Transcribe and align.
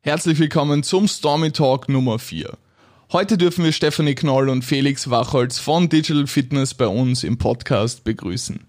Herzlich 0.00 0.38
willkommen 0.38 0.84
zum 0.84 1.08
Stormy 1.08 1.50
Talk 1.50 1.88
Nummer 1.88 2.20
4. 2.20 2.56
Heute 3.10 3.36
dürfen 3.36 3.64
wir 3.64 3.72
Stephanie 3.72 4.14
Knoll 4.14 4.48
und 4.48 4.64
Felix 4.64 5.10
Wachholz 5.10 5.58
von 5.58 5.88
Digital 5.88 6.28
Fitness 6.28 6.72
bei 6.72 6.86
uns 6.86 7.24
im 7.24 7.36
Podcast 7.36 8.04
begrüßen. 8.04 8.60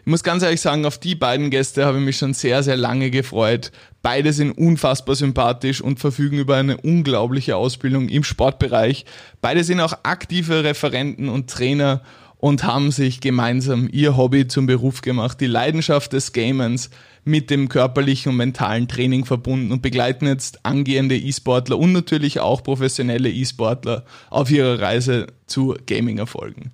Ich 0.00 0.06
muss 0.06 0.22
ganz 0.22 0.42
ehrlich 0.42 0.62
sagen, 0.62 0.86
auf 0.86 0.96
die 0.96 1.14
beiden 1.14 1.50
Gäste 1.50 1.84
habe 1.84 1.98
ich 1.98 2.04
mich 2.04 2.16
schon 2.16 2.32
sehr, 2.32 2.62
sehr 2.62 2.78
lange 2.78 3.10
gefreut. 3.10 3.72
Beide 4.00 4.32
sind 4.32 4.52
unfassbar 4.52 5.16
sympathisch 5.16 5.82
und 5.82 6.00
verfügen 6.00 6.38
über 6.38 6.56
eine 6.56 6.78
unglaubliche 6.78 7.56
Ausbildung 7.56 8.08
im 8.08 8.24
Sportbereich. 8.24 9.04
Beide 9.42 9.64
sind 9.64 9.80
auch 9.80 9.92
aktive 10.04 10.64
Referenten 10.64 11.28
und 11.28 11.50
Trainer 11.50 12.00
und 12.38 12.64
haben 12.64 12.90
sich 12.90 13.20
gemeinsam 13.20 13.86
ihr 13.92 14.16
Hobby 14.16 14.48
zum 14.48 14.64
Beruf 14.64 15.02
gemacht, 15.02 15.42
die 15.42 15.46
Leidenschaft 15.46 16.14
des 16.14 16.32
Gamens 16.32 16.88
mit 17.24 17.50
dem 17.50 17.68
körperlichen 17.68 18.30
und 18.30 18.36
mentalen 18.36 18.88
Training 18.88 19.24
verbunden 19.24 19.72
und 19.72 19.82
begleiten 19.82 20.26
jetzt 20.26 20.64
angehende 20.64 21.16
E-Sportler 21.16 21.78
und 21.78 21.92
natürlich 21.92 22.40
auch 22.40 22.62
professionelle 22.62 23.30
E-Sportler 23.30 24.04
auf 24.30 24.50
ihrer 24.50 24.80
Reise 24.80 25.26
zu 25.46 25.76
Gaming-Erfolgen. 25.86 26.72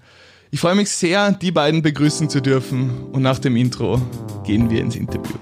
Ich 0.51 0.61
freue 0.61 0.77
mich 0.77 0.91
sehr, 0.91 1.33
die 1.33 1.51
beiden 1.51 1.83
begrüßen 1.83 2.31
zu 2.31 2.41
dürfen 2.41 2.91
und 3.13 3.23
nach 3.23 3.39
dem 3.39 3.57
Intro 3.57 4.01
gehen 4.45 4.71
wir 4.71 4.81
ins 4.81 4.97
Interview. 4.97 5.37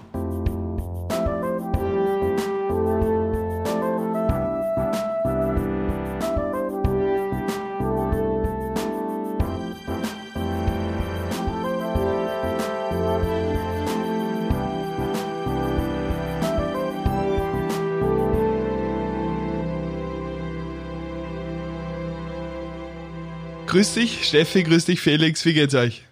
Grüß 23.75 23.95
dich, 23.95 24.25
Steffi, 24.25 24.63
grüß 24.63 24.85
dich, 24.85 25.01
Felix, 25.01 25.45
wie 25.45 25.53
geht's 25.53 25.75
euch? 25.75 26.05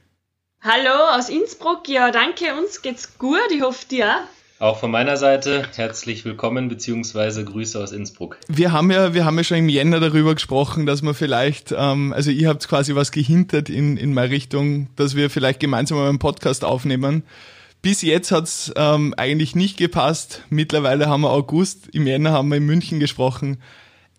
Hallo 0.63 1.17
aus 1.17 1.29
Innsbruck, 1.29 1.89
ja, 1.89 2.11
danke, 2.11 2.57
uns 2.61 2.83
geht's 2.83 3.17
gut, 3.19 3.39
ich 3.55 3.63
hoffe 3.63 3.87
dir 3.89 4.17
auch. 4.59 4.73
Auch 4.73 4.81
von 4.81 4.91
meiner 4.91 5.17
Seite 5.17 5.69
herzlich 5.77 6.25
willkommen 6.25 6.69
bzw. 6.69 7.45
Grüße 7.45 7.81
aus 7.81 7.93
Innsbruck. 7.93 8.37
Wir 8.49 8.73
haben 8.73 8.91
ja, 8.91 9.15
wir 9.15 9.25
haben 9.25 9.37
ja 9.37 9.45
schon 9.45 9.59
im 9.59 9.69
Jänner 9.69 10.01
darüber 10.01 10.35
gesprochen, 10.35 10.87
dass 10.87 11.03
wir 11.03 11.15
vielleicht, 11.15 11.71
ähm, 11.71 12.13
also 12.13 12.33
ihr 12.33 12.49
habt 12.49 12.67
quasi 12.67 12.97
was 12.97 13.13
gehintert 13.13 13.71
in, 13.71 13.97
in 13.97 14.13
meine 14.13 14.31
Richtung, 14.31 14.89
dass 14.97 15.15
wir 15.15 15.31
vielleicht 15.31 15.61
gemeinsam 15.61 15.99
einen 15.99 16.19
Podcast 16.19 16.65
aufnehmen. 16.65 17.23
Bis 17.81 18.03
jetzt 18.03 18.33
hat's 18.33 18.73
ähm, 18.75 19.15
eigentlich 19.17 19.55
nicht 19.55 19.77
gepasst. 19.77 20.43
Mittlerweile 20.51 21.07
haben 21.07 21.21
wir 21.21 21.31
August, 21.31 21.91
im 21.93 22.09
Jänner 22.09 22.33
haben 22.33 22.49
wir 22.49 22.57
in 22.57 22.67
München 22.67 22.99
gesprochen 22.99 23.59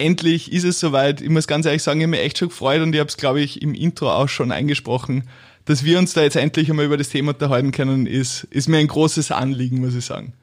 endlich 0.04 0.52
ist 0.52 0.66
es 0.66 0.80
soweit. 0.80 1.22
Ich 1.22 1.30
muss 1.30 1.48
ganz 1.48 1.66
ehrlich 1.66 1.82
sagen, 1.82 2.02
ich 2.02 2.04
habe 2.04 2.12
mich 2.12 2.20
echt 2.20 2.38
schon 2.38 2.50
gefreut 2.50 2.82
und 2.82 2.94
ich 2.94 3.00
habe 3.00 3.10
es, 3.10 3.18
glaube 3.18 3.42
ich, 3.42 3.62
im 3.62 3.74
Intro 3.74 4.12
auch 4.12 4.28
schon 4.28 4.52
eingesprochen. 4.52 5.30
Dass 5.66 5.86
wir 5.86 5.98
uns 5.98 6.14
da 6.14 6.22
jetzt 6.22 6.36
endlich 6.36 6.70
einmal 6.70 6.86
über 6.86 6.98
das 6.98 7.10
Thema 7.10 7.32
unterhalten 7.32 7.72
können, 7.72 8.06
ist, 8.06 8.44
ist 8.50 8.68
mir 8.68 8.78
ein 8.78 8.88
großes 8.88 9.32
Anliegen, 9.32 9.80
muss 9.80 9.96
ich 9.96 10.06
sagen. 10.06 10.34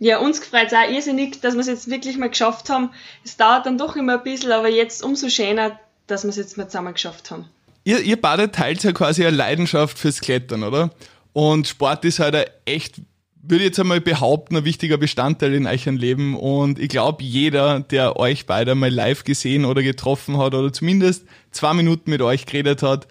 Ja, 0.00 0.18
uns 0.18 0.40
gefreut 0.40 0.66
es 0.66 0.72
auch 0.72 0.90
irrsinnig, 0.90 1.40
dass 1.40 1.54
wir 1.54 1.60
es 1.60 1.68
jetzt 1.68 1.88
wirklich 1.88 2.18
mal 2.18 2.28
geschafft 2.28 2.68
haben. 2.68 2.90
Es 3.24 3.36
dauert 3.36 3.66
dann 3.66 3.78
doch 3.78 3.94
immer 3.94 4.18
ein 4.18 4.24
bisschen, 4.24 4.50
aber 4.50 4.68
jetzt 4.68 5.04
umso 5.04 5.28
schöner, 5.28 5.78
dass 6.08 6.24
wir 6.24 6.30
es 6.30 6.36
jetzt 6.36 6.56
mal 6.56 6.66
zusammen 6.66 6.94
geschafft 6.94 7.30
haben. 7.30 7.44
Ihr, 7.84 8.00
ihr 8.00 8.20
beide 8.20 8.50
teilt 8.50 8.82
ja 8.82 8.90
quasi 8.90 9.24
eine 9.24 9.36
Leidenschaft 9.36 9.96
fürs 9.96 10.20
Klettern, 10.20 10.64
oder? 10.64 10.90
Und 11.32 11.68
Sport 11.68 12.04
ist 12.04 12.18
halt 12.18 12.34
ein 12.34 12.44
echt 12.64 12.96
würde 13.42 13.64
jetzt 13.64 13.80
einmal 13.80 14.00
behaupten, 14.00 14.56
ein 14.56 14.64
wichtiger 14.64 14.96
Bestandteil 14.96 15.54
in 15.54 15.66
euch 15.66 15.86
Leben. 15.86 16.36
Und 16.36 16.78
ich 16.78 16.88
glaube, 16.88 17.24
jeder, 17.24 17.80
der 17.80 18.16
euch 18.16 18.46
beide 18.46 18.74
mal 18.74 18.90
live 18.90 19.24
gesehen 19.24 19.64
oder 19.64 19.82
getroffen 19.82 20.38
hat 20.38 20.54
oder 20.54 20.72
zumindest 20.72 21.26
zwei 21.50 21.74
Minuten 21.74 22.10
mit 22.10 22.22
euch 22.22 22.46
geredet 22.46 22.82
hat, 22.82 23.08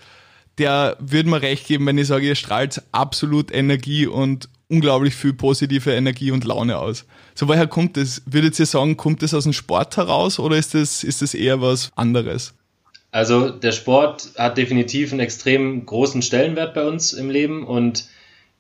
der 0.58 0.96
würde 1.00 1.30
mir 1.30 1.42
recht 1.42 1.68
geben, 1.68 1.86
wenn 1.86 1.98
ich 1.98 2.08
sage, 2.08 2.28
ihr 2.28 2.36
strahlt 2.36 2.82
absolut 2.92 3.54
Energie 3.54 4.08
und 4.08 4.50
unglaublich 4.70 5.16
viel 5.16 5.34
positive 5.34 5.92
Energie 5.92 6.32
und 6.32 6.46
Laune 6.46 6.78
aus. 6.78 7.06
So, 7.36 7.48
woher 7.48 7.68
kommt 7.68 7.98
das? 7.98 8.22
Würdet 8.26 8.58
ihr 8.58 8.66
sagen, 8.66 8.96
kommt 8.96 9.22
das 9.22 9.34
aus 9.34 9.44
dem 9.44 9.54
Sport 9.54 9.98
heraus 9.98 10.40
oder 10.40 10.56
ist 10.56 10.74
das, 10.74 11.04
ist 11.04 11.22
das 11.22 11.34
eher 11.34 11.62
was 11.62 11.92
anderes? 11.96 12.54
Also, 13.12 13.50
der 13.50 13.74
Sport 13.74 14.32
hat 14.38 14.58
definitiv 14.58 15.12
einen 15.12 15.20
extrem 15.20 15.86
großen 15.86 16.22
Stellenwert 16.22 16.74
bei 16.74 16.88
uns 16.88 17.12
im 17.12 17.30
Leben 17.30 17.66
und 17.66 18.06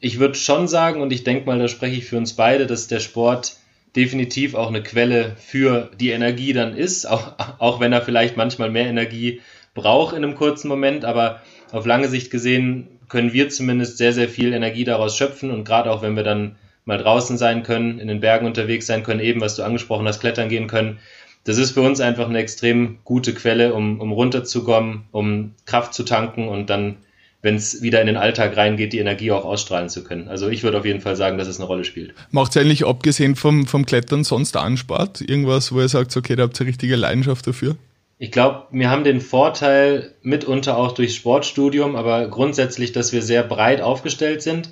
ich 0.01 0.19
würde 0.19 0.35
schon 0.35 0.67
sagen, 0.67 1.01
und 1.01 1.13
ich 1.13 1.23
denke 1.23 1.45
mal, 1.45 1.59
da 1.59 1.67
spreche 1.67 1.97
ich 1.97 2.05
für 2.05 2.17
uns 2.17 2.33
beide, 2.33 2.67
dass 2.67 2.87
der 2.87 2.99
Sport 2.99 3.55
definitiv 3.95 4.55
auch 4.55 4.67
eine 4.67 4.83
Quelle 4.83 5.35
für 5.37 5.91
die 5.99 6.09
Energie 6.09 6.53
dann 6.53 6.75
ist, 6.75 7.05
auch, 7.09 7.33
auch 7.59 7.79
wenn 7.79 7.93
er 7.93 8.01
vielleicht 8.01 8.35
manchmal 8.35 8.69
mehr 8.69 8.87
Energie 8.87 9.41
braucht 9.73 10.15
in 10.15 10.23
einem 10.23 10.35
kurzen 10.35 10.67
Moment, 10.67 11.05
aber 11.05 11.41
auf 11.71 11.85
lange 11.85 12.09
Sicht 12.09 12.31
gesehen 12.31 12.87
können 13.07 13.33
wir 13.33 13.49
zumindest 13.49 13.97
sehr, 13.97 14.13
sehr 14.13 14.27
viel 14.27 14.53
Energie 14.53 14.83
daraus 14.83 15.17
schöpfen. 15.17 15.51
Und 15.51 15.65
gerade 15.65 15.91
auch 15.91 16.01
wenn 16.01 16.15
wir 16.15 16.23
dann 16.23 16.55
mal 16.85 16.97
draußen 16.97 17.37
sein 17.37 17.63
können, 17.63 17.99
in 17.99 18.07
den 18.07 18.21
Bergen 18.21 18.45
unterwegs 18.45 18.87
sein 18.87 19.03
können, 19.03 19.19
eben 19.19 19.41
was 19.41 19.55
du 19.55 19.63
angesprochen 19.63 20.07
hast, 20.07 20.19
klettern 20.19 20.49
gehen 20.49 20.67
können, 20.67 20.99
das 21.43 21.57
ist 21.57 21.71
für 21.71 21.81
uns 21.81 21.99
einfach 21.99 22.29
eine 22.29 22.39
extrem 22.39 22.99
gute 23.03 23.33
Quelle, 23.33 23.73
um, 23.73 23.99
um 23.99 24.11
runterzukommen, 24.11 25.05
um 25.11 25.53
Kraft 25.65 25.93
zu 25.93 26.03
tanken 26.03 26.47
und 26.47 26.69
dann 26.69 26.97
wenn 27.41 27.55
es 27.55 27.81
wieder 27.81 28.01
in 28.01 28.07
den 28.07 28.17
Alltag 28.17 28.55
reingeht, 28.55 28.93
die 28.93 28.99
Energie 28.99 29.31
auch 29.31 29.45
ausstrahlen 29.45 29.89
zu 29.89 30.03
können. 30.03 30.27
Also 30.27 30.49
ich 30.49 30.63
würde 30.63 30.77
auf 30.77 30.85
jeden 30.85 31.01
Fall 31.01 31.15
sagen, 31.15 31.37
dass 31.37 31.47
es 31.47 31.57
eine 31.57 31.65
Rolle 31.65 31.83
spielt. 31.83 32.13
Macht 32.29 32.55
es 32.55 32.61
eigentlich 32.61 32.85
abgesehen 32.85 33.35
vom, 33.35 33.65
vom 33.65 33.85
Klettern 33.85 34.23
sonst 34.23 34.55
anspart? 34.55 35.21
Irgendwas, 35.21 35.71
wo 35.71 35.79
ihr 35.79 35.87
sagt, 35.87 36.15
okay, 36.15 36.35
da 36.35 36.43
habt 36.43 36.59
ihr 36.59 36.67
richtige 36.67 36.95
Leidenschaft 36.95 37.47
dafür? 37.47 37.77
Ich 38.19 38.31
glaube, 38.31 38.67
wir 38.69 38.91
haben 38.91 39.03
den 39.03 39.19
Vorteil 39.19 40.13
mitunter 40.21 40.77
auch 40.77 40.91
durchs 40.91 41.15
Sportstudium, 41.15 41.95
aber 41.95 42.27
grundsätzlich, 42.27 42.91
dass 42.91 43.11
wir 43.11 43.23
sehr 43.23 43.41
breit 43.41 43.81
aufgestellt 43.81 44.43
sind, 44.43 44.69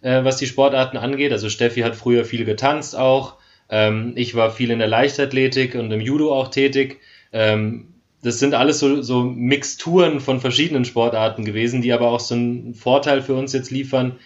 äh, 0.00 0.24
was 0.24 0.38
die 0.38 0.46
Sportarten 0.46 0.96
angeht. 0.96 1.32
Also 1.32 1.50
Steffi 1.50 1.80
hat 1.80 1.94
früher 1.94 2.24
viel 2.24 2.46
getanzt 2.46 2.96
auch. 2.96 3.34
Ähm, 3.68 4.12
ich 4.16 4.34
war 4.34 4.50
viel 4.50 4.70
in 4.70 4.78
der 4.78 4.88
Leichtathletik 4.88 5.74
und 5.74 5.92
im 5.92 6.00
Judo 6.00 6.34
auch 6.34 6.48
tätig. 6.48 7.00
Ähm, 7.34 7.88
das 8.22 8.38
sind 8.38 8.54
alles 8.54 8.78
so, 8.78 9.02
so 9.02 9.22
Mixturen 9.22 10.20
von 10.20 10.40
verschiedenen 10.40 10.84
Sportarten 10.84 11.44
gewesen, 11.44 11.82
die 11.82 11.92
aber 11.92 12.08
auch 12.08 12.20
so 12.20 12.34
einen 12.34 12.74
Vorteil 12.74 13.22
für 13.22 13.34
uns 13.34 13.52
jetzt 13.52 13.70
liefern, 13.70 14.16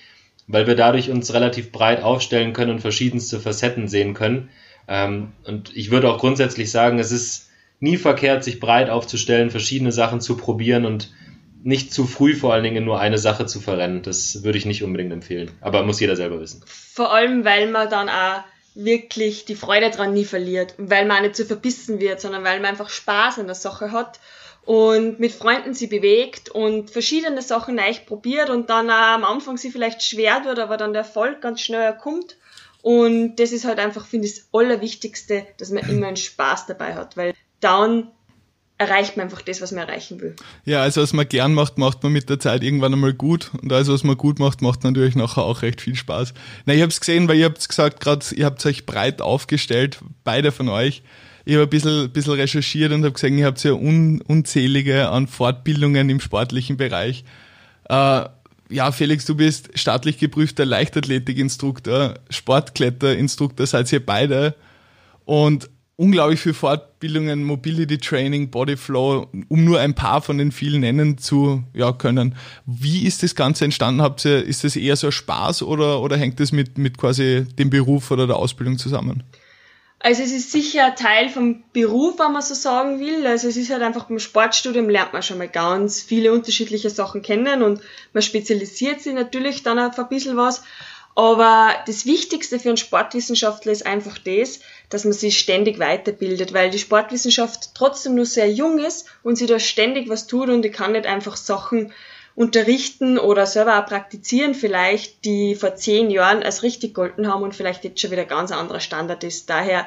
weil 0.47 0.67
wir 0.67 0.75
dadurch 0.75 1.11
uns 1.11 1.35
relativ 1.35 1.73
breit 1.73 2.03
aufstellen 2.03 2.53
können 2.53 2.73
und 2.73 2.81
verschiedenste 2.81 3.41
Facetten 3.41 3.89
sehen 3.89 4.15
können. 4.15 4.49
Ähm, 4.89 5.33
und 5.45 5.77
ich 5.77 5.91
würde 5.91 6.11
auch 6.11 6.19
grundsätzlich 6.19 6.71
sagen, 6.71 6.99
es 6.99 7.13
ist 7.13 7.51
nie 7.79 7.97
verkehrt, 7.97 8.45
sich 8.45 8.61
breit 8.61 8.91
aufzustellen, 8.91 9.51
verschiedene 9.51 9.93
Sachen 9.93 10.21
zu 10.21 10.37
probieren 10.37 10.85
und 10.85 11.13
nicht 11.63 11.93
zu 11.93 12.07
früh 12.07 12.35
vor 12.35 12.55
allen 12.55 12.65
Dingen 12.65 12.77
in 12.77 12.85
nur 12.85 13.01
eine 13.01 13.19
Sache 13.19 13.47
zu 13.47 13.61
verrennen. 13.61 14.03
Das 14.03 14.45
würde 14.45 14.59
ich 14.59 14.67
nicht 14.67 14.83
unbedingt 14.83 15.13
empfehlen. 15.13 15.51
Aber 15.61 15.83
muss 15.83 16.01
jeder 16.01 16.17
selber 16.17 16.41
wissen. 16.41 16.63
Vor 16.67 17.13
allem, 17.13 17.45
weil 17.45 17.71
man 17.71 17.89
dann 17.91 18.09
auch 18.09 18.43
wirklich 18.75 19.45
die 19.45 19.57
Freude 19.57 19.91
dran 19.91 20.13
nie 20.13 20.25
verliert, 20.25 20.75
weil 20.79 21.07
man 21.07 21.19
auch 21.19 21.23
nicht 21.23 21.37
zu 21.37 21.45
verbissen 21.45 22.01
wird, 22.01 22.21
sondern 22.21 22.45
weil 22.45 22.61
man 22.61 22.71
einfach 22.71 22.89
Spaß 22.89 23.39
an 23.39 23.47
der 23.47 23.55
Sache 23.55 23.93
hat 23.93 24.21
und 24.65 25.19
mit 25.19 25.33
Freunden 25.33 25.75
sie 25.75 25.87
bewegt 25.87 26.49
und 26.51 26.91
verschiedene 26.91 27.43
Sachen 27.43 27.77
neu 27.77 27.93
probiert 28.07 28.51
und 28.51 28.71
dann 28.71 28.91
auch 28.91 28.95
am 28.95 29.25
Anfang 29.25 29.57
sie 29.57 29.71
vielleicht 29.71 30.03
schwer 30.03 30.45
wird, 30.45 30.59
aber 30.59 30.77
dann 30.77 30.93
der 30.93 31.03
Erfolg 31.03 31.41
ganz 31.41 31.61
schnell 31.61 31.97
kommt. 31.97 32.37
Und 32.83 33.37
das 33.37 33.53
ist 33.53 33.65
halt 33.65 33.79
einfach, 33.79 34.07
finde 34.07 34.27
ich, 34.27 34.37
das 34.37 34.49
Allerwichtigste, 34.53 35.47
dass 35.59 35.71
man 35.71 35.89
immer 35.89 36.07
einen 36.07 36.17
Spaß 36.17 36.67
dabei 36.67 36.95
hat, 36.95 37.17
weil 37.17 37.35
dann 37.61 38.11
erreicht 38.81 39.19
man 39.19 39.25
einfach 39.25 39.43
das, 39.43 39.61
was 39.61 39.73
man 39.73 39.87
erreichen 39.87 40.23
will. 40.23 40.35
Ja, 40.65 40.81
also 40.81 41.03
was 41.03 41.13
man 41.13 41.29
gern 41.29 41.53
macht, 41.53 41.77
macht 41.77 42.03
man 42.03 42.13
mit 42.13 42.31
der 42.31 42.41
Zeit 42.41 42.63
irgendwann 42.63 42.95
einmal 42.95 43.13
gut. 43.13 43.51
Und 43.61 43.71
alles, 43.71 43.89
was 43.89 44.05
man 44.05 44.17
gut 44.17 44.39
macht, 44.39 44.63
macht 44.63 44.85
natürlich 44.85 45.15
nachher 45.15 45.43
auch 45.43 45.61
recht 45.61 45.83
viel 45.83 45.95
Spaß. 45.95 46.33
Na, 46.65 46.73
ich 46.73 46.81
habe 46.81 46.91
es 46.91 46.99
gesehen, 46.99 47.29
weil 47.29 47.37
ihr 47.37 47.45
habt 47.45 47.69
gesagt, 47.69 48.01
gerade 48.01 48.25
ihr 48.35 48.47
habt 48.47 48.65
euch 48.65 48.87
breit 48.87 49.21
aufgestellt, 49.21 49.99
beide 50.25 50.51
von 50.51 50.71
euch. 50.71 51.03
Ich 51.45 51.55
habe 51.55 51.65
ein 51.65 51.69
bisschen, 51.69 52.11
bisschen 52.11 52.33
recherchiert 52.33 52.93
und 52.93 53.05
habe 53.05 53.13
gesehen, 53.13 53.37
ihr 53.37 53.45
habt 53.45 53.63
ja 53.63 53.73
un, 53.73 54.23
unzählige 54.23 55.11
an 55.11 55.27
Fortbildungen 55.27 56.09
im 56.09 56.21
sportlichen 56.21 56.79
Bereich. 56.79 57.25
Äh, 57.91 58.25
ja, 58.71 58.93
Felix, 58.93 59.27
du 59.27 59.35
bist 59.35 59.79
staatlich 59.79 60.17
geprüfter 60.17 60.65
Leichtathletikinstruktor, 60.65 62.15
Sportkletterinstruktor, 62.31 63.67
seid 63.67 63.93
ihr 63.93 64.05
beide. 64.05 64.55
Und 65.27 65.69
unglaublich 66.01 66.41
viel 66.41 66.55
Fortbildungen, 66.55 67.45
Mobility 67.45 67.99
Training, 67.99 68.51
Bodyflow, 68.51 69.29
um 69.49 69.65
nur 69.65 69.81
ein 69.81 69.95
paar 69.95 70.23
von 70.23 70.39
den 70.39 70.51
vielen 70.51 70.81
nennen 70.81 71.19
zu 71.19 71.63
ja, 71.75 71.93
können. 71.93 72.37
Wie 72.65 73.07
ist 73.07 73.23
das 73.23 73.35
Ganze 73.35 73.67
entstanden? 73.67 74.01
Habt 74.01 74.25
ihr, 74.25 74.43
ist 74.43 74.65
das 74.65 74.77
eher 74.77 74.97
so 74.97 75.09
ein 75.09 75.13
Spaß 75.13 75.63
oder, 75.63 76.01
oder 76.01 76.17
hängt 76.17 76.41
das 76.41 76.53
mit, 76.53 76.79
mit 76.79 76.97
quasi 76.97 77.47
dem 77.59 77.69
Beruf 77.69 78.11
oder 78.11 78.27
der 78.27 78.37
Ausbildung 78.37 78.79
zusammen? 78.79 79.25
Also 80.03 80.23
es 80.23 80.33
ist 80.33 80.51
sicher 80.51 80.87
ein 80.87 80.97
Teil 80.97 81.29
vom 81.29 81.63
Beruf, 81.75 82.19
wenn 82.19 82.33
man 82.33 82.41
so 82.41 82.55
sagen 82.55 82.99
will. 83.01 83.27
Also 83.27 83.49
es 83.49 83.59
ist 83.59 83.71
halt 83.71 83.83
einfach 83.83 84.05
beim 84.05 84.19
Sportstudium 84.19 84.89
lernt 84.89 85.13
man 85.13 85.23
schon 85.23 85.37
mal 85.37 85.49
ganz 85.49 86.01
viele 86.01 86.33
unterschiedliche 86.33 86.89
Sachen 86.89 87.21
kennen 87.21 87.63
und 87.63 87.83
man 88.15 88.23
spezialisiert 88.23 89.03
sich 89.03 89.13
natürlich 89.13 89.63
dann 89.63 89.79
auf 89.79 89.99
ein 89.99 90.09
bisschen 90.09 90.39
was. 90.39 90.63
Aber 91.21 91.75
das 91.85 92.07
Wichtigste 92.07 92.59
für 92.59 92.71
einen 92.71 92.79
Sportwissenschaftler 92.79 93.73
ist 93.73 93.85
einfach 93.85 94.17
das, 94.17 94.61
dass 94.89 95.05
man 95.05 95.13
sich 95.13 95.39
ständig 95.39 95.79
weiterbildet, 95.79 96.55
weil 96.55 96.71
die 96.71 96.79
Sportwissenschaft 96.79 97.75
trotzdem 97.75 98.15
nur 98.15 98.25
sehr 98.25 98.51
jung 98.51 98.79
ist 98.79 99.05
und 99.23 99.37
sie 99.37 99.45
da 99.45 99.59
ständig 99.59 100.09
was 100.09 100.27
tut 100.27 100.49
und 100.49 100.65
ich 100.65 100.73
kann 100.73 100.93
nicht 100.93 101.05
einfach 101.05 101.37
Sachen 101.37 101.93
unterrichten 102.35 103.19
oder 103.19 103.45
selber 103.45 103.79
auch 103.79 103.85
praktizieren 103.85 104.55
vielleicht, 104.55 105.27
die 105.27 105.57
vor 105.57 105.75
zehn 105.75 106.11
Jahren 106.11 106.43
als 106.43 106.63
richtig 106.63 106.95
golden 106.95 107.29
haben 107.29 107.43
und 107.43 107.55
vielleicht 107.55 107.85
jetzt 107.85 108.01
schon 108.01 108.13
wieder 108.13 108.25
ganz 108.25 108.51
anderer 108.51 108.81
Standard 108.81 109.23
ist. 109.23 109.51
Daher 109.51 109.87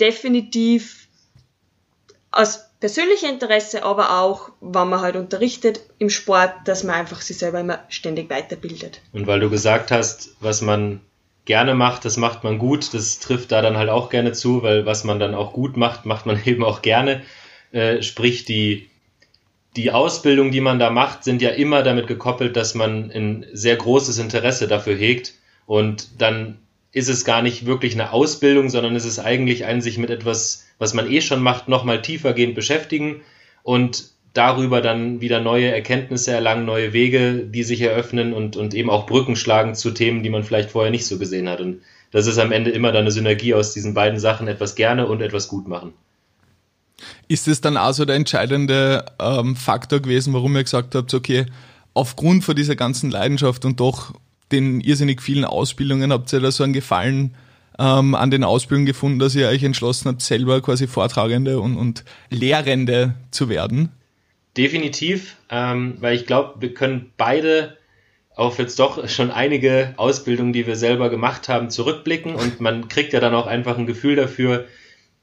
definitiv 0.00 1.06
aus 2.32 2.71
persönlichem 2.82 3.30
Interesse, 3.30 3.84
aber 3.84 4.18
auch, 4.18 4.50
wenn 4.60 4.88
man 4.88 5.02
halt 5.02 5.14
unterrichtet 5.14 5.82
im 6.00 6.10
Sport, 6.10 6.52
dass 6.64 6.82
man 6.82 6.96
einfach 6.96 7.20
sich 7.20 7.38
selber 7.38 7.60
immer 7.60 7.78
ständig 7.88 8.28
weiterbildet. 8.28 9.00
Und 9.12 9.28
weil 9.28 9.38
du 9.38 9.48
gesagt 9.48 9.92
hast, 9.92 10.34
was 10.40 10.62
man 10.62 11.00
gerne 11.44 11.76
macht, 11.76 12.04
das 12.04 12.16
macht 12.16 12.42
man 12.42 12.58
gut, 12.58 12.92
das 12.92 13.20
trifft 13.20 13.52
da 13.52 13.62
dann 13.62 13.76
halt 13.76 13.88
auch 13.88 14.10
gerne 14.10 14.32
zu, 14.32 14.64
weil 14.64 14.84
was 14.84 15.04
man 15.04 15.20
dann 15.20 15.36
auch 15.36 15.52
gut 15.52 15.76
macht, 15.76 16.06
macht 16.06 16.26
man 16.26 16.40
eben 16.44 16.64
auch 16.64 16.82
gerne. 16.82 17.22
Äh, 17.70 18.02
sprich, 18.02 18.46
die, 18.46 18.90
die 19.76 19.92
Ausbildung, 19.92 20.50
die 20.50 20.60
man 20.60 20.80
da 20.80 20.90
macht, 20.90 21.22
sind 21.22 21.40
ja 21.40 21.50
immer 21.50 21.84
damit 21.84 22.08
gekoppelt, 22.08 22.56
dass 22.56 22.74
man 22.74 23.12
ein 23.12 23.46
sehr 23.52 23.76
großes 23.76 24.18
Interesse 24.18 24.66
dafür 24.66 24.96
hegt 24.96 25.34
und 25.66 26.20
dann 26.20 26.58
ist 26.92 27.08
es 27.08 27.24
gar 27.24 27.42
nicht 27.42 27.66
wirklich 27.66 27.94
eine 27.94 28.12
Ausbildung, 28.12 28.68
sondern 28.68 28.94
es 28.94 29.04
ist 29.04 29.18
eigentlich 29.18 29.64
ein 29.64 29.80
sich 29.80 29.98
mit 29.98 30.10
etwas, 30.10 30.66
was 30.78 30.94
man 30.94 31.10
eh 31.10 31.20
schon 31.22 31.42
macht, 31.42 31.68
nochmal 31.68 32.02
tiefergehend 32.02 32.54
beschäftigen 32.54 33.22
und 33.62 34.10
darüber 34.34 34.80
dann 34.80 35.20
wieder 35.20 35.40
neue 35.40 35.70
Erkenntnisse 35.72 36.32
erlangen, 36.32 36.64
neue 36.64 36.92
Wege, 36.92 37.46
die 37.46 37.62
sich 37.62 37.80
eröffnen 37.80 38.32
und, 38.32 38.56
und 38.56 38.74
eben 38.74 38.90
auch 38.90 39.06
Brücken 39.06 39.36
schlagen 39.36 39.74
zu 39.74 39.90
Themen, 39.90 40.22
die 40.22 40.30
man 40.30 40.44
vielleicht 40.44 40.70
vorher 40.70 40.90
nicht 40.90 41.06
so 41.06 41.18
gesehen 41.18 41.48
hat. 41.48 41.60
Und 41.60 41.82
das 42.12 42.26
ist 42.26 42.38
am 42.38 42.52
Ende 42.52 42.70
immer 42.70 42.92
dann 42.92 43.02
eine 43.02 43.10
Synergie 43.10 43.54
aus 43.54 43.72
diesen 43.72 43.94
beiden 43.94 44.18
Sachen, 44.18 44.48
etwas 44.48 44.74
gerne 44.74 45.06
und 45.06 45.22
etwas 45.22 45.48
gut 45.48 45.68
machen. 45.68 45.92
Ist 47.28 47.48
es 47.48 47.60
dann 47.60 47.76
also 47.76 48.04
der 48.04 48.16
entscheidende 48.16 49.04
ähm, 49.18 49.56
Faktor 49.56 50.00
gewesen, 50.00 50.34
warum 50.34 50.54
ihr 50.56 50.62
gesagt 50.62 50.94
habt, 50.94 51.12
okay, 51.12 51.46
aufgrund 51.94 52.44
von 52.44 52.54
dieser 52.54 52.76
ganzen 52.76 53.10
Leidenschaft 53.10 53.64
und 53.64 53.80
doch 53.80 54.14
den 54.52 54.80
irrsinnig 54.80 55.22
vielen 55.22 55.44
Ausbildungen 55.44 56.12
habt 56.12 56.32
ihr 56.32 56.40
da 56.40 56.50
so 56.50 56.64
einen 56.64 56.72
Gefallen 56.72 57.34
ähm, 57.78 58.14
an 58.14 58.30
den 58.30 58.44
Ausbildungen 58.44 58.86
gefunden, 58.86 59.18
dass 59.18 59.34
ihr 59.34 59.48
euch 59.48 59.62
entschlossen 59.62 60.08
habt, 60.08 60.22
selber 60.22 60.60
quasi 60.60 60.86
Vortragende 60.86 61.60
und, 61.60 61.76
und 61.76 62.04
Lehrende 62.30 63.14
zu 63.30 63.48
werden? 63.48 63.90
Definitiv, 64.56 65.36
ähm, 65.50 65.96
weil 66.00 66.14
ich 66.14 66.26
glaube, 66.26 66.60
wir 66.60 66.74
können 66.74 67.12
beide 67.16 67.78
auf 68.34 68.58
jetzt 68.58 68.78
doch 68.78 69.08
schon 69.08 69.30
einige 69.30 69.94
Ausbildungen, 69.96 70.52
die 70.52 70.66
wir 70.66 70.76
selber 70.76 71.10
gemacht 71.10 71.48
haben, 71.48 71.70
zurückblicken 71.70 72.34
und 72.34 72.60
man 72.60 72.88
kriegt 72.88 73.12
ja 73.12 73.20
dann 73.20 73.34
auch 73.34 73.46
einfach 73.46 73.78
ein 73.78 73.86
Gefühl 73.86 74.16
dafür, 74.16 74.66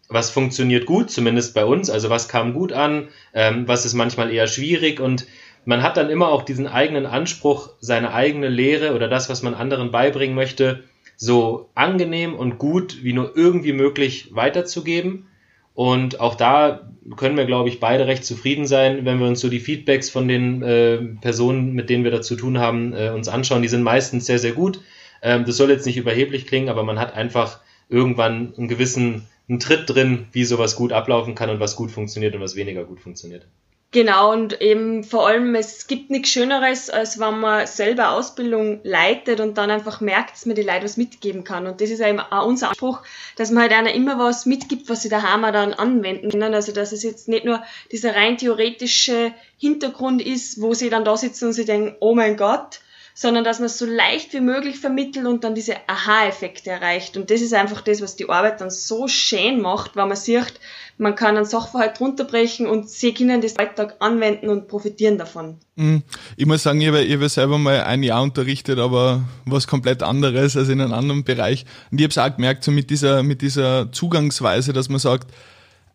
was 0.10 0.32
funktioniert 0.32 0.86
gut, 0.88 1.12
zumindest 1.12 1.54
bei 1.54 1.66
uns, 1.66 1.90
also 1.90 2.10
was 2.10 2.28
kam 2.28 2.54
gut 2.54 2.74
an, 2.74 3.10
ähm, 3.34 3.68
was 3.68 3.86
ist 3.86 3.94
manchmal 3.94 4.32
eher 4.32 4.48
schwierig 4.48 5.00
und 5.00 5.28
man 5.70 5.84
hat 5.84 5.98
dann 5.98 6.10
immer 6.10 6.30
auch 6.30 6.42
diesen 6.42 6.66
eigenen 6.66 7.06
Anspruch, 7.06 7.70
seine 7.80 8.12
eigene 8.12 8.50
Lehre 8.50 8.96
oder 8.96 9.08
das, 9.08 9.30
was 9.30 9.44
man 9.44 9.54
anderen 9.54 9.92
beibringen 9.92 10.36
möchte, 10.36 10.84
so 11.16 11.70
angenehm 11.76 12.34
und 12.34 12.58
gut 12.58 13.04
wie 13.04 13.14
nur 13.14 13.38
irgendwie 13.38 13.74
möglich 13.74 14.30
weiterzugeben. 14.32 15.28
Und 15.76 16.20
auch 16.20 16.34
da 16.34 16.90
können 17.18 17.38
wir, 17.38 17.46
glaube 17.46 17.70
ich, 17.70 17.80
beide 17.80 18.08
recht 18.08 18.26
zufrieden 18.26 18.66
sein, 18.66 19.06
wenn 19.06 19.20
wir 19.20 19.28
uns 19.28 19.42
so 19.42 19.48
die 19.48 19.60
Feedbacks 19.60 20.10
von 20.10 20.28
den 20.28 20.64
äh, 20.64 20.98
Personen, 21.22 21.74
mit 21.74 21.92
denen 21.92 22.04
wir 22.04 22.10
da 22.10 22.24
zu 22.24 22.36
tun 22.36 22.58
haben, 22.58 22.94
äh, 22.94 23.10
uns 23.10 23.28
anschauen. 23.28 23.62
Die 23.62 23.68
sind 23.68 23.84
meistens 23.84 24.26
sehr, 24.26 24.40
sehr 24.40 24.54
gut. 24.54 24.82
Ähm, 25.22 25.46
das 25.46 25.56
soll 25.56 25.70
jetzt 25.70 25.86
nicht 25.86 25.98
überheblich 25.98 26.48
klingen, 26.48 26.70
aber 26.70 26.82
man 26.84 26.98
hat 26.98 27.14
einfach 27.14 27.60
irgendwann 27.90 28.56
einen 28.58 28.70
gewissen 28.70 29.28
einen 29.48 29.60
Tritt 29.60 29.88
drin, 29.88 30.26
wie 30.32 30.46
sowas 30.46 30.76
gut 30.76 30.94
ablaufen 30.94 31.36
kann 31.36 31.52
und 31.52 31.60
was 31.60 31.76
gut 31.76 31.92
funktioniert 31.92 32.34
und 32.34 32.42
was 32.42 32.56
weniger 32.56 32.86
gut 32.86 33.00
funktioniert. 33.00 33.46
Genau, 33.92 34.32
und 34.32 34.62
eben 34.62 35.04
vor 35.04 35.26
allem, 35.28 35.56
es 35.56 35.88
gibt 35.88 36.12
nichts 36.12 36.30
Schöneres, 36.30 36.92
als 36.92 37.20
wenn 37.20 37.40
man 37.40 37.66
selber 37.66 38.12
Ausbildung 38.12 38.82
leitet 38.84 39.40
und 39.40 39.58
dann 39.58 39.72
einfach 39.72 40.00
merkt, 40.00 40.34
dass 40.34 40.46
man 40.46 40.56
die 40.56 40.62
Leute 40.62 40.84
was 40.84 40.96
mitgeben 40.96 41.44
kann. 41.44 41.66
Und 41.66 41.82
das 41.82 41.90
ist 41.90 42.00
eben 42.00 42.20
auch 42.20 42.46
unser 42.46 42.70
Anspruch, 42.70 43.02
dass 43.36 43.50
man 43.50 43.64
halt 43.64 43.74
einer 43.74 43.92
immer 43.96 44.20
was 44.20 44.46
mitgibt, 44.46 44.90
was 44.90 45.02
sie 45.02 45.10
daheim 45.10 45.42
dann 45.42 45.74
anwenden 45.74 46.30
können. 46.30 46.54
Also, 46.54 46.72
dass 46.72 46.92
es 46.92 47.02
jetzt 47.02 47.28
nicht 47.28 47.46
nur 47.46 47.64
dieser 47.92 48.16
rein 48.16 48.38
theoretische 48.38 49.34
Hintergrund 49.58 50.22
ist, 50.22 50.62
wo 50.62 50.76
sie 50.76 50.92
dann 50.92 51.04
da 51.04 51.18
sitzen 51.18 51.46
und 51.46 51.54
sie 51.54 51.66
denken, 51.66 51.96
oh 52.00 52.14
mein 52.14 52.38
Gott, 52.38 52.82
sondern 53.22 53.44
dass 53.44 53.60
man 53.60 53.66
es 53.66 53.78
so 53.78 53.86
leicht 53.86 54.32
wie 54.32 54.40
möglich 54.40 54.80
vermittelt 54.80 55.26
und 55.26 55.44
dann 55.44 55.54
diese 55.54 55.76
Aha-Effekte 55.88 56.70
erreicht. 56.70 57.18
Und 57.18 57.30
das 57.30 57.42
ist 57.42 57.54
einfach 57.54 57.82
das, 57.82 58.02
was 58.02 58.16
die 58.16 58.30
Arbeit 58.30 58.62
dann 58.62 58.70
so 58.70 59.10
schön 59.10 59.60
macht, 59.60 59.98
weil 59.98 60.08
man 60.08 60.16
sieht, 60.16 60.54
man 60.98 61.16
kann 61.16 61.36
einen 61.36 61.46
Sachverhalt 61.46 62.00
runterbrechen 62.00 62.66
und 62.66 62.90
sie 62.90 63.14
können 63.14 63.42
das 63.42 63.58
Alltag 63.58 63.98
anwenden 64.00 64.48
und 64.48 64.70
profitieren 64.70 65.18
davon. 65.18 65.58
Mhm. 65.76 66.04
Ich 66.38 66.46
muss 66.46 66.64
sagen, 66.64 66.80
ich 66.80 66.88
habe, 66.88 67.28
selber 67.28 67.58
mal 67.58 67.84
ein 67.84 68.04
Jahr 68.04 68.24
unterrichtet, 68.24 68.80
aber 68.80 69.22
was 69.44 69.68
komplett 69.68 70.02
anderes 70.02 70.56
als 70.56 70.70
in 70.70 70.80
einem 70.80 70.94
anderen 70.94 71.26
Bereich. 71.26 71.66
Und 71.92 72.00
ich 72.00 72.06
habe 72.06 72.12
es 72.12 72.18
auch 72.18 72.34
gemerkt, 72.34 72.64
so 72.64 72.72
mit 72.72 72.90
dieser, 72.90 73.22
mit 73.22 73.42
dieser 73.42 73.92
Zugangsweise, 73.92 74.72
dass 74.72 74.88
man 74.88 75.00
sagt, 75.00 75.30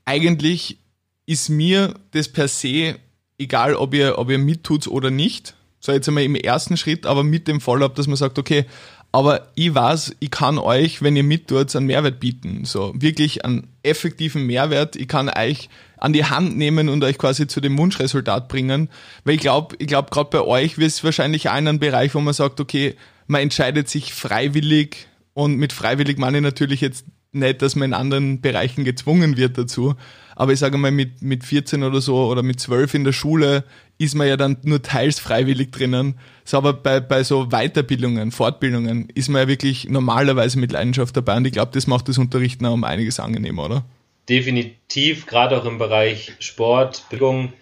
eigentlich 0.04 0.78
ist 1.24 1.48
mir 1.48 1.94
das 2.10 2.28
per 2.28 2.48
se 2.48 2.96
egal, 3.38 3.76
ob 3.76 3.94
ihr, 3.94 4.18
ob 4.18 4.28
ihr 4.28 4.38
mittut 4.38 4.86
oder 4.88 5.10
nicht 5.10 5.54
so 5.84 5.92
jetzt 5.92 6.08
einmal 6.08 6.24
im 6.24 6.34
ersten 6.34 6.78
Schritt, 6.78 7.04
aber 7.04 7.22
mit 7.22 7.46
dem 7.46 7.60
Follow-up, 7.60 7.94
dass 7.94 8.06
man 8.06 8.16
sagt, 8.16 8.38
okay, 8.38 8.64
aber 9.12 9.48
ich 9.54 9.74
weiß, 9.74 10.16
ich 10.18 10.30
kann 10.30 10.58
euch, 10.58 11.02
wenn 11.02 11.14
ihr 11.14 11.22
mit 11.22 11.48
tut, 11.48 11.76
einen 11.76 11.86
Mehrwert 11.86 12.20
bieten. 12.20 12.64
So 12.64 12.94
wirklich 12.96 13.44
einen 13.44 13.68
effektiven 13.82 14.46
Mehrwert. 14.46 14.96
Ich 14.96 15.08
kann 15.08 15.28
euch 15.28 15.68
an 15.98 16.14
die 16.14 16.24
Hand 16.24 16.56
nehmen 16.56 16.88
und 16.88 17.04
euch 17.04 17.18
quasi 17.18 17.46
zu 17.46 17.60
dem 17.60 17.76
Wunschresultat 17.76 18.48
bringen. 18.48 18.88
Weil 19.24 19.34
ich 19.34 19.42
glaube, 19.42 19.76
ich 19.78 19.86
glaube, 19.86 20.08
gerade 20.10 20.30
bei 20.30 20.40
euch 20.40 20.78
wird 20.78 20.88
es 20.88 21.04
wahrscheinlich 21.04 21.50
einen 21.50 21.78
Bereich, 21.78 22.14
wo 22.14 22.20
man 22.20 22.34
sagt, 22.34 22.60
okay, 22.60 22.96
man 23.26 23.42
entscheidet 23.42 23.88
sich 23.90 24.14
freiwillig 24.14 25.06
und 25.34 25.58
mit 25.58 25.74
freiwillig 25.74 26.16
meine 26.18 26.38
ich 26.38 26.42
natürlich 26.42 26.80
jetzt 26.80 27.04
nicht, 27.34 27.62
dass 27.62 27.76
man 27.76 27.90
in 27.90 27.94
anderen 27.94 28.40
Bereichen 28.40 28.84
gezwungen 28.84 29.36
wird 29.36 29.58
dazu. 29.58 29.94
Aber 30.36 30.52
ich 30.52 30.58
sage 30.58 30.78
mal, 30.78 30.90
mit, 30.90 31.22
mit 31.22 31.44
14 31.44 31.82
oder 31.82 32.00
so 32.00 32.26
oder 32.26 32.42
mit 32.42 32.58
12 32.58 32.94
in 32.94 33.04
der 33.04 33.12
Schule 33.12 33.64
ist 33.98 34.14
man 34.14 34.26
ja 34.26 34.36
dann 34.36 34.56
nur 34.62 34.82
teils 34.82 35.18
freiwillig 35.18 35.70
drinnen. 35.70 36.16
So, 36.44 36.58
aber 36.58 36.72
bei, 36.72 37.00
bei 37.00 37.22
so 37.22 37.48
Weiterbildungen, 37.48 38.32
Fortbildungen 38.32 39.08
ist 39.14 39.28
man 39.28 39.42
ja 39.42 39.48
wirklich 39.48 39.88
normalerweise 39.88 40.58
mit 40.58 40.72
Leidenschaft 40.72 41.16
dabei 41.16 41.36
und 41.36 41.46
ich 41.46 41.52
glaube, 41.52 41.72
das 41.72 41.86
macht 41.86 42.08
das 42.08 42.18
Unterrichten 42.18 42.66
auch 42.66 42.74
um 42.74 42.84
einiges 42.84 43.20
angenehmer, 43.20 43.64
oder? 43.64 43.84
Definitiv, 44.28 45.26
gerade 45.26 45.56
auch 45.60 45.66
im 45.66 45.78
Bereich 45.78 46.32
Sport, 46.38 47.04
Bewegung 47.10 47.52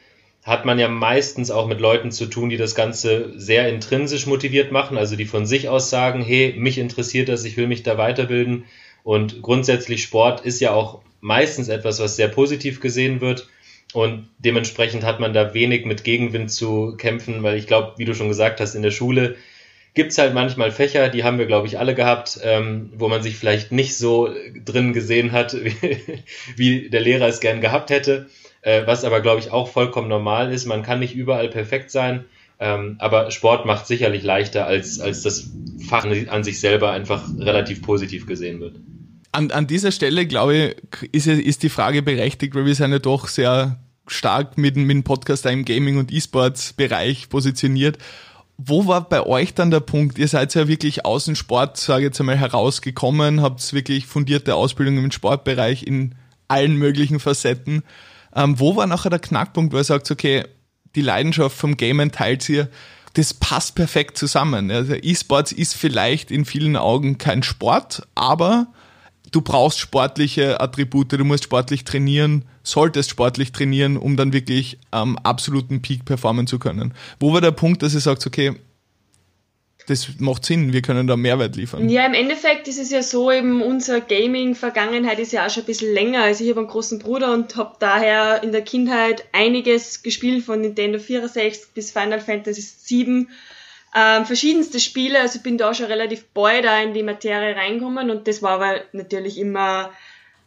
hat 0.45 0.65
man 0.65 0.79
ja 0.79 0.89
meistens 0.89 1.51
auch 1.51 1.69
mit 1.69 1.81
Leuten 1.81 2.11
zu 2.11 2.27
tun, 2.27 2.49
die 2.49 2.57
das 2.57 2.75
Ganze 2.75 3.33
sehr 3.37 3.69
intrinsisch 3.69 4.27
motiviert 4.27 4.73
machen, 4.73 4.99
also 4.99 5.15
die 5.15 5.25
von 5.25 5.47
sich 5.47 5.69
aus 5.69 5.89
sagen, 5.89 6.23
hey, 6.23 6.55
mich 6.59 6.79
interessiert 6.79 7.29
das, 7.29 7.45
ich 7.45 7.57
will 7.57 7.69
mich 7.69 7.85
da 7.85 7.97
weiterbilden. 7.97 8.65
Und 9.05 9.41
grundsätzlich 9.43 10.03
Sport 10.03 10.41
ist 10.41 10.61
ja 10.61 10.73
auch 10.73 11.01
meistens 11.21 11.69
etwas, 11.69 12.01
was 12.01 12.17
sehr 12.17 12.29
positiv 12.29 12.81
gesehen 12.81 13.21
wird. 13.21 13.49
Und 13.93 14.29
dementsprechend 14.39 15.05
hat 15.05 15.21
man 15.21 15.35
da 15.35 15.55
wenig 15.55 15.85
mit 15.85 16.05
Gegenwind 16.05 16.51
zu 16.51 16.97
kämpfen, 16.97 17.43
weil 17.43 17.59
ich 17.59 17.67
glaube, 17.67 17.95
wie 17.99 18.05
du 18.05 18.15
schon 18.15 18.29
gesagt 18.29 18.61
hast, 18.61 18.75
in 18.75 18.83
der 18.83 18.91
Schule 18.91 19.37
gibt's 19.95 20.17
halt 20.19 20.33
manchmal 20.33 20.71
Fächer, 20.71 21.09
die 21.09 21.25
haben 21.25 21.39
wir, 21.39 21.47
glaube 21.47 21.67
ich, 21.67 21.79
alle 21.79 21.95
gehabt, 21.95 22.41
ähm, 22.43 22.91
wo 22.97 23.09
man 23.09 23.23
sich 23.23 23.37
vielleicht 23.37 23.73
nicht 23.73 23.97
so 23.97 24.31
drin 24.65 24.93
gesehen 24.93 25.33
hat, 25.33 25.55
wie, 25.55 25.75
wie 26.57 26.91
der 26.91 27.03
Lehrer 27.03 27.29
es 27.29 27.41
gern 27.41 27.61
gehabt 27.61 27.91
hätte. 27.91 28.27
Äh, 28.63 28.87
was 28.87 29.05
aber, 29.05 29.21
glaube 29.21 29.41
ich, 29.41 29.51
auch 29.51 29.69
vollkommen 29.69 30.09
normal 30.09 30.53
ist. 30.53 30.67
Man 30.67 30.83
kann 30.83 31.01
nicht 31.01 31.15
überall 31.15 31.49
perfekt 31.49 31.91
sein, 31.91 32.25
ähm, 32.61 32.97
aber 33.01 33.31
Sport 33.33 33.67
macht 33.67 33.89
sicherlich 33.89 34.23
leichter, 34.23 34.67
als, 34.67 35.01
als 35.01 35.23
das 35.23 35.51
Fach 35.89 36.05
an 36.05 36.45
sich 36.45 36.61
selber 36.61 36.93
einfach 36.93 37.25
relativ 37.39 37.83
positiv 37.83 38.25
gesehen 38.25 38.61
wird. 38.61 38.77
An, 39.33 39.51
an 39.51 39.67
dieser 39.67 39.91
Stelle, 39.91 40.27
glaube 40.27 40.77
ich, 41.03 41.09
ist, 41.13 41.27
ist 41.27 41.65
die 41.65 41.71
Frage 41.71 42.03
berechtigt, 42.03 42.55
weil 42.55 42.67
wir 42.67 42.75
sind 42.77 42.93
ja 42.93 43.01
doch 43.01 43.27
sehr 43.27 43.82
stark 44.07 44.59
mit, 44.59 44.77
mit 44.77 44.91
dem 44.91 45.03
Podcast 45.03 45.47
im 45.47 45.65
Gaming- 45.65 45.99
und 45.99 46.13
E-Sports-Bereich 46.13 47.29
positioniert. 47.29 47.99
Wo 48.59 48.87
war 48.87 49.09
bei 49.09 49.25
euch 49.25 49.55
dann 49.55 49.71
der 49.71 49.81
Punkt? 49.81 50.19
Ihr 50.19 50.29
seid 50.29 50.55
ja 50.55 50.69
wirklich 50.69 51.05
aus 51.05 51.25
dem 51.25 51.35
Sport, 51.35 51.77
sage 51.77 52.03
ich 52.03 52.07
jetzt 52.07 52.21
einmal, 52.21 52.37
herausgekommen, 52.37 53.43
habt 53.43 53.73
wirklich 53.73 54.07
fundierte 54.07 54.55
Ausbildung 54.55 54.99
im 54.99 55.11
Sportbereich 55.11 55.85
in 55.85 56.15
allen 56.49 56.77
möglichen 56.77 57.19
Facetten. 57.19 57.83
Ähm, 58.35 58.59
wo 58.61 58.77
war 58.77 58.87
nachher 58.87 59.11
der 59.11 59.19
Knackpunkt, 59.19 59.73
wo 59.73 59.79
ihr 59.79 59.85
sagt, 59.85 60.11
okay, 60.11 60.45
die 60.95 61.03
Leidenschaft 61.03 61.57
vom 61.57 61.77
Gamen 61.77 62.13
teilt 62.13 62.49
ihr, 62.49 62.69
das 63.15 63.35
passt 63.35 63.75
perfekt 63.75 64.17
zusammen. 64.17 64.71
Also 64.71 64.95
E-Sports 64.95 65.53
ist 65.53 65.75
vielleicht 65.75 66.31
in 66.31 66.45
vielen 66.45 66.77
Augen 66.77 67.19
kein 67.19 67.43
Sport, 67.43 68.07
aber 68.15 68.69
du 69.33 69.41
brauchst 69.41 69.81
sportliche 69.81 70.61
Attribute, 70.61 71.13
du 71.13 71.25
musst 71.25 71.45
sportlich 71.45 71.85
trainieren, 71.85 72.45
solltest 72.63 73.11
sportlich 73.11 73.51
trainieren, 73.51 73.97
um 73.97 74.17
dann 74.17 74.33
wirklich 74.33 74.79
am 74.93 75.19
absoluten 75.19 75.83
Peak 75.83 76.05
performen 76.05 76.47
zu 76.47 76.59
können. 76.59 76.95
Wo 77.19 77.33
war 77.33 77.41
der 77.41 77.51
Punkt, 77.51 77.83
dass 77.83 77.95
ihr 77.95 78.01
sagt, 78.01 78.27
okay, 78.27 78.55
das 79.89 80.09
macht 80.19 80.45
Sinn, 80.45 80.73
wir 80.73 80.83
können 80.83 81.09
da 81.09 81.17
Mehrwert 81.17 81.57
liefern. 81.57 81.89
Ja, 81.89 82.07
im 82.07 82.15
Endeffekt 82.15 82.69
ist 82.69 82.79
es 82.79 82.91
ja 82.91 83.03
so, 83.03 83.33
eben 83.33 83.63
unsere 83.63 84.01
Gaming-Vergangenheit 84.01 85.19
ist 85.19 85.33
ja 85.33 85.45
auch 85.45 85.51
schon 85.51 85.65
ein 85.65 85.67
bisschen 85.67 85.93
länger. 85.93 86.23
Also 86.23 86.45
ich 86.45 86.51
habe 86.51 86.61
einen 86.61 86.69
großen 86.69 87.01
Bruder 87.01 87.33
und 87.33 87.57
habe 87.57 87.75
daher 87.81 88.45
in 88.45 88.53
der 88.53 88.63
Kindheit 88.63 89.25
einiges 89.33 90.03
gespielt, 90.03 90.45
von 90.45 90.61
Nintendo 90.61 91.01
64 91.01 91.75
bis 91.75 91.91
Final 91.91 92.21
Fantasy 92.21 92.63
7. 92.63 93.29
Ähm, 93.95 94.25
verschiedenste 94.25 94.81
Spiele, 94.81 95.21
also 95.21 95.41
bin 95.41 95.59
da 95.59 95.75
schon 95.75 95.87
relativ 95.87 96.27
bald 96.33 96.65
da 96.65 96.81
in 96.81 96.95
die 96.95 97.03
Materie 97.03 97.55
reingekommen 97.55 98.11
und 98.11 98.27
das 98.27 98.43
war 98.43 98.53
aber 98.53 98.81
natürlich 98.93 99.39
immer 99.39 99.91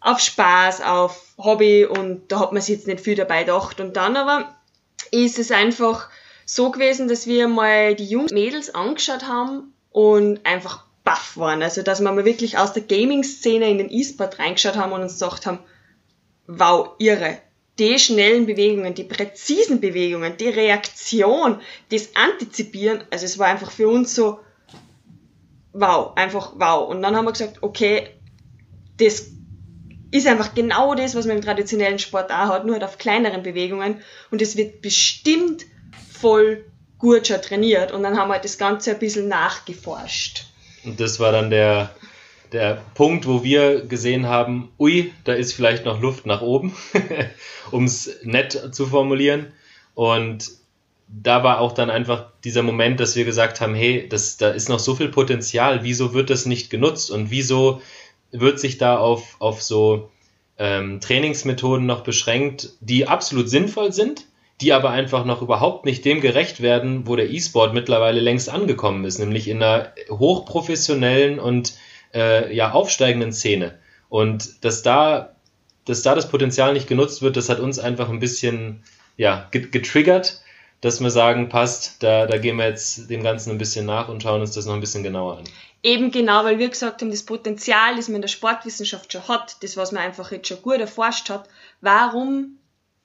auf 0.01 0.19
Spaß, 0.19 0.81
auf 0.81 1.33
Hobby 1.37 1.85
und 1.85 2.31
da 2.31 2.39
hat 2.39 2.53
man 2.53 2.61
sich 2.61 2.75
jetzt 2.75 2.87
nicht 2.87 3.01
viel 3.01 3.15
dabei 3.15 3.43
gedacht. 3.43 3.79
Und 3.79 3.97
dann 3.97 4.17
aber 4.17 4.55
ist 5.11 5.39
es 5.39 5.51
einfach 5.51 6.09
so 6.45 6.71
gewesen, 6.71 7.07
dass 7.07 7.27
wir 7.27 7.47
mal 7.47 7.95
die 7.95 8.05
Jungs 8.05 8.31
Mädels 8.31 8.73
angeschaut 8.73 9.27
haben 9.27 9.73
und 9.91 10.45
einfach 10.45 10.85
baff 11.03 11.37
waren. 11.37 11.63
Also, 11.63 11.81
dass 11.81 12.01
wir 12.01 12.11
mal 12.11 12.25
wirklich 12.25 12.57
aus 12.57 12.73
der 12.73 12.83
Gaming-Szene 12.83 13.69
in 13.69 13.77
den 13.77 13.91
E-Sport 13.91 14.39
reingeschaut 14.39 14.75
haben 14.75 14.91
und 14.91 15.01
uns 15.01 15.19
gedacht 15.19 15.45
haben, 15.45 15.59
wow, 16.47 16.91
irre. 16.99 17.39
Die 17.79 17.99
schnellen 17.99 18.45
Bewegungen, 18.45 18.93
die 18.93 19.03
präzisen 19.03 19.81
Bewegungen, 19.81 20.37
die 20.37 20.47
Reaktion, 20.47 21.59
das 21.89 22.15
Antizipieren, 22.15 23.03
also 23.11 23.25
es 23.25 23.37
war 23.37 23.47
einfach 23.47 23.71
für 23.71 23.89
uns 23.89 24.15
so, 24.15 24.39
wow, 25.73 26.15
einfach 26.15 26.53
wow. 26.55 26.89
Und 26.89 27.01
dann 27.01 27.15
haben 27.15 27.25
wir 27.25 27.33
gesagt, 27.33 27.61
okay, 27.61 28.07
das 28.97 29.31
ist 30.11 30.27
einfach 30.27 30.55
genau 30.55 30.95
das, 30.95 31.15
was 31.15 31.25
man 31.25 31.37
im 31.37 31.43
traditionellen 31.43 31.99
Sport 31.99 32.31
auch 32.31 32.47
hat, 32.47 32.65
nur 32.65 32.75
halt 32.75 32.83
auf 32.85 32.97
kleineren 32.97 33.43
Bewegungen. 33.43 34.01
Und 34.31 34.41
es 34.41 34.55
wird 34.55 34.81
bestimmt 34.81 35.65
voll 36.11 36.65
gut 36.97 37.27
schon 37.27 37.41
trainiert 37.41 37.91
und 37.91 38.03
dann 38.03 38.17
haben 38.17 38.29
wir 38.29 38.39
das 38.39 38.57
Ganze 38.57 38.91
ein 38.91 38.99
bisschen 38.99 39.27
nachgeforscht. 39.27 40.45
Und 40.85 40.99
das 40.99 41.19
war 41.19 41.31
dann 41.31 41.49
der, 41.49 41.93
der 42.51 42.81
Punkt, 42.93 43.27
wo 43.27 43.43
wir 43.43 43.85
gesehen 43.85 44.27
haben, 44.27 44.71
ui, 44.79 45.13
da 45.23 45.33
ist 45.33 45.53
vielleicht 45.53 45.85
noch 45.85 46.01
Luft 46.01 46.25
nach 46.25 46.41
oben, 46.41 46.75
um 47.71 47.85
es 47.85 48.19
nett 48.23 48.69
zu 48.71 48.85
formulieren. 48.87 49.51
Und 49.93 50.51
da 51.07 51.43
war 51.43 51.59
auch 51.59 51.73
dann 51.73 51.89
einfach 51.89 52.31
dieser 52.43 52.63
Moment, 52.63 52.99
dass 52.99 53.15
wir 53.15 53.25
gesagt 53.25 53.61
haben, 53.61 53.75
hey, 53.75 54.07
das, 54.09 54.37
da 54.37 54.49
ist 54.49 54.69
noch 54.69 54.79
so 54.79 54.95
viel 54.95 55.09
Potenzial, 55.09 55.83
wieso 55.83 56.13
wird 56.13 56.29
das 56.29 56.45
nicht 56.45 56.69
genutzt 56.69 57.11
und 57.11 57.31
wieso 57.31 57.81
wird 58.31 58.59
sich 58.59 58.77
da 58.77 58.97
auf, 58.97 59.35
auf 59.39 59.61
so 59.61 60.09
ähm, 60.57 60.99
Trainingsmethoden 60.99 61.85
noch 61.85 62.01
beschränkt, 62.01 62.73
die 62.79 63.07
absolut 63.07 63.49
sinnvoll 63.49 63.93
sind, 63.93 64.25
die 64.61 64.73
aber 64.73 64.89
einfach 64.89 65.25
noch 65.25 65.41
überhaupt 65.41 65.85
nicht 65.85 66.05
dem 66.05 66.21
gerecht 66.21 66.61
werden, 66.61 67.07
wo 67.07 67.15
der 67.15 67.29
E-Sport 67.29 67.73
mittlerweile 67.73 68.21
längst 68.21 68.49
angekommen 68.49 69.05
ist, 69.05 69.19
nämlich 69.19 69.47
in 69.47 69.61
einer 69.61 69.91
hochprofessionellen 70.09 71.39
und 71.39 71.73
äh, 72.15 72.53
ja 72.55 72.71
aufsteigenden 72.71 73.33
Szene. 73.33 73.77
Und 74.09 74.63
dass 74.63 74.81
da, 74.81 75.35
dass 75.85 76.01
da 76.01 76.15
das 76.15 76.29
Potenzial 76.29 76.73
nicht 76.73 76.87
genutzt 76.87 77.21
wird, 77.21 77.37
das 77.37 77.49
hat 77.49 77.59
uns 77.59 77.77
einfach 77.77 78.09
ein 78.09 78.19
bisschen 78.19 78.83
ja, 79.17 79.47
getriggert, 79.51 80.41
dass 80.81 81.01
wir 81.01 81.09
sagen, 81.09 81.49
passt, 81.49 82.03
da, 82.03 82.25
da 82.25 82.37
gehen 82.37 82.57
wir 82.57 82.67
jetzt 82.67 83.09
dem 83.09 83.23
Ganzen 83.23 83.51
ein 83.51 83.57
bisschen 83.57 83.85
nach 83.85 84.09
und 84.09 84.23
schauen 84.23 84.41
uns 84.41 84.51
das 84.51 84.65
noch 84.65 84.73
ein 84.73 84.81
bisschen 84.81 85.03
genauer 85.03 85.37
an. 85.37 85.43
Eben 85.83 86.11
genau, 86.11 86.43
weil 86.43 86.59
wir 86.59 86.69
gesagt 86.69 87.01
haben, 87.01 87.11
das 87.11 87.23
Potenzial, 87.23 87.95
das 87.95 88.07
man 88.07 88.15
in 88.15 88.21
der 88.21 88.27
Sportwissenschaft 88.29 89.11
schon 89.11 89.27
hat, 89.27 89.57
das, 89.61 89.77
was 89.77 89.91
man 89.91 90.03
einfach 90.03 90.31
jetzt 90.31 90.47
schon 90.47 90.61
gut 90.61 90.79
erforscht 90.79 91.29
hat, 91.29 91.47
warum 91.81 92.57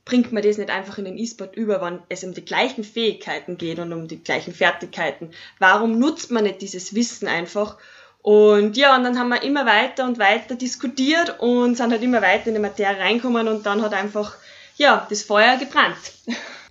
bringt 0.05 0.33
man 0.33 0.43
das 0.43 0.59
nicht 0.59 0.71
einfach 0.71 0.99
in 0.99 1.05
den 1.05 1.19
E-Sport 1.19 1.57
über, 1.57 1.81
wenn 1.83 2.01
es 2.09 2.25
um 2.25 2.35
die 2.35 2.45
gleichen 2.45 2.85
Fähigkeiten 2.85 3.59
geht 3.59 3.79
und 3.79 3.93
um 3.93 4.09
die 4.09 4.23
gleichen 4.23 4.55
Fertigkeiten? 4.55 5.31
Warum 5.59 5.99
nutzt 5.99 6.31
man 6.31 6.45
nicht 6.45 6.63
dieses 6.63 6.95
Wissen 6.95 7.29
einfach? 7.29 7.77
Und 8.23 8.77
ja, 8.77 8.97
und 8.97 9.05
dann 9.05 9.19
haben 9.19 9.29
wir 9.29 9.43
immer 9.43 9.65
weiter 9.65 10.05
und 10.05 10.19
weiter 10.19 10.55
diskutiert 10.55 11.41
und 11.41 11.77
sind 11.77 11.91
halt 11.91 12.03
immer 12.03 12.21
weiter 12.21 12.49
in 12.49 12.55
die 12.55 12.61
Materie 12.61 12.99
reinkommen 12.99 13.49
und 13.49 13.65
dann 13.65 13.81
hat 13.83 13.95
einfach, 13.95 14.35
ja, 14.77 15.07
das 15.09 15.23
Feuer 15.23 15.57
gebrannt. 15.57 15.97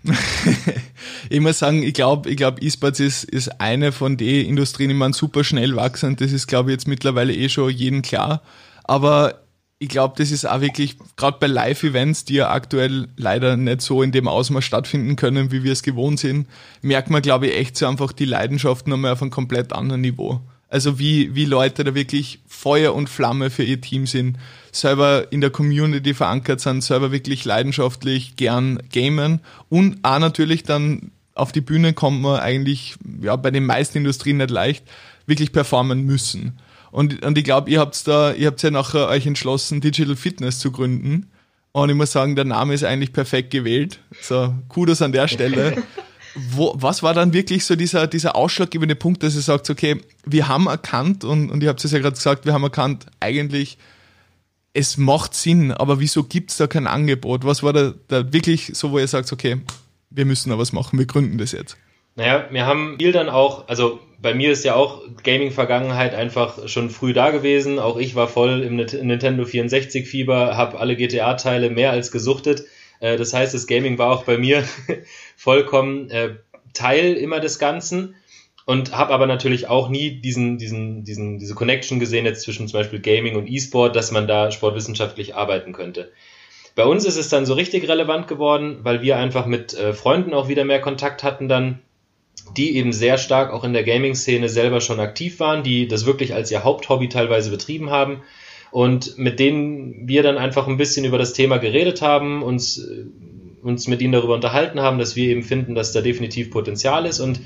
ich 1.29 1.39
muss 1.39 1.60
sagen, 1.60 1.82
ich 1.82 1.94
glaube, 1.94 2.29
ich 2.29 2.38
glaube, 2.38 2.62
E-Sports 2.62 3.00
ist, 3.00 3.24
ist 3.24 3.60
eine 3.60 3.91
von 3.91 4.15
den 4.15 4.46
Industrien, 4.46 4.89
die 4.89 4.96
man 4.96 5.13
super 5.13 5.44
schnell 5.44 5.75
wachsen. 5.75 6.15
Das 6.15 6.32
ist, 6.32 6.48
glaube 6.48 6.70
ich, 6.70 6.74
jetzt 6.75 6.88
mittlerweile 6.88 7.34
eh 7.34 7.50
schon 7.50 7.72
jedem 7.72 8.03
klar. 8.03 8.41
Aber 8.84 9.41
ich 9.79 9.89
glaube, 9.89 10.13
das 10.18 10.29
ist 10.29 10.46
auch 10.46 10.62
wirklich, 10.62 10.98
gerade 11.15 11.38
bei 11.39 11.48
Live-Events, 11.48 12.25
die 12.25 12.36
ja 12.36 12.51
aktuell 12.51 13.08
leider 13.18 13.58
nicht 13.58 13.82
so 13.82 14.03
in 14.03 14.12
dem 14.12 14.27
Ausmaß 14.27 14.63
stattfinden 14.63 15.15
können, 15.15 15.51
wie 15.51 15.63
wir 15.63 15.72
es 15.72 15.84
gewohnt 15.84 16.20
sind, 16.20 16.48
merkt 16.82 17.10
man, 17.10 17.22
glaube 17.22 17.48
ich, 17.48 17.56
echt 17.56 17.77
so 17.77 17.88
einfach 17.88 18.12
die 18.12 18.25
Leidenschaft 18.25 18.88
nochmal 18.88 19.13
auf 19.13 19.22
einem 19.22 19.32
komplett 19.32 19.74
anderen 19.74 20.01
Niveau. 20.01 20.41
Also 20.70 21.00
wie, 21.00 21.34
wie 21.34 21.46
Leute 21.46 21.84
da 21.84 21.96
wirklich 21.96 22.40
Feuer 22.48 22.94
und 22.94 23.10
Flamme 23.10 23.50
für 23.50 23.64
ihr 23.64 23.82
Team 23.82 24.06
sind, 24.06 24.38
selber 24.72 25.32
in 25.32 25.42
der 25.42 25.50
Community 25.50 26.14
verankert 26.14 26.62
sind, 26.62 26.84
selber 26.84 27.12
wirklich 27.12 27.44
leidenschaftlich 27.44 28.36
gern 28.36 28.80
gamen 28.92 29.40
und 29.70 29.98
auch 30.04 30.20
natürlich 30.20 30.64
dann 30.64 31.12
auf 31.34 31.52
die 31.52 31.62
Bühne 31.62 31.94
kommt 31.94 32.22
man 32.22 32.40
eigentlich 32.40 32.96
ja, 33.22 33.36
bei 33.36 33.50
den 33.50 33.66
meisten 33.66 34.00
Industrien 34.00 34.38
nicht 34.38 34.52
leicht, 34.52 34.84
wirklich 35.26 35.52
performen 35.52 36.06
müssen. 36.06 36.60
Und, 36.92 37.24
und 37.24 37.38
ich 37.38 37.44
glaube, 37.44 37.70
ihr 37.70 37.80
habt 37.80 38.08
da, 38.08 38.34
ihr 38.34 38.48
habt 38.48 38.62
ja 38.62 38.72
nachher 38.72 39.08
euch 39.08 39.26
entschlossen, 39.26 39.80
Digital 39.80 40.16
Fitness 40.16 40.60
zu 40.60 40.72
gründen. 40.72 41.30
Und 41.72 41.90
ich 41.90 41.96
muss 41.96 42.12
sagen, 42.12 42.36
der 42.36 42.46
Name 42.46 42.74
ist 42.74 42.84
eigentlich 42.84 43.14
perfekt 43.14 43.52
gewählt. 43.52 44.00
So, 44.22 44.54
Kudos 44.68 45.02
an 45.02 45.12
der 45.12 45.28
Stelle. 45.28 45.84
Wo, 46.51 46.74
was 46.75 47.03
war 47.03 47.13
dann 47.13 47.34
wirklich 47.34 47.65
so 47.65 47.75
dieser, 47.75 48.08
dieser 48.08 48.36
ausschlaggebende 48.36 48.96
Punkt, 48.96 49.24
dass 49.24 49.36
ihr 49.36 49.41
sagt, 49.41 49.69
okay, 49.69 50.01
wir 50.25 50.48
haben 50.48 50.67
erkannt, 50.67 51.24
und, 51.24 51.50
und 51.50 51.63
ihr 51.63 51.69
habt 51.69 51.84
es 51.84 51.91
ja 51.91 52.00
gerade 52.00 52.15
gesagt, 52.15 52.46
wir 52.46 52.53
haben 52.53 52.63
erkannt, 52.63 53.08
eigentlich, 53.19 53.77
es 54.74 54.98
macht 54.98 55.34
Sinn, 55.34 55.72
aber 55.72 56.00
wieso 56.00 56.24
gibt 56.24 56.51
es 56.51 56.58
da 56.58 56.67
kein 56.67 56.88
Angebot? 56.88 57.46
Was 57.46 57.63
war 57.63 57.74
da, 57.74 57.93
da 58.08 58.31
wirklich 58.31 58.72
so, 58.74 58.91
wo 58.91 59.00
ihr 59.00 59.08
sagt, 59.08 59.31
okay, 59.34 59.58
wir 60.10 60.25
müssen 60.25 60.50
da 60.50 60.58
was 60.58 60.72
machen, 60.72 61.00
wir 61.00 61.05
gründen 61.05 61.38
das 61.38 61.51
jetzt? 61.51 61.77
Naja, 62.15 62.48
wir 62.51 62.65
haben 62.65 62.98
viel 63.00 63.12
dann 63.12 63.29
auch, 63.29 63.67
also 63.67 64.00
bei 64.22 64.34
mir 64.34 64.51
ist 64.51 64.65
ja 64.65 64.75
auch 64.75 65.01
Gaming-Vergangenheit 65.24 66.13
einfach 66.13 66.67
schon 66.67 66.89
früh 66.89 67.13
da 67.13 67.31
gewesen. 67.31 67.79
Auch 67.79 67.98
ich 67.98 68.15
war 68.15 68.27
voll 68.27 68.62
im 68.62 68.75
Nintendo 68.75 69.43
64-Fieber, 69.43 70.55
habe 70.58 70.79
alle 70.79 70.96
GTA-Teile 70.96 71.69
mehr 71.69 71.91
als 71.91 72.12
gesuchtet. 72.12 72.65
Äh, 73.00 73.18
das 73.18 73.34
heißt, 73.34 73.53
das 73.53 73.68
Gaming 73.68 73.98
war 73.98 74.12
auch 74.12 74.24
bei 74.24 74.38
mir 74.38 74.63
vollkommen 75.36 76.10
äh, 76.10 76.36
Teil 76.74 77.13
immer 77.13 77.39
des 77.39 77.60
Ganzen 77.60 78.15
und 78.65 78.96
habe 78.96 79.13
aber 79.13 79.25
natürlich 79.25 79.68
auch 79.68 79.89
nie 79.89 80.22
diesen, 80.22 80.58
diesen, 80.58 81.03
diesen, 81.03 81.39
diese 81.39 81.56
Connection 81.56 82.00
gesehen 82.00 82.25
jetzt 82.25 82.44
zwischen 82.44 82.68
zum 82.68 82.79
Beispiel 82.79 83.00
Gaming 83.00 83.36
und 83.36 83.48
E-Sport, 83.50 83.96
dass 83.96 84.12
man 84.12 84.27
da 84.27 84.51
sportwissenschaftlich 84.51 85.36
arbeiten 85.36 85.74
könnte. 85.74 86.12
Bei 86.75 86.86
uns 86.86 87.03
ist 87.06 87.18
es 87.18 87.29
dann 87.29 87.46
so 87.46 87.56
richtig 87.56 87.88
relevant 87.89 88.27
geworden, 88.27 88.79
weil 88.84 89.01
wir 89.01 89.18
einfach 89.18 89.46
mit 89.46 89.74
äh, 89.74 89.94
Freunden 89.94 90.34
auch 90.34 90.48
wieder 90.48 90.65
mehr 90.65 90.82
Kontakt 90.82 91.24
hatten 91.24 91.50
dann 91.50 91.79
die 92.56 92.75
eben 92.77 92.94
sehr 92.94 93.18
stark 93.18 93.51
auch 93.51 93.63
in 93.63 93.74
der 93.74 93.84
Gaming-Szene 93.84 94.50
selber 94.50 94.82
schon 94.82 95.00
aktiv 95.00 95.39
waren, 95.39 95.63
die 95.63 95.88
das 95.88 96.06
wirklich 96.06 96.34
als 96.34 96.51
ihr 96.51 96.63
Haupthobby 96.63 97.10
teilweise 97.10 97.51
betrieben 97.51 97.89
haben 97.89 98.22
und 98.72 99.18
mit 99.18 99.40
denen 99.40 100.08
wir 100.08 100.24
dann 100.24 100.38
einfach 100.38 100.68
ein 100.68 100.78
bisschen 100.78 101.06
über 101.06 101.18
das 101.18 101.34
Thema 101.34 101.58
geredet 101.58 102.02
haben, 102.02 102.44
uns, 102.44 102.78
äh, 102.78 103.06
uns 103.62 103.88
mit 103.88 104.02
ihnen 104.02 104.14
darüber 104.14 104.36
unterhalten 104.36 104.80
haben, 104.80 105.00
dass 105.00 105.16
wir 105.16 105.30
eben 105.30 105.44
finden, 105.44 105.76
dass 105.76 105.92
da 105.92 106.02
definitiv 106.02 106.52
Potenzial 106.52 107.06
ist 107.06 107.20
und 107.20 107.42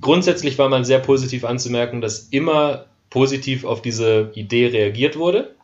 grundsätzlich 0.00 0.58
war 0.58 0.68
man 0.68 0.84
sehr 0.84 0.98
positiv 0.98 1.44
anzumerken, 1.44 2.00
dass 2.00 2.28
immer 2.30 2.86
positiv 3.10 3.64
auf 3.64 3.80
diese 3.80 4.32
Idee 4.34 4.66
reagiert 4.66 5.16
wurde 5.16 5.54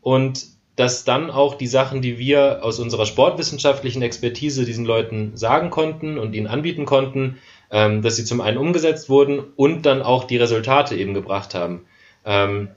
und 0.00 0.46
dass 0.76 1.04
dann 1.04 1.30
auch 1.30 1.54
die 1.54 1.66
Sachen, 1.66 2.02
die 2.02 2.18
wir 2.18 2.62
aus 2.62 2.78
unserer 2.78 3.06
sportwissenschaftlichen 3.06 4.02
Expertise 4.02 4.64
diesen 4.64 4.84
Leuten 4.84 5.32
sagen 5.36 5.70
konnten 5.70 6.18
und 6.18 6.34
ihnen 6.34 6.46
anbieten 6.46 6.84
konnten, 6.84 7.38
ähm, 7.70 8.02
dass 8.02 8.16
sie 8.16 8.24
zum 8.24 8.40
einen 8.40 8.58
umgesetzt 8.58 9.08
wurden 9.08 9.42
und 9.56 9.86
dann 9.86 10.02
auch 10.02 10.24
die 10.24 10.36
Resultate 10.36 10.94
eben 10.94 11.14
gebracht 11.14 11.54
haben. 11.54 11.86
Ähm, 12.24 12.68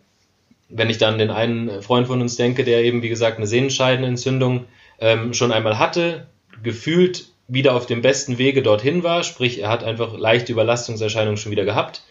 wenn 0.70 0.90
ich 0.90 0.98
dann 0.98 1.18
den 1.18 1.32
einen 1.32 1.82
Freund 1.82 2.08
von 2.08 2.22
uns 2.22 2.36
denke, 2.36 2.64
der 2.64 2.84
eben, 2.84 3.02
wie 3.02 3.10
gesagt, 3.10 3.38
eine 3.38 3.48
Sehnenscheidenentzündung 3.48 4.66
ähm, 5.00 5.34
schon 5.34 5.52
einmal 5.52 5.80
hatte, 5.80 6.28
gefühlt 6.64 7.30
wieder 7.48 7.76
auf 7.76 7.88
dem 7.88 8.02
besten 8.02 8.38
Wege 8.38 8.62
dorthin 8.62 9.04
war, 9.04 9.24
sprich, 9.24 9.60
er 9.60 9.70
hat 9.70 9.84
einfach 9.84 10.18
leichte 10.18 10.52
Überlastungserscheinungen 10.52 11.38
schon 11.38 11.52
wieder 11.52 11.66
gehabt, 11.66 12.04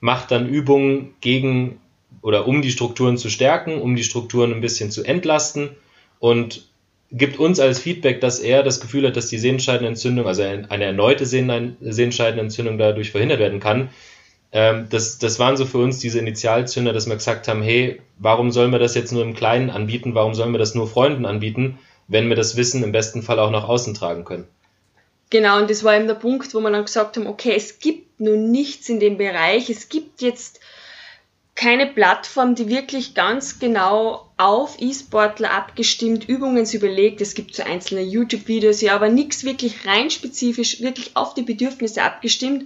macht 0.00 0.30
dann 0.30 0.48
Übungen 0.48 1.14
gegen 1.20 1.80
oder 2.20 2.46
um 2.46 2.60
die 2.60 2.70
Strukturen 2.70 3.16
zu 3.16 3.30
stärken, 3.30 3.80
um 3.80 3.96
die 3.96 4.04
Strukturen 4.04 4.52
ein 4.52 4.60
bisschen 4.60 4.90
zu 4.90 5.02
entlasten 5.02 5.70
und 6.18 6.68
gibt 7.10 7.38
uns 7.38 7.60
als 7.60 7.78
Feedback, 7.78 8.20
dass 8.20 8.38
er 8.38 8.62
das 8.62 8.80
Gefühl 8.80 9.06
hat, 9.06 9.16
dass 9.16 9.28
die 9.28 9.38
Sehenscheidenentzündung, 9.38 10.26
also 10.26 10.42
eine 10.42 10.84
erneute 10.84 11.26
Sehenscheidenentzündung 11.26 12.78
dadurch 12.78 13.10
verhindert 13.10 13.38
werden 13.38 13.60
kann. 13.60 13.90
Ähm, 14.52 14.86
das, 14.90 15.18
das 15.18 15.38
waren 15.38 15.56
so 15.56 15.64
für 15.64 15.78
uns 15.78 15.98
diese 15.98 16.18
Initialzünder, 16.18 16.92
dass 16.92 17.06
wir 17.06 17.16
gesagt 17.16 17.48
haben, 17.48 17.62
hey, 17.62 18.00
warum 18.18 18.50
sollen 18.50 18.70
wir 18.70 18.78
das 18.78 18.94
jetzt 18.94 19.12
nur 19.12 19.22
im 19.22 19.34
Kleinen 19.34 19.70
anbieten? 19.70 20.14
Warum 20.14 20.34
sollen 20.34 20.52
wir 20.52 20.58
das 20.58 20.74
nur 20.74 20.86
Freunden 20.86 21.24
anbieten, 21.24 21.78
wenn 22.06 22.28
wir 22.28 22.36
das 22.36 22.56
Wissen 22.56 22.84
im 22.84 22.92
besten 22.92 23.22
Fall 23.22 23.38
auch 23.38 23.50
nach 23.50 23.68
außen 23.68 23.94
tragen 23.94 24.24
können? 24.24 24.46
Genau, 25.30 25.58
und 25.58 25.70
das 25.70 25.82
war 25.82 25.96
eben 25.96 26.06
der 26.06 26.14
Punkt, 26.14 26.54
wo 26.54 26.60
wir 26.60 26.70
dann 26.70 26.84
gesagt 26.84 27.16
haben, 27.16 27.26
okay, 27.26 27.54
es 27.56 27.78
gibt 27.78 28.20
nun 28.20 28.50
nichts 28.50 28.90
in 28.90 29.00
dem 29.00 29.16
Bereich, 29.16 29.70
es 29.70 29.88
gibt 29.88 30.20
jetzt 30.20 30.60
keine 31.54 31.86
Plattform, 31.86 32.54
die 32.54 32.68
wirklich 32.68 33.14
ganz 33.14 33.58
genau 33.58 34.30
auf 34.36 34.76
E-Sportler 34.78 35.50
abgestimmt 35.50 36.28
Übungen 36.28 36.66
überlegt. 36.70 37.20
Es 37.20 37.34
gibt 37.34 37.54
so 37.54 37.62
einzelne 37.62 38.02
YouTube-Videos, 38.02 38.80
ja, 38.80 38.94
aber 38.94 39.08
nichts 39.08 39.44
wirklich 39.44 39.86
rein 39.86 40.10
spezifisch, 40.10 40.80
wirklich 40.80 41.14
auf 41.14 41.34
die 41.34 41.42
Bedürfnisse 41.42 42.02
abgestimmt. 42.02 42.64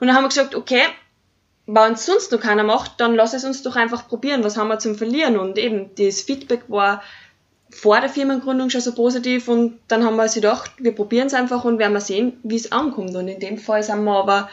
Und 0.00 0.06
dann 0.06 0.16
haben 0.16 0.24
wir 0.24 0.28
gesagt, 0.28 0.54
okay, 0.54 0.82
wenn 1.70 1.92
es 1.92 2.06
sonst 2.06 2.32
noch 2.32 2.40
keiner 2.40 2.64
macht, 2.64 2.92
dann 2.98 3.14
lass 3.14 3.34
es 3.34 3.44
uns 3.44 3.62
doch 3.62 3.76
einfach 3.76 4.08
probieren. 4.08 4.42
Was 4.42 4.56
haben 4.56 4.68
wir 4.68 4.78
zum 4.78 4.94
Verlieren? 4.94 5.38
Und 5.38 5.58
eben, 5.58 5.90
das 5.96 6.22
Feedback 6.22 6.62
war 6.68 7.02
vor 7.68 8.00
der 8.00 8.08
Firmengründung 8.08 8.70
schon 8.70 8.80
so 8.80 8.94
positiv 8.94 9.48
und 9.48 9.78
dann 9.86 10.02
haben 10.02 10.16
wir 10.16 10.22
uns 10.22 10.34
gedacht, 10.34 10.70
wir 10.78 10.92
probieren 10.92 11.26
es 11.26 11.34
einfach 11.34 11.64
und 11.64 11.78
werden 11.78 11.92
mal 11.92 12.00
sehen, 12.00 12.38
wie 12.42 12.56
es 12.56 12.72
ankommt. 12.72 13.14
Und 13.14 13.28
in 13.28 13.38
dem 13.38 13.58
Fall 13.58 13.82
sind 13.82 14.02
wir 14.04 14.16
aber 14.16 14.48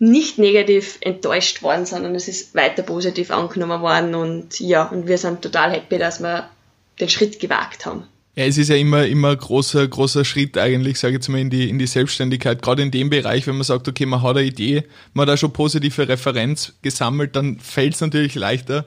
nicht 0.00 0.38
negativ 0.38 0.98
enttäuscht 1.02 1.62
worden, 1.62 1.86
sondern 1.86 2.16
es 2.16 2.26
ist 2.26 2.52
weiter 2.56 2.82
positiv 2.82 3.30
angenommen 3.30 3.80
worden 3.80 4.16
und 4.16 4.58
ja, 4.58 4.88
und 4.88 5.06
wir 5.06 5.18
sind 5.18 5.40
total 5.40 5.70
happy, 5.70 5.98
dass 5.98 6.20
wir 6.20 6.50
den 6.98 7.08
Schritt 7.08 7.38
gewagt 7.38 7.86
haben. 7.86 8.08
Ja, 8.36 8.44
es 8.44 8.58
ist 8.58 8.68
ja 8.68 8.76
immer, 8.76 9.06
immer 9.06 9.34
großer, 9.34 9.86
großer 9.86 10.24
Schritt 10.24 10.58
eigentlich, 10.58 10.98
sage 10.98 11.12
ich 11.12 11.18
jetzt 11.18 11.28
mal, 11.28 11.38
in 11.38 11.50
die, 11.50 11.68
in 11.68 11.78
die 11.78 11.86
Selbstständigkeit. 11.86 12.62
Gerade 12.62 12.82
in 12.82 12.90
dem 12.90 13.08
Bereich, 13.08 13.46
wenn 13.46 13.54
man 13.54 13.62
sagt, 13.62 13.86
okay, 13.86 14.06
man 14.06 14.22
hat 14.22 14.36
eine 14.36 14.46
Idee, 14.46 14.84
man 15.12 15.22
hat 15.22 15.34
da 15.34 15.36
schon 15.36 15.52
positive 15.52 16.08
Referenz 16.08 16.72
gesammelt, 16.82 17.36
dann 17.36 17.60
fällt 17.60 17.94
es 17.94 18.00
natürlich 18.00 18.34
leichter. 18.34 18.86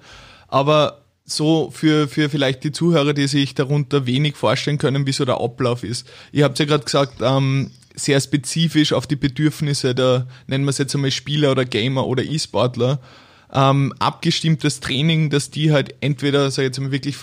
Aber 0.49 1.01
so 1.23 1.71
für, 1.71 2.09
für 2.09 2.29
vielleicht 2.29 2.65
die 2.65 2.73
Zuhörer, 2.73 3.13
die 3.13 3.27
sich 3.27 3.55
darunter 3.55 4.05
wenig 4.05 4.35
vorstellen 4.35 4.77
können, 4.77 5.07
wie 5.07 5.13
so 5.13 5.23
der 5.23 5.39
Ablauf 5.39 5.83
ist. 5.83 6.07
Ihr 6.33 6.43
habt 6.43 6.59
ja 6.59 6.65
gerade 6.65 6.83
gesagt, 6.83 7.21
ähm, 7.21 7.71
sehr 7.95 8.19
spezifisch 8.19 8.93
auf 8.93 9.07
die 9.07 9.15
Bedürfnisse 9.15 9.95
der, 9.95 10.27
nennen 10.47 10.65
wir 10.65 10.69
es 10.69 10.77
jetzt 10.77 10.95
einmal 10.95 11.11
Spieler 11.11 11.51
oder 11.51 11.65
Gamer 11.65 12.05
oder 12.05 12.23
E-Sportler, 12.23 12.99
ähm, 13.53 13.93
abgestimmtes 13.99 14.81
Training, 14.81 15.29
dass 15.29 15.51
die 15.51 15.71
halt 15.71 15.95
entweder, 16.01 16.51
sag 16.51 16.63
ich 16.63 16.67
jetzt 16.67 16.79
mal, 16.79 16.91
wirklich 16.91 17.17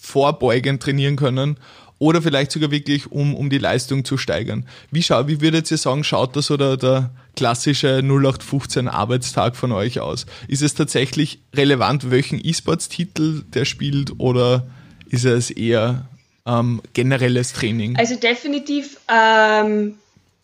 verletzungsvorbeugend 0.00 0.82
trainieren 0.82 1.16
können 1.16 1.56
oder 1.98 2.22
vielleicht 2.22 2.50
sogar 2.50 2.70
wirklich, 2.70 3.12
um, 3.12 3.34
um 3.34 3.50
die 3.50 3.58
Leistung 3.58 4.04
zu 4.04 4.16
steigern. 4.16 4.66
Wie, 4.90 5.02
schau, 5.02 5.28
wie 5.28 5.40
würdet 5.40 5.70
ihr 5.70 5.76
sagen, 5.76 6.02
schaut 6.02 6.34
das 6.34 6.50
oder 6.50 6.76
der 6.76 7.10
klassische 7.36 7.98
0815 8.02 8.88
Arbeitstag 8.88 9.54
von 9.54 9.72
euch 9.72 10.00
aus? 10.00 10.26
Ist 10.48 10.62
es 10.62 10.74
tatsächlich 10.74 11.40
relevant, 11.54 12.10
welchen 12.10 12.40
E-Sports-Titel 12.42 13.42
der 13.52 13.66
spielt 13.66 14.12
oder 14.18 14.66
ist 15.10 15.26
es 15.26 15.50
eher 15.50 16.06
ähm, 16.46 16.80
generelles 16.94 17.52
Training? 17.52 17.96
Also 17.96 18.16
definitiv 18.16 18.98
ähm, 19.12 19.96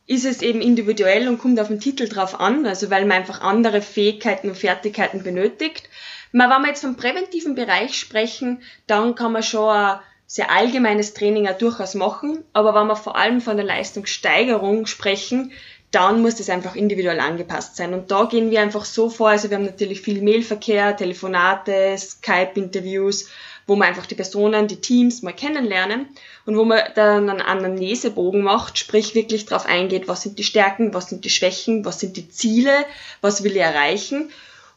ist 0.06 0.26
es 0.26 0.42
eben 0.42 0.60
individuell 0.60 1.26
und 1.26 1.38
kommt 1.38 1.58
auf 1.58 1.68
den 1.68 1.80
Titel 1.80 2.06
drauf 2.06 2.38
an, 2.38 2.66
also 2.66 2.90
weil 2.90 3.06
man 3.06 3.18
einfach 3.18 3.40
andere 3.40 3.80
Fähigkeiten 3.80 4.50
und 4.50 4.58
Fertigkeiten 4.58 5.22
benötigt. 5.22 5.88
Wenn 6.38 6.62
wir 6.62 6.68
jetzt 6.68 6.82
vom 6.82 6.96
präventiven 6.96 7.54
Bereich 7.54 7.98
sprechen, 7.98 8.62
dann 8.86 9.14
kann 9.14 9.32
man 9.32 9.42
schon 9.42 9.68
ein 9.68 10.00
sehr 10.26 10.50
allgemeines 10.50 11.14
Training 11.14 11.48
auch 11.48 11.58
durchaus 11.58 11.94
machen, 11.94 12.44
aber 12.52 12.74
wenn 12.74 12.88
wir 12.88 12.96
vor 12.96 13.16
allem 13.16 13.40
von 13.40 13.56
der 13.56 13.66
Leistungssteigerung 13.66 14.86
sprechen, 14.86 15.52
dann 15.92 16.20
muss 16.20 16.34
das 16.34 16.50
einfach 16.50 16.74
individuell 16.74 17.20
angepasst 17.20 17.76
sein. 17.76 17.94
Und 17.94 18.10
da 18.10 18.24
gehen 18.24 18.50
wir 18.50 18.60
einfach 18.60 18.84
so 18.84 19.08
vor, 19.08 19.30
also 19.30 19.48
wir 19.48 19.56
haben 19.56 19.64
natürlich 19.64 20.00
viel 20.00 20.20
Mailverkehr, 20.20 20.96
Telefonate, 20.96 21.96
Skype-Interviews, 21.96 23.30
wo 23.66 23.76
man 23.76 23.88
einfach 23.88 24.06
die 24.06 24.14
Personen, 24.14 24.68
die 24.68 24.80
Teams 24.80 25.22
mal 25.22 25.32
kennenlernen 25.32 26.08
und 26.44 26.56
wo 26.56 26.64
man 26.64 26.80
dann 26.94 27.30
einen 27.30 27.40
Anamnesebogen 27.40 28.42
macht, 28.42 28.78
sprich 28.78 29.14
wirklich 29.14 29.46
darauf 29.46 29.66
eingeht, 29.66 30.08
was 30.08 30.22
sind 30.22 30.38
die 30.38 30.44
Stärken, 30.44 30.92
was 30.92 31.08
sind 31.08 31.24
die 31.24 31.30
Schwächen, 31.30 31.84
was 31.84 32.00
sind 32.00 32.16
die 32.16 32.28
Ziele, 32.28 32.84
was 33.20 33.42
will 33.42 33.56
ich 33.56 33.62
erreichen. 33.62 34.30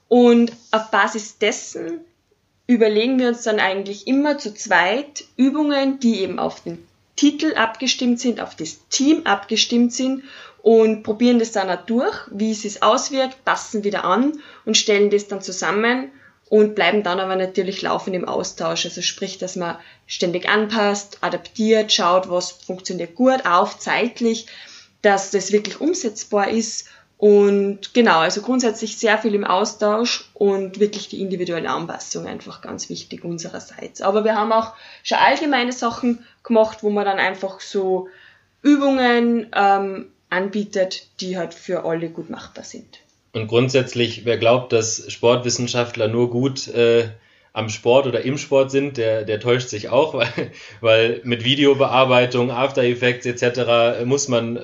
Und 0.10 0.52
auf 0.72 0.92
Basis 0.92 1.38
dessen 1.38 2.02
überlegen 2.68 3.18
wir 3.18 3.30
uns 3.30 3.44
dann 3.44 3.60
eigentlich 3.60 4.08
immer 4.08 4.38
zu 4.38 4.54
zweit 4.54 5.24
Übungen, 5.38 6.00
die 6.00 6.20
eben 6.20 6.40
auf 6.40 6.62
den 6.62 6.86
Titel 7.16 7.54
abgestimmt 7.56 8.20
sind, 8.20 8.42
auf 8.42 8.56
das 8.56 8.88
Team 8.90 9.26
abgestimmt 9.26 9.94
sind 9.94 10.24
und 10.62 11.04
probieren 11.04 11.40
das 11.40 11.52
dann 11.52 11.70
auch 11.70 11.86
durch, 11.86 12.16
wie 12.32 12.52
es 12.52 12.64
sich 12.64 12.84
auswirkt, 12.84 13.44
passen 13.46 13.84
wieder 13.84 14.04
an 14.04 14.40
und 14.66 14.78
stellen 14.78 15.10
das 15.10 15.28
dann 15.28 15.42
zusammen 15.42 16.12
und 16.50 16.76
bleiben 16.76 17.04
dann 17.04 17.20
aber 17.20 17.36
natürlich 17.36 17.82
laufend 17.82 18.16
im 18.16 18.28
Austausch. 18.28 18.86
Also 18.86 19.02
sprich, 19.02 19.38
dass 19.38 19.56
man 19.56 19.78
ständig 20.08 20.50
anpasst, 20.50 21.20
adaptiert, 21.22 21.92
schaut, 21.92 22.30
was 22.30 22.52
funktioniert 22.52 23.16
gut, 23.16 23.46
auf 23.46 23.78
zeitlich, 23.78 24.48
dass 25.02 25.32
das 25.32 25.52
wirklich 25.52 25.80
umsetzbar 25.80 26.50
ist. 26.50 26.88
Und 27.20 27.94
genau, 27.94 28.20
also 28.20 28.42
grundsätzlich 28.42 28.98
sehr 28.98 29.18
viel 29.18 29.36
im 29.36 29.44
Austausch 29.44 30.30
und 30.34 30.80
wirklich 30.80 31.10
die 31.10 31.20
individuelle 31.20 31.70
Anpassung 31.70 32.26
einfach 32.26 32.62
ganz 32.62 32.90
wichtig 32.90 33.26
unsererseits. 33.26 34.02
Aber 34.02 34.24
wir 34.24 34.36
haben 34.36 34.54
auch 34.54 34.72
schon 35.04 35.18
allgemeine 35.18 35.74
Sachen 35.74 36.26
gemacht, 36.44 36.78
wo 36.82 36.90
man 36.90 37.04
dann 37.04 37.20
einfach 37.20 37.60
so 37.60 38.08
Übungen 38.62 39.48
ähm, 39.54 40.06
anbietet, 40.30 41.08
die 41.20 41.38
halt 41.38 41.54
für 41.54 41.84
alle 41.84 42.10
gut 42.10 42.30
machbar 42.30 42.64
sind. 42.64 43.00
Und 43.34 43.48
grundsätzlich, 43.48 44.24
wer 44.24 44.38
glaubt, 44.38 44.72
dass 44.72 45.12
Sportwissenschaftler 45.12 46.08
nur 46.08 46.30
gut 46.30 46.70
äh, 46.70 47.10
am 47.52 47.68
Sport 47.68 48.08
oder 48.08 48.22
im 48.22 48.38
Sport 48.38 48.72
sind, 48.72 48.96
der, 48.96 49.26
der 49.26 49.42
täuscht 49.42 49.68
sich 49.68 49.90
auch, 49.90 50.14
weil, 50.14 50.52
weil 50.80 51.20
mit 51.26 51.44
Videobearbeitung, 51.44 52.50
After 52.50 52.84
Effects 52.84 53.26
etc. 53.26 54.06
muss 54.06 54.30
man 54.30 54.62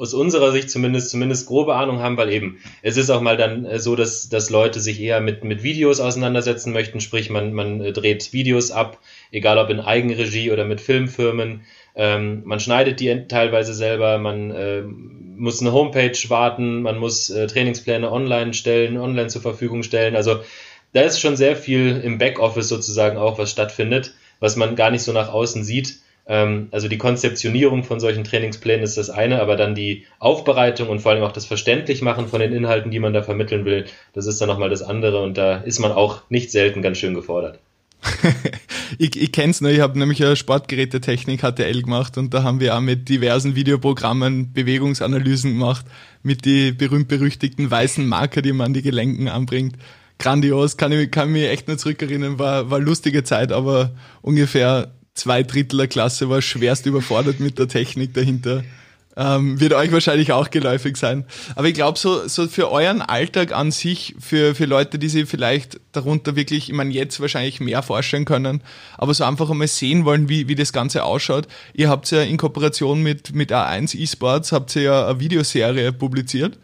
aus 0.00 0.14
unserer 0.14 0.52
Sicht 0.52 0.70
zumindest 0.70 1.10
zumindest 1.10 1.46
grobe 1.46 1.74
Ahnung 1.74 2.00
haben, 2.00 2.16
weil 2.16 2.32
eben 2.32 2.58
es 2.82 2.96
ist 2.96 3.10
auch 3.10 3.20
mal 3.20 3.36
dann 3.36 3.64
äh, 3.64 3.78
so, 3.78 3.96
dass, 3.96 4.28
dass 4.28 4.50
Leute 4.50 4.80
sich 4.80 5.00
eher 5.00 5.20
mit, 5.20 5.44
mit 5.44 5.62
Videos 5.62 6.00
auseinandersetzen 6.00 6.72
möchten, 6.72 7.00
sprich 7.00 7.30
man, 7.30 7.52
man 7.52 7.80
äh, 7.80 7.92
dreht 7.92 8.32
Videos 8.32 8.70
ab, 8.70 8.98
egal 9.30 9.58
ob 9.58 9.70
in 9.70 9.80
Eigenregie 9.80 10.50
oder 10.50 10.64
mit 10.64 10.80
Filmfirmen, 10.80 11.62
ähm, 11.94 12.42
man 12.44 12.60
schneidet 12.60 13.00
die 13.00 13.26
teilweise 13.26 13.74
selber, 13.74 14.18
man 14.18 14.50
äh, 14.52 14.82
muss 14.82 15.60
eine 15.60 15.72
Homepage 15.72 16.16
warten, 16.28 16.82
man 16.82 16.98
muss 16.98 17.28
äh, 17.30 17.46
Trainingspläne 17.46 18.10
online 18.10 18.54
stellen, 18.54 18.96
online 18.96 19.28
zur 19.28 19.42
Verfügung 19.42 19.82
stellen. 19.82 20.14
Also 20.14 20.40
da 20.92 21.02
ist 21.02 21.20
schon 21.20 21.36
sehr 21.36 21.56
viel 21.56 22.00
im 22.02 22.18
Backoffice 22.18 22.68
sozusagen 22.68 23.18
auch, 23.18 23.38
was 23.38 23.50
stattfindet, 23.50 24.14
was 24.40 24.56
man 24.56 24.76
gar 24.76 24.90
nicht 24.90 25.02
so 25.02 25.12
nach 25.12 25.32
außen 25.32 25.64
sieht. 25.64 25.98
Ähm, 26.28 26.68
also 26.70 26.88
die 26.88 26.98
Konzeptionierung 26.98 27.82
von 27.82 27.98
solchen 27.98 28.22
Trainingsplänen 28.22 28.84
ist 28.84 28.98
das 28.98 29.08
eine, 29.08 29.40
aber 29.40 29.56
dann 29.56 29.74
die 29.74 30.04
Aufbereitung 30.18 30.90
und 30.90 31.00
vor 31.00 31.12
allem 31.12 31.24
auch 31.24 31.32
das 31.32 31.46
Verständlichmachen 31.46 32.28
von 32.28 32.40
den 32.40 32.52
Inhalten, 32.52 32.90
die 32.90 32.98
man 32.98 33.14
da 33.14 33.22
vermitteln 33.22 33.64
will, 33.64 33.86
das 34.12 34.26
ist 34.26 34.40
dann 34.40 34.48
nochmal 34.48 34.70
das 34.70 34.82
andere 34.82 35.22
und 35.22 35.38
da 35.38 35.56
ist 35.56 35.78
man 35.78 35.90
auch 35.90 36.22
nicht 36.28 36.50
selten 36.50 36.82
ganz 36.82 36.98
schön 36.98 37.14
gefordert. 37.14 37.58
ich, 38.98 39.20
ich 39.20 39.32
kenn's 39.32 39.60
nur, 39.60 39.70
ich 39.70 39.80
habe 39.80 39.98
nämlich 39.98 40.22
eine 40.24 40.36
Sportgerätetechnik 40.36 41.40
HTL 41.40 41.82
gemacht 41.82 42.18
und 42.18 42.32
da 42.32 42.42
haben 42.42 42.60
wir 42.60 42.76
auch 42.76 42.80
mit 42.80 43.08
diversen 43.08 43.56
Videoprogrammen 43.56 44.52
Bewegungsanalysen 44.52 45.54
gemacht, 45.54 45.86
mit 46.22 46.44
die 46.44 46.72
berühmt-berüchtigten 46.72 47.70
weißen 47.70 48.06
Marker, 48.06 48.42
die 48.42 48.52
man 48.52 48.66
an 48.66 48.74
die 48.74 48.82
Gelenken 48.82 49.28
anbringt. 49.28 49.76
Grandios, 50.18 50.76
kann 50.76 50.92
ich 50.92 51.10
kann 51.10 51.32
mich 51.32 51.48
echt 51.48 51.68
nur 51.68 51.78
zurückerinnern, 51.78 52.38
war, 52.38 52.70
war 52.70 52.80
lustige 52.80 53.24
Zeit, 53.24 53.52
aber 53.52 53.92
ungefähr 54.20 54.92
zwei 55.18 55.42
Drittel 55.42 55.78
der 55.78 55.88
Klasse 55.88 56.30
war 56.30 56.40
schwerst 56.40 56.86
überfordert 56.86 57.40
mit 57.40 57.58
der 57.58 57.68
Technik 57.68 58.14
dahinter. 58.14 58.64
Ähm, 59.18 59.58
wird 59.58 59.72
euch 59.72 59.90
wahrscheinlich 59.90 60.30
auch 60.30 60.48
geläufig 60.48 60.96
sein. 60.96 61.24
Aber 61.56 61.66
ich 61.66 61.74
glaube, 61.74 61.98
so, 61.98 62.28
so 62.28 62.46
für 62.46 62.70
euren 62.70 63.02
Alltag 63.02 63.50
an 63.52 63.72
sich, 63.72 64.14
für, 64.20 64.54
für 64.54 64.66
Leute, 64.66 65.00
die 65.00 65.08
sich 65.08 65.28
vielleicht 65.28 65.80
darunter 65.90 66.36
wirklich, 66.36 66.68
ich 66.68 66.74
meine, 66.74 66.92
jetzt 66.92 67.18
wahrscheinlich 67.18 67.58
mehr 67.58 67.82
vorstellen 67.82 68.26
können, 68.26 68.62
aber 68.96 69.12
so 69.12 69.24
einfach 69.24 69.50
einmal 69.50 69.66
sehen 69.66 70.04
wollen, 70.04 70.28
wie, 70.28 70.46
wie 70.46 70.54
das 70.54 70.72
Ganze 70.72 71.02
ausschaut. 71.02 71.48
Ihr 71.74 71.88
habt 71.88 72.08
ja 72.12 72.22
in 72.22 72.36
Kooperation 72.36 73.02
mit, 73.02 73.34
mit 73.34 73.50
A1 73.50 74.00
Esports, 74.00 74.52
habt 74.52 74.76
ihr 74.76 74.82
ja 74.82 75.08
eine 75.08 75.18
Videoserie 75.18 75.92
publiziert. 75.92 76.56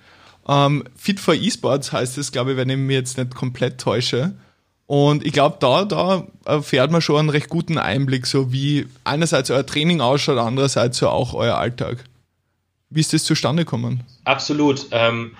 Ähm, 0.47 0.85
Fit 0.95 1.19
for 1.19 1.35
Esports 1.35 1.91
heißt 1.91 2.19
es, 2.19 2.31
glaube 2.31 2.53
ich, 2.53 2.57
wenn 2.57 2.71
ich 2.71 2.77
mich 2.77 2.95
jetzt 2.95 3.19
nicht 3.19 3.35
komplett 3.35 3.81
täusche. 3.81 4.35
Und 4.95 5.27
ich 5.27 5.33
glaube, 5.33 5.57
da, 5.59 5.85
da 5.85 6.25
erfährt 6.45 6.93
man 6.93 7.01
schon 7.01 7.19
einen 7.19 7.29
recht 7.29 7.49
guten 7.49 7.79
Einblick, 7.79 8.27
so 8.27 8.53
wie 8.53 8.87
einerseits 9.03 9.51
euer 9.51 9.67
Training 9.67 10.01
ausschaut, 10.01 10.39
andererseits 10.39 10.99
so 10.99 11.09
auch 11.09 11.35
euer 11.35 11.57
Alltag. 11.57 12.05
Wie 12.91 13.01
ist 13.01 13.13
das 13.13 13.25
zustande 13.25 13.65
gekommen? 13.65 14.05
Absolut. 14.23 14.87
Ähm, 14.93 15.33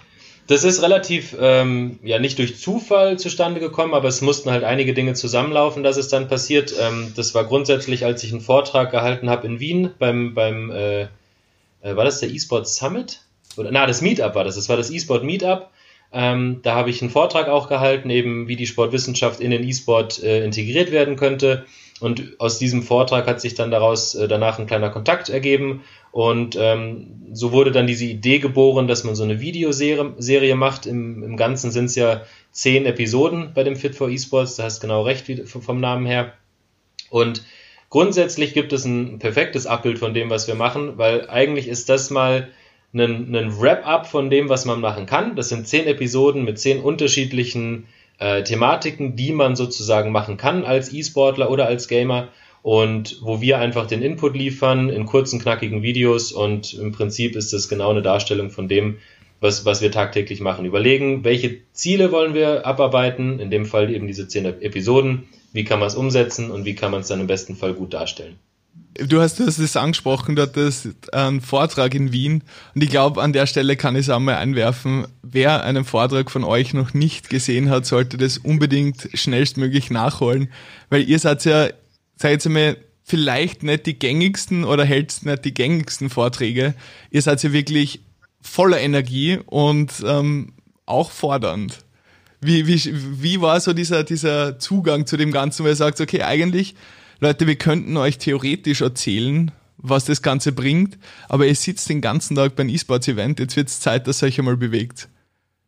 das 0.49 0.65
ist 0.65 0.83
relativ, 0.83 1.37
ähm, 1.41 2.01
ja, 2.03 2.19
nicht 2.19 2.41
durch 2.41 2.59
Zufall 2.59 3.17
zustande 3.17 3.61
gekommen, 3.61 3.95
aber 3.95 4.09
es 4.09 4.23
mussten 4.23 4.51
halt 4.51 4.65
einige 4.65 4.93
Dinge 4.93 5.15
zusammenlaufen, 5.15 5.85
dass 5.85 5.99
es 5.99 6.09
dann 6.09 6.27
passiert. 6.27 6.75
Ähm, 6.77 7.13
das 7.15 7.33
war 7.37 7.45
grundsätzlich, 7.45 8.05
als 8.05 8.25
ich 8.25 8.33
einen 8.33 8.41
Vortrag 8.41 8.91
gehalten 8.91 9.31
habe 9.31 9.47
in 9.47 9.61
Wien 9.61 9.91
beim, 10.01 10.35
beim 10.35 10.73
äh, 10.73 11.03
äh, 11.03 11.95
war 11.95 12.05
das 12.05 12.19
der 12.19 12.35
eSport 12.35 12.67
Summit? 12.67 13.21
Oder, 13.57 13.71
na, 13.71 13.87
das 13.87 14.01
Meetup 14.01 14.35
war 14.35 14.43
das. 14.43 14.57
Das 14.57 14.69
war 14.69 14.77
das 14.77 14.91
eSport 14.91 15.23
Meetup. 15.23 15.71
Ähm, 16.15 16.61
da 16.63 16.77
habe 16.77 16.91
ich 16.91 17.03
einen 17.03 17.11
Vortrag 17.11 17.49
auch 17.49 17.69
gehalten, 17.69 18.09
eben 18.09 18.47
wie 18.47 18.57
die 18.57 18.67
Sportwissenschaft 18.67 19.41
in 19.41 19.51
den 19.51 19.65
E-Sport 19.65 20.23
äh, 20.23 20.45
integriert 20.45 20.93
werden 20.93 21.17
könnte. 21.17 21.67
Und 22.01 22.39
aus 22.39 22.59
diesem 22.59 22.83
Vortrag 22.83 23.27
hat 23.27 23.41
sich 23.41 23.55
dann 23.55 23.71
daraus 23.71 24.15
äh, 24.15 24.29
danach 24.29 24.59
ein 24.59 24.67
kleiner 24.67 24.91
Kontakt 24.91 25.29
ergeben 25.29 25.83
Und 26.13 26.57
ähm, 26.61 27.31
so 27.33 27.51
wurde 27.51 27.73
dann 27.73 27.89
diese 27.89 28.05
Idee 28.05 28.39
geboren, 28.39 28.87
dass 28.87 29.03
man 29.03 29.17
so 29.17 29.25
eine 29.25 29.41
Videoserie 29.41 30.15
Serie 30.19 30.55
macht. 30.55 30.87
Im, 30.87 31.25
Im 31.25 31.37
Ganzen 31.37 31.73
sind 31.73 31.87
es 31.87 31.97
ja 31.97 32.23
zehn 32.53 32.87
Episoden 32.87 33.51
bei 33.53 33.65
dem 33.65 33.75
Fit 33.75 33.97
for 33.97 34.09
Esports, 34.09 34.55
da 34.55 34.63
hast 34.63 34.81
genau 34.81 35.03
recht 35.03 35.27
wie, 35.27 35.43
vom 35.45 35.81
Namen 35.81 36.07
her. 36.07 36.33
Und 37.11 37.45
grundsätzlich 37.91 38.55
gibt 38.55 38.73
es 38.73 38.85
ein 38.85 39.19
perfektes 39.19 39.67
Abbild 39.67 39.99
von 39.99 40.15
dem, 40.15 40.31
was 40.31 40.47
wir 40.47 40.55
machen, 40.55 40.99
weil 40.99 41.29
eigentlich 41.29 41.67
ist 41.67 41.89
das 41.89 42.11
mal 42.11 42.49
ein, 42.95 43.35
ein 43.35 43.61
Wrap-up 43.61 44.07
von 44.07 44.31
dem, 44.31 44.49
was 44.49 44.65
man 44.65 44.81
machen 44.81 45.07
kann. 45.07 45.37
Das 45.37 45.49
sind 45.49 45.69
zehn 45.69 45.87
Episoden 45.87 46.45
mit 46.45 46.59
zehn 46.59 46.81
unterschiedlichen 46.81 47.87
äh, 48.19 48.43
Thematiken, 48.43 49.17
die 49.17 49.33
man 49.33 49.57
sozusagen 49.57 50.13
machen 50.13 50.37
kann 50.37 50.65
als 50.65 50.93
E-Sportler 50.93 51.51
oder 51.51 51.67
als 51.67 51.89
Gamer 51.89 52.29
und 52.63 53.19
wo 53.21 53.41
wir 53.43 53.59
einfach 53.59 53.87
den 53.87 54.01
Input 54.01 54.35
liefern 54.35 54.89
in 54.89 55.05
kurzen, 55.05 55.39
knackigen 55.39 55.83
Videos 55.83 56.33
und 56.33 56.73
im 56.73 56.93
Prinzip 56.93 57.37
ist 57.37 57.53
das 57.53 57.69
genau 57.69 57.91
eine 57.91 58.01
Darstellung 58.01 58.51
von 58.51 58.69
dem, 58.69 58.97
was, 59.41 59.67
was 59.67 59.83
wir 59.83 59.91
tagtäglich 59.91 60.41
machen. 60.41 60.65
Überlegen, 60.65 61.25
welche 61.25 61.59
Ziele 61.73 62.11
wollen 62.11 62.33
wir 62.33 62.65
abarbeiten, 62.65 63.39
in 63.39 63.51
dem 63.51 63.67
Fall 63.67 63.95
eben 63.95 64.07
diese 64.07 64.29
zehn 64.29 64.47
Episoden, 64.47 65.25
wie 65.53 65.65
kann 65.65 65.79
man 65.79 65.89
es 65.89 65.95
umsetzen 65.95 66.51
und 66.51 66.65
wie 66.65 66.75
kann 66.75 66.91
man 66.91 67.03
es 67.03 67.09
dann 67.09 67.21
im 67.21 67.27
besten 67.27 67.55
Fall 67.55 67.75
gut 67.75 67.93
darstellen. 67.93 68.39
Du 68.97 69.21
hast, 69.21 69.41
es 69.41 69.77
angesprochen, 69.77 70.37
du 70.37 70.43
hattest 70.43 71.13
einen 71.13 71.41
Vortrag 71.41 71.95
in 71.95 72.13
Wien 72.13 72.45
und 72.77 72.85
ich 72.85 72.91
glaube, 72.91 73.23
an 73.23 73.33
der 73.33 73.47
Stelle 73.47 73.77
kann 73.77 73.97
ich 73.97 74.03
es 74.03 74.11
auch 74.11 74.21
mal 74.21 74.37
einwerfen. 74.37 75.09
Wer 75.23 75.65
einen 75.65 75.85
Vortrag 75.85 76.31
von 76.31 76.45
euch 76.45 76.75
noch 76.75 76.95
nicht 76.95 77.29
gesehen 77.29 77.71
hat, 77.71 77.87
sollte 77.87 78.19
das 78.19 78.39
unbedingt 78.39 79.09
schnellstmöglich 79.15 79.91
nachholen, 79.91 80.49
weil 80.91 81.09
ihr 81.09 81.19
seid 81.19 81.45
ja 81.45 81.71
sag 82.17 82.31
jetzt 82.31 82.47
einmal, 82.47 82.77
vielleicht 83.03 83.63
nicht 83.63 83.87
die 83.87 83.99
gängigsten 83.99 84.65
oder 84.65 84.85
hältst 84.85 85.27
nicht 85.27 85.45
die 85.45 85.55
gängigsten 85.55 86.11
Vorträge. 86.11 86.75
Ihr 87.11 87.23
seid 87.23 87.43
ja 87.43 87.53
wirklich 87.53 88.01
voller 88.41 88.81
Energie 88.81 89.39
und 89.47 89.93
ähm, 90.07 90.55
auch 90.87 91.11
fordernd. 91.11 91.79
Wie, 92.41 92.67
wie, 92.67 92.81
wie 93.23 93.41
war 93.41 93.61
so 93.61 93.73
dieser, 93.73 94.05
dieser 94.05 94.59
Zugang 94.59 95.07
zu 95.07 95.17
dem 95.17 95.33
Ganzen, 95.33 95.65
weil 95.65 95.73
ihr 95.73 95.77
sagt, 95.77 96.01
okay, 96.01 96.23
eigentlich, 96.23 96.75
Leute, 97.25 97.47
wir 97.47 97.57
könnten 97.57 97.97
euch 97.97 98.19
theoretisch 98.19 98.83
erzählen, 98.83 99.51
was 99.79 100.05
das 100.05 100.21
Ganze 100.21 100.53
bringt, 100.53 100.99
aber 101.27 101.47
ihr 101.47 101.55
sitzt 101.55 101.89
den 101.89 102.03
ganzen 102.03 102.37
Tag 102.37 102.55
beim 102.55 102.69
E-Sports-Event, 102.69 103.41
jetzt 103.41 103.57
wird 103.57 103.69
es 103.69 103.81
Zeit, 103.81 104.07
dass 104.07 104.23
ihr 104.23 104.27
euch 104.27 104.39
einmal 104.39 104.59
bewegt. 104.59 105.09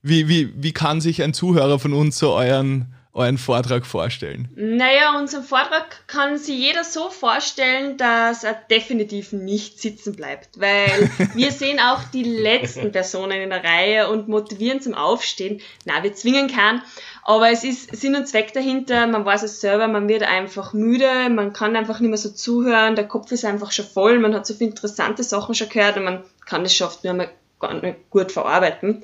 Wie, 0.03 0.29
wie, 0.29 0.53
wie 0.55 0.73
kann 0.73 1.01
sich 1.01 1.23
ein 1.23 1.33
Zuhörer 1.33 1.79
von 1.79 1.95
uns 1.95 2.19
so 2.19 2.35
euren, 2.35 2.95
euren 3.14 3.38
Vortrag 3.38 3.87
vorstellen? 3.87 4.51
Naja, 4.55 5.19
unseren 5.19 5.45
Vortrag 5.45 6.07
kann 6.07 6.37
sich 6.37 6.59
jeder 6.59 6.85
so 6.85 7.09
vorstellen, 7.09 7.97
dass 7.97 8.45
er 8.45 8.53
definitiv 8.71 9.33
nicht 9.33 9.81
sitzen 9.81 10.14
bleibt, 10.14 10.61
weil 10.61 11.11
wir 11.35 11.53
sehen 11.53 11.81
auch 11.81 12.05
die 12.12 12.25
letzten 12.25 12.92
Personen 12.92 13.40
in 13.40 13.49
der 13.49 13.64
Reihe 13.64 14.11
und 14.11 14.29
motivieren 14.29 14.83
zum 14.83 14.92
Aufstehen. 14.92 15.62
Na, 15.87 16.03
wir 16.03 16.12
zwingen 16.12 16.49
keinen, 16.49 16.83
aber 17.28 17.50
es 17.50 17.64
ist 17.64 17.96
Sinn 17.96 18.14
und 18.14 18.28
Zweck 18.28 18.52
dahinter, 18.52 19.08
man 19.08 19.24
weiß 19.24 19.42
es 19.42 19.60
selber, 19.60 19.88
man 19.88 20.08
wird 20.08 20.22
einfach 20.22 20.72
müde, 20.72 21.28
man 21.28 21.52
kann 21.52 21.74
einfach 21.74 21.98
nicht 21.98 22.10
mehr 22.10 22.18
so 22.18 22.30
zuhören, 22.30 22.94
der 22.94 23.08
Kopf 23.08 23.32
ist 23.32 23.44
einfach 23.44 23.72
schon 23.72 23.84
voll, 23.84 24.20
man 24.20 24.32
hat 24.32 24.46
so 24.46 24.54
viele 24.54 24.70
interessante 24.70 25.24
Sachen 25.24 25.56
schon 25.56 25.68
gehört 25.68 25.96
und 25.96 26.04
man 26.04 26.22
kann 26.44 26.64
es 26.64 26.72
schafft 26.72 27.02
nur 27.02 27.14
mal 27.14 27.28
gar 27.58 27.74
nicht 27.74 28.10
gut 28.10 28.30
verarbeiten. 28.30 29.02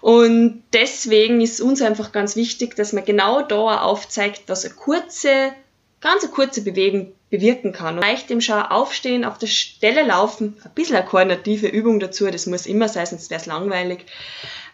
Und 0.00 0.64
deswegen 0.72 1.40
ist 1.40 1.60
uns 1.60 1.80
einfach 1.80 2.10
ganz 2.10 2.34
wichtig, 2.34 2.74
dass 2.74 2.92
man 2.92 3.04
genau 3.04 3.40
da 3.40 3.82
aufzeigt, 3.82 4.42
was 4.48 4.64
eine 4.64 4.74
kurze, 4.74 5.52
ganz 6.00 6.24
eine 6.24 6.32
kurze 6.32 6.62
Bewegung 6.62 7.12
bewirken 7.30 7.70
kann. 7.70 7.98
Und 7.98 8.02
reicht 8.02 8.30
dem 8.30 8.40
schon 8.40 8.60
aufstehen, 8.60 9.24
auf 9.24 9.38
der 9.38 9.46
Stelle 9.46 10.02
laufen, 10.02 10.56
ein 10.64 10.72
bisschen 10.74 10.96
eine 10.96 11.06
koordinative 11.06 11.68
Übung 11.68 12.00
dazu, 12.00 12.28
das 12.32 12.46
muss 12.46 12.66
immer 12.66 12.88
sein, 12.88 13.06
sonst 13.06 13.30
wäre 13.30 13.40
es 13.40 13.46
langweilig. 13.46 14.06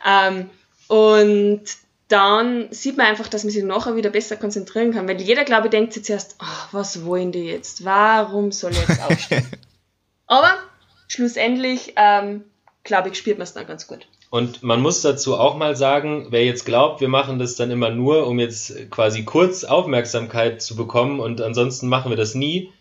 Ähm, 0.06 0.48
und 0.88 1.64
dann 2.08 2.68
sieht 2.70 2.96
man 2.96 3.06
einfach, 3.06 3.28
dass 3.28 3.42
man 3.42 3.52
sich 3.52 3.64
nachher 3.64 3.96
wieder 3.96 4.10
besser 4.10 4.36
konzentrieren 4.36 4.92
kann, 4.92 5.08
weil 5.08 5.20
jeder, 5.20 5.44
glaube 5.44 5.66
ich, 5.66 5.70
denkt 5.70 5.92
sich 5.92 6.04
zuerst, 6.04 6.36
oh, 6.40 6.68
was 6.72 7.04
wollen 7.04 7.32
die 7.32 7.44
jetzt? 7.44 7.84
Warum 7.84 8.52
soll 8.52 8.72
ich 8.72 8.88
jetzt 8.88 9.02
aufstehen? 9.02 9.46
Aber 10.26 10.54
schlussendlich, 11.08 11.94
ähm, 11.96 12.44
glaube 12.84 13.08
ich, 13.08 13.18
spürt 13.18 13.38
man 13.38 13.44
es 13.44 13.54
dann 13.54 13.66
ganz 13.66 13.86
gut. 13.86 14.06
Und 14.30 14.62
man 14.62 14.82
muss 14.82 15.02
dazu 15.02 15.36
auch 15.36 15.56
mal 15.56 15.76
sagen, 15.76 16.26
wer 16.30 16.44
jetzt 16.44 16.64
glaubt, 16.64 17.00
wir 17.00 17.08
machen 17.08 17.38
das 17.38 17.54
dann 17.56 17.70
immer 17.70 17.90
nur, 17.90 18.26
um 18.26 18.38
jetzt 18.38 18.90
quasi 18.90 19.24
kurz 19.24 19.64
Aufmerksamkeit 19.64 20.60
zu 20.62 20.76
bekommen 20.76 21.20
und 21.20 21.40
ansonsten 21.40 21.88
machen 21.88 22.10
wir 22.10 22.16
das 22.16 22.34
nie. 22.34 22.72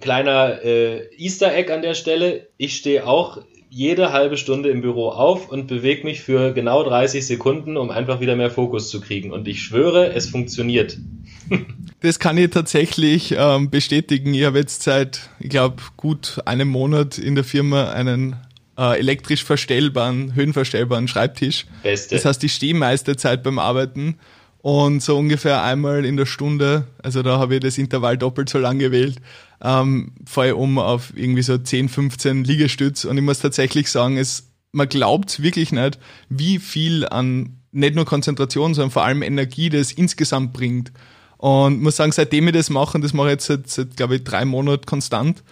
Kleiner 0.00 0.62
äh, 0.64 1.06
Easter 1.16 1.54
Egg 1.54 1.72
an 1.72 1.82
der 1.82 1.94
Stelle. 1.94 2.48
Ich 2.56 2.76
stehe 2.76 3.06
auch 3.06 3.38
jede 3.74 4.12
halbe 4.12 4.36
Stunde 4.36 4.68
im 4.68 4.82
Büro 4.82 5.08
auf 5.08 5.48
und 5.48 5.66
bewege 5.66 6.04
mich 6.04 6.20
für 6.20 6.52
genau 6.52 6.84
30 6.84 7.26
Sekunden, 7.26 7.78
um 7.78 7.90
einfach 7.90 8.20
wieder 8.20 8.36
mehr 8.36 8.50
Fokus 8.50 8.90
zu 8.90 9.00
kriegen. 9.00 9.32
Und 9.32 9.48
ich 9.48 9.62
schwöre, 9.62 10.12
es 10.12 10.28
funktioniert. 10.28 10.98
das 12.00 12.18
kann 12.18 12.36
ich 12.36 12.50
tatsächlich 12.50 13.34
ähm, 13.34 13.70
bestätigen. 13.70 14.34
Ich 14.34 14.44
habe 14.44 14.58
jetzt 14.58 14.82
seit, 14.82 15.30
ich 15.40 15.48
glaube, 15.48 15.82
gut 15.96 16.38
einem 16.44 16.68
Monat 16.68 17.16
in 17.16 17.34
der 17.34 17.44
Firma 17.44 17.92
einen 17.92 18.36
äh, 18.76 18.98
elektrisch 18.98 19.42
verstellbaren, 19.42 20.34
höhenverstellbaren 20.34 21.08
Schreibtisch. 21.08 21.64
Beste. 21.82 22.14
Das 22.14 22.26
heißt, 22.26 22.44
ich 22.44 22.52
stehe 22.52 22.74
meiste 22.74 23.16
Zeit 23.16 23.42
beim 23.42 23.58
Arbeiten 23.58 24.18
und 24.62 25.02
so 25.02 25.18
ungefähr 25.18 25.62
einmal 25.62 26.04
in 26.04 26.16
der 26.16 26.26
Stunde, 26.26 26.86
also 27.02 27.22
da 27.22 27.38
habe 27.38 27.54
ich 27.54 27.60
das 27.60 27.78
Intervall 27.78 28.16
doppelt 28.16 28.48
so 28.48 28.58
lang 28.58 28.78
gewählt, 28.78 29.16
ähm, 29.62 30.12
fahre 30.24 30.48
ich 30.48 30.54
um 30.54 30.78
auf 30.78 31.12
irgendwie 31.14 31.42
so 31.42 31.58
10, 31.58 31.88
15 31.88 32.44
Liegestütz 32.44 33.04
und 33.04 33.16
ich 33.16 33.22
muss 33.22 33.40
tatsächlich 33.40 33.90
sagen, 33.90 34.16
es, 34.16 34.50
man 34.70 34.88
glaubt 34.88 35.42
wirklich 35.42 35.72
nicht, 35.72 35.98
wie 36.28 36.58
viel 36.58 37.06
an 37.06 37.58
nicht 37.72 37.94
nur 37.94 38.04
Konzentration, 38.04 38.74
sondern 38.74 38.90
vor 38.90 39.04
allem 39.04 39.22
Energie 39.22 39.70
das 39.70 39.92
insgesamt 39.92 40.52
bringt. 40.52 40.92
Und 41.38 41.82
muss 41.82 41.96
sagen, 41.96 42.12
seitdem 42.12 42.46
ich 42.46 42.54
das 42.54 42.70
mache, 42.70 42.96
und 42.96 43.02
das 43.02 43.14
mache 43.14 43.28
ich 43.28 43.32
jetzt 43.32 43.46
seit, 43.46 43.68
seit 43.68 43.96
glaube 43.96 44.16
ich, 44.16 44.24
drei 44.24 44.44
Monaten 44.44 44.86
konstant, 44.86 45.42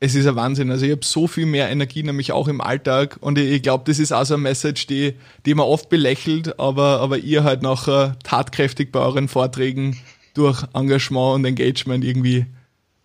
es 0.00 0.14
ist 0.14 0.26
ein 0.26 0.36
Wahnsinn. 0.36 0.70
Also 0.70 0.84
ich 0.84 0.92
habe 0.92 1.04
so 1.04 1.26
viel 1.26 1.46
mehr 1.46 1.68
Energie, 1.68 2.02
nämlich 2.02 2.32
auch 2.32 2.48
im 2.48 2.60
Alltag. 2.60 3.18
Und 3.20 3.38
ich, 3.38 3.50
ich 3.50 3.62
glaube, 3.62 3.84
das 3.86 3.98
ist 3.98 4.12
auch 4.12 4.24
so 4.24 4.34
eine 4.34 4.42
Message, 4.42 4.86
die, 4.86 5.14
die 5.44 5.54
man 5.54 5.66
oft 5.66 5.88
belächelt, 5.88 6.58
aber, 6.60 7.00
aber 7.00 7.18
ihr 7.18 7.44
halt 7.44 7.62
nachher 7.62 8.16
tatkräftig 8.22 8.92
bei 8.92 9.00
euren 9.00 9.28
Vorträgen 9.28 9.98
durch 10.34 10.62
Engagement 10.74 11.34
und 11.34 11.44
Engagement 11.44 12.04
irgendwie 12.04 12.46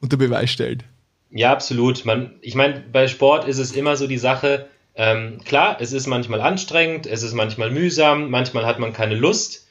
unter 0.02 0.18
Beweis 0.18 0.52
stellt. 0.52 0.84
Ja, 1.32 1.52
absolut. 1.52 2.06
Man, 2.06 2.36
ich 2.42 2.54
meine, 2.54 2.84
bei 2.92 3.08
Sport 3.08 3.48
ist 3.48 3.58
es 3.58 3.72
immer 3.72 3.96
so 3.96 4.06
die 4.06 4.20
Sache, 4.20 4.68
ähm, 4.96 5.40
klar, 5.44 5.78
es 5.80 5.92
ist 5.92 6.06
manchmal 6.06 6.42
anstrengend, 6.42 7.08
es 7.08 7.24
ist 7.24 7.34
manchmal 7.34 7.72
mühsam, 7.72 8.30
manchmal 8.30 8.68
hat 8.68 8.78
man 8.78 8.94
keine 8.94 9.16
Lust. 9.16 9.63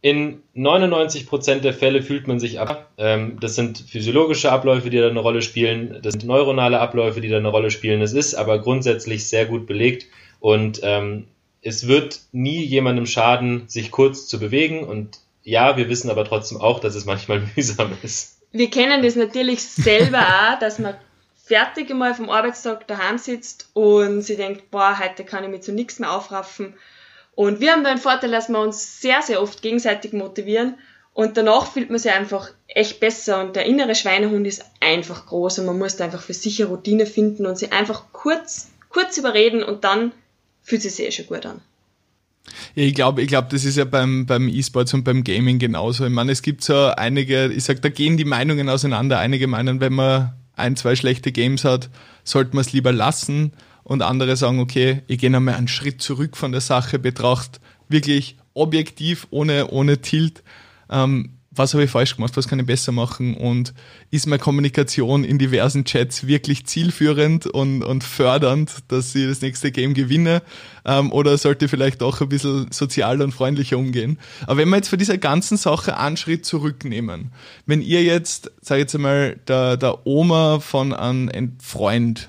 In 0.00 0.42
99% 0.54 1.60
der 1.60 1.74
Fälle 1.74 2.02
fühlt 2.02 2.28
man 2.28 2.38
sich 2.38 2.60
ab. 2.60 2.88
Ähm, 2.98 3.38
das 3.40 3.56
sind 3.56 3.78
physiologische 3.78 4.52
Abläufe, 4.52 4.90
die 4.90 4.98
da 4.98 5.08
eine 5.08 5.18
Rolle 5.18 5.42
spielen. 5.42 5.98
Das 6.02 6.12
sind 6.12 6.24
neuronale 6.24 6.78
Abläufe, 6.78 7.20
die 7.20 7.28
da 7.28 7.38
eine 7.38 7.48
Rolle 7.48 7.70
spielen. 7.70 8.00
Es 8.00 8.12
ist 8.12 8.34
aber 8.34 8.60
grundsätzlich 8.60 9.28
sehr 9.28 9.46
gut 9.46 9.66
belegt 9.66 10.06
und 10.38 10.80
ähm, 10.84 11.26
es 11.62 11.88
wird 11.88 12.20
nie 12.30 12.64
jemandem 12.64 13.06
schaden, 13.06 13.64
sich 13.66 13.90
kurz 13.90 14.28
zu 14.28 14.38
bewegen. 14.38 14.84
Und 14.84 15.18
ja, 15.42 15.76
wir 15.76 15.88
wissen 15.88 16.10
aber 16.10 16.24
trotzdem 16.24 16.60
auch, 16.60 16.78
dass 16.78 16.94
es 16.94 17.04
manchmal 17.04 17.42
mühsam 17.56 17.92
ist. 18.02 18.40
Wir 18.52 18.70
kennen 18.70 19.02
das 19.02 19.16
natürlich 19.16 19.62
selber 19.62 20.20
auch, 20.54 20.58
dass 20.60 20.78
man 20.78 20.94
fertig 21.44 21.90
einmal 21.90 22.14
vom 22.14 22.30
Arbeitstag 22.30 22.86
daheim 22.86 23.18
sitzt 23.18 23.70
und 23.72 24.22
sie 24.22 24.36
denkt, 24.36 24.70
boah, 24.70 24.96
heute 25.00 25.24
kann 25.24 25.42
ich 25.42 25.50
mich 25.50 25.62
zu 25.62 25.72
nichts 25.72 25.98
mehr 25.98 26.12
aufraffen 26.12 26.74
und 27.38 27.60
wir 27.60 27.70
haben 27.70 27.84
da 27.84 27.90
den 27.90 28.00
Vorteil, 28.00 28.32
dass 28.32 28.48
wir 28.48 28.58
uns 28.58 29.00
sehr, 29.00 29.22
sehr 29.22 29.40
oft 29.40 29.62
gegenseitig 29.62 30.12
motivieren 30.12 30.74
und 31.12 31.36
danach 31.36 31.70
fühlt 31.70 31.88
man 31.88 32.00
sich 32.00 32.10
einfach 32.10 32.50
echt 32.66 32.98
besser 32.98 33.40
und 33.40 33.54
der 33.54 33.64
innere 33.64 33.94
Schweinehund 33.94 34.44
ist 34.44 34.64
einfach 34.80 35.26
groß 35.26 35.60
und 35.60 35.66
man 35.66 35.78
muss 35.78 35.94
da 35.94 36.06
einfach 36.06 36.20
für 36.20 36.34
sich 36.34 36.60
eine 36.60 36.68
Routine 36.68 37.06
finden 37.06 37.46
und 37.46 37.56
sich 37.56 37.72
einfach 37.72 38.06
kurz, 38.10 38.72
kurz 38.88 39.18
überreden 39.18 39.62
und 39.62 39.84
dann 39.84 40.10
fühlt 40.62 40.82
sich 40.82 40.98
eh 40.98 41.12
schon 41.12 41.28
gut 41.28 41.46
an. 41.46 41.60
Ja, 42.74 42.82
ich 42.82 42.94
glaube, 42.96 43.22
ich 43.22 43.28
glaube, 43.28 43.46
das 43.52 43.64
ist 43.64 43.76
ja 43.76 43.84
beim, 43.84 44.26
beim 44.26 44.48
E-Sports 44.48 44.92
und 44.94 45.04
beim 45.04 45.22
Gaming 45.22 45.60
genauso. 45.60 46.06
Ich 46.06 46.10
meine, 46.10 46.32
es 46.32 46.42
gibt 46.42 46.64
so 46.64 46.88
einige, 46.96 47.52
ich 47.52 47.62
sag, 47.62 47.80
da 47.82 47.88
gehen 47.88 48.16
die 48.16 48.24
Meinungen 48.24 48.68
auseinander. 48.68 49.20
Einige 49.20 49.46
meinen, 49.46 49.80
wenn 49.80 49.92
man 49.92 50.32
ein, 50.56 50.74
zwei 50.74 50.96
schlechte 50.96 51.30
Games 51.30 51.64
hat, 51.64 51.88
sollte 52.24 52.56
man 52.56 52.62
es 52.62 52.72
lieber 52.72 52.90
lassen 52.90 53.52
und 53.88 54.02
andere 54.02 54.36
sagen, 54.36 54.60
okay, 54.60 55.02
ich 55.06 55.18
gehe 55.18 55.30
nochmal 55.30 55.54
einen 55.54 55.66
Schritt 55.66 56.00
zurück 56.02 56.36
von 56.36 56.52
der 56.52 56.60
Sache, 56.60 56.98
betrachte 56.98 57.58
wirklich 57.88 58.36
objektiv, 58.52 59.26
ohne, 59.30 59.68
ohne 59.68 60.02
Tilt, 60.02 60.42
ähm, 60.90 61.30
was 61.50 61.72
habe 61.72 61.84
ich 61.84 61.90
falsch 61.90 62.14
gemacht, 62.14 62.36
was 62.36 62.46
kann 62.46 62.58
ich 62.60 62.66
besser 62.66 62.92
machen 62.92 63.34
und 63.34 63.72
ist 64.10 64.26
meine 64.26 64.38
Kommunikation 64.38 65.24
in 65.24 65.38
diversen 65.38 65.84
Chats 65.84 66.26
wirklich 66.26 66.66
zielführend 66.66 67.46
und, 67.46 67.82
und 67.82 68.04
fördernd, 68.04 68.76
dass 68.88 69.14
ich 69.14 69.26
das 69.26 69.40
nächste 69.40 69.72
Game 69.72 69.94
gewinne 69.94 70.42
ähm, 70.84 71.10
oder 71.10 71.36
sollte 71.38 71.66
vielleicht 71.66 72.02
auch 72.02 72.20
ein 72.20 72.28
bisschen 72.28 72.70
sozialer 72.70 73.24
und 73.24 73.32
freundlicher 73.32 73.78
umgehen. 73.78 74.18
Aber 74.42 74.58
wenn 74.58 74.68
wir 74.68 74.76
jetzt 74.76 74.88
für 74.88 74.98
diese 74.98 75.18
ganzen 75.18 75.56
Sache 75.56 75.96
einen 75.96 76.18
Schritt 76.18 76.44
zurücknehmen, 76.44 77.32
wenn 77.64 77.80
ihr 77.80 78.04
jetzt, 78.04 78.52
sag 78.60 78.76
ich 78.76 78.82
jetzt 78.82 78.94
einmal, 78.94 79.40
der, 79.48 79.78
der 79.78 80.06
Oma 80.06 80.60
von 80.60 80.92
einem 80.92 81.56
Freund 81.60 82.28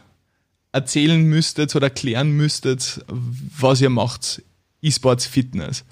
erzählen 0.71 1.21
müsstet 1.23 1.75
oder 1.75 1.88
erklären 1.88 2.32
müsstet, 2.32 3.03
was 3.58 3.82
ihr 3.82 3.89
macht. 3.89 4.41
E-Sports 4.82 5.25
Fitness. 5.25 5.84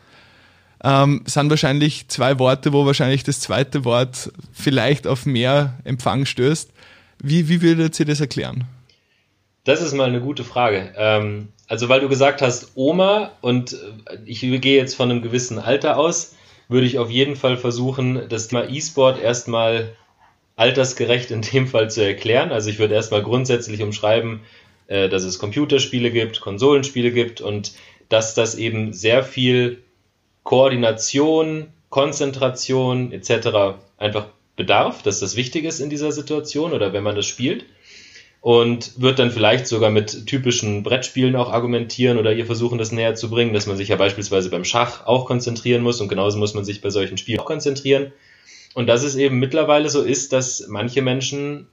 Ähm, 0.83 1.23
sind 1.25 1.49
wahrscheinlich 1.49 2.07
zwei 2.07 2.39
Worte, 2.39 2.71
wo 2.71 2.85
wahrscheinlich 2.85 3.23
das 3.23 3.39
zweite 3.39 3.83
Wort 3.83 4.31
vielleicht 4.53 5.07
auf 5.07 5.25
mehr 5.25 5.77
Empfang 5.83 6.25
stößt. 6.25 6.69
Wie, 7.21 7.49
wie 7.49 7.61
würdet 7.61 7.99
ihr 7.99 8.05
das 8.05 8.21
erklären? 8.21 8.65
Das 9.63 9.81
ist 9.81 9.93
mal 9.93 10.07
eine 10.07 10.21
gute 10.21 10.43
Frage. 10.43 10.93
Ähm, 10.95 11.49
also, 11.67 11.89
weil 11.89 11.99
du 11.99 12.07
gesagt 12.07 12.41
hast, 12.41 12.71
Oma 12.75 13.31
und 13.41 13.73
äh, 13.73 14.17
ich 14.25 14.41
gehe 14.41 14.77
jetzt 14.77 14.95
von 14.95 15.11
einem 15.11 15.21
gewissen 15.21 15.59
Alter 15.59 15.97
aus, 15.97 16.35
würde 16.69 16.87
ich 16.87 16.99
auf 16.99 17.09
jeden 17.09 17.35
Fall 17.35 17.57
versuchen, 17.57 18.29
das 18.29 18.47
Thema 18.47 18.69
E-Sport 18.69 19.19
erstmal 19.21 19.93
altersgerecht 20.55 21.31
in 21.31 21.41
dem 21.41 21.67
Fall 21.67 21.89
zu 21.89 22.05
erklären. 22.05 22.51
Also, 22.51 22.69
ich 22.69 22.79
würde 22.79 22.93
erstmal 22.93 23.23
grundsätzlich 23.23 23.81
umschreiben, 23.81 24.41
äh, 24.87 25.09
dass 25.09 25.23
es 25.23 25.39
Computerspiele 25.39 26.11
gibt, 26.11 26.41
Konsolenspiele 26.41 27.11
gibt 27.11 27.41
und 27.41 27.73
dass 28.09 28.35
das 28.35 28.55
eben 28.55 28.93
sehr 28.93 29.23
viel 29.23 29.83
Koordination, 30.43 31.67
Konzentration 31.89 33.11
etc. 33.11 33.79
einfach 33.97 34.27
bedarf, 34.55 35.03
dass 35.03 35.19
das 35.19 35.35
wichtig 35.35 35.65
ist 35.65 35.79
in 35.79 35.89
dieser 35.89 36.11
Situation 36.11 36.73
oder 36.73 36.93
wenn 36.93 37.03
man 37.03 37.15
das 37.15 37.25
spielt. 37.25 37.65
Und 38.39 39.01
wird 39.01 39.19
dann 39.19 39.31
vielleicht 39.31 39.67
sogar 39.67 39.89
mit 39.89 40.25
typischen 40.25 40.83
Brettspielen 40.83 41.35
auch 41.35 41.51
argumentieren 41.51 42.17
oder 42.17 42.31
ihr 42.31 42.45
versuchen, 42.45 42.77
das 42.77 42.93
näher 42.93 43.15
zu 43.15 43.29
bringen, 43.29 43.53
dass 43.53 43.65
man 43.65 43.75
sich 43.75 43.89
ja 43.89 43.97
beispielsweise 43.97 44.49
beim 44.49 44.63
Schach 44.63 45.05
auch 45.05 45.25
konzentrieren 45.25 45.81
muss 45.81 45.99
und 45.99 46.07
genauso 46.07 46.37
muss 46.37 46.53
man 46.53 46.63
sich 46.63 46.79
bei 46.79 46.89
solchen 46.89 47.17
Spielen 47.17 47.39
auch 47.39 47.45
konzentrieren. 47.45 48.13
Und 48.73 48.87
dass 48.87 49.03
es 49.03 49.15
eben 49.15 49.39
mittlerweile 49.39 49.89
so 49.89 50.01
ist, 50.01 50.31
dass 50.31 50.67
manche 50.69 51.01
Menschen 51.01 51.67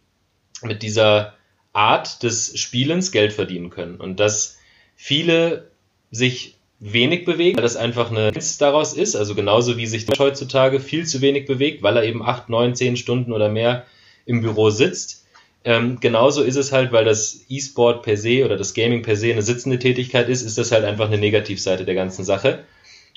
mit 0.63 0.83
dieser 0.83 1.35
Art 1.75 2.23
des 2.23 2.59
Spielens 2.59 3.13
Geld 3.13 3.33
verdienen 3.33 3.69
können 3.69 3.97
und 3.97 4.21
dass 4.21 4.59
viele 4.97 5.71
sich 6.11 6.55
wenig 6.81 7.25
bewegen, 7.25 7.57
weil 7.57 7.63
das 7.63 7.77
einfach 7.77 8.11
eine 8.11 8.33
daraus 8.59 8.95
ist, 8.95 9.17
also 9.17 9.35
genauso 9.35 9.77
wie 9.77 9.87
sich 9.87 10.07
heutzutage 10.19 10.81
viel 10.81 11.07
zu 11.07 11.21
wenig 11.21 11.47
bewegt, 11.47 11.83
weil 11.83 11.97
er 11.97 12.05
eben 12.05 12.23
acht, 12.23 12.49
neun, 12.49 12.75
zehn 12.75 12.97
Stunden 12.97 13.33
oder 13.33 13.49
mehr 13.49 13.85
im 14.27 14.41
Büro 14.41 14.71
sitzt. 14.71 15.27
Ähm, 15.65 15.99
genauso 16.01 16.43
ist 16.43 16.57
es 16.57 16.73
halt, 16.73 16.93
weil 16.93 17.05
das 17.05 17.45
E-Sport 17.49 18.03
per 18.03 18.17
se 18.17 18.45
oder 18.45 18.57
das 18.57 18.75
Gaming 18.75 19.03
per 19.03 19.17
se 19.17 19.33
eine 19.33 19.43
sitzende 19.43 19.79
Tätigkeit 19.79 20.29
ist, 20.29 20.43
ist 20.43 20.59
das 20.59 20.73
halt 20.73 20.85
einfach 20.85 21.07
eine 21.07 21.19
Negativseite 21.19 21.85
der 21.85 21.95
ganzen 21.95 22.25
Sache. 22.25 22.65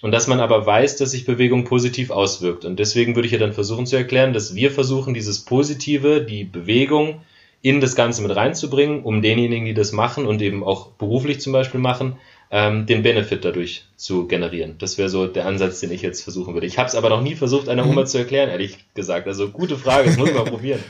Und 0.02 0.12
dass 0.12 0.28
man 0.28 0.39
aber 0.39 0.65
weiß, 0.65 0.96
dass 0.98 1.12
sich 1.12 1.26
Bewegung 1.26 1.65
positiv 1.65 2.10
auswirkt. 2.10 2.65
Und 2.65 2.78
deswegen 2.80 3.15
würde 3.15 3.26
ich 3.26 3.34
ja 3.34 3.39
dann 3.39 3.54
versuchen 3.54 3.86
zu 3.86 3.98
erklären, 3.98 4.32
dass 4.32 4.56
wir 4.56 4.72
versuchen, 4.72 5.13
dieses 5.13 5.43
Positive, 5.43 6.22
die 6.22 6.43
Bewegung 6.43 7.22
in 7.62 7.82
das 7.82 7.96
Ganze 7.96 8.22
mit 8.22 8.36
reinzubringen, 8.36 9.04
um 9.04 9.22
denjenigen, 9.22 9.65
die 9.65 9.74
das 9.74 9.91
machen 9.91 10.26
und 10.26 10.41
eben 10.41 10.63
auch 10.63 10.91
beruflich 10.91 11.41
zum 11.41 11.54
Beispiel 11.54 11.80
machen, 11.80 12.17
ähm, 12.50 12.86
den 12.86 13.04
Benefit 13.04 13.43
dadurch 13.43 13.86
zu 13.96 14.28
generieren. 14.28 14.76
Das 14.80 14.98
wäre 14.98 15.10
so 15.10 15.28
der 15.28 15.46
Ansatz, 15.46 15.80
den 15.80 15.91
ich 15.91 16.02
jetzt 16.02 16.24
versuchen 16.24 16.54
würde. 16.54 16.67
Ich 16.67 16.78
habe 16.78 16.88
es 16.88 16.96
aber 16.96 17.10
noch 17.10 17.22
nie 17.22 17.36
versucht, 17.36 17.67
einer 17.67 17.86
Oma 17.86 18.02
mhm. 18.02 18.08
zu 18.08 18.20
erklären, 18.20 18.50
ehrlich 18.50 18.78
gesagt. 18.93 19.28
Also 19.28 19.50
gute 19.50 19.78
Frage, 19.78 20.08
das 20.08 20.17
muss 20.17 20.34
man 20.34 20.46
probieren. 20.46 20.84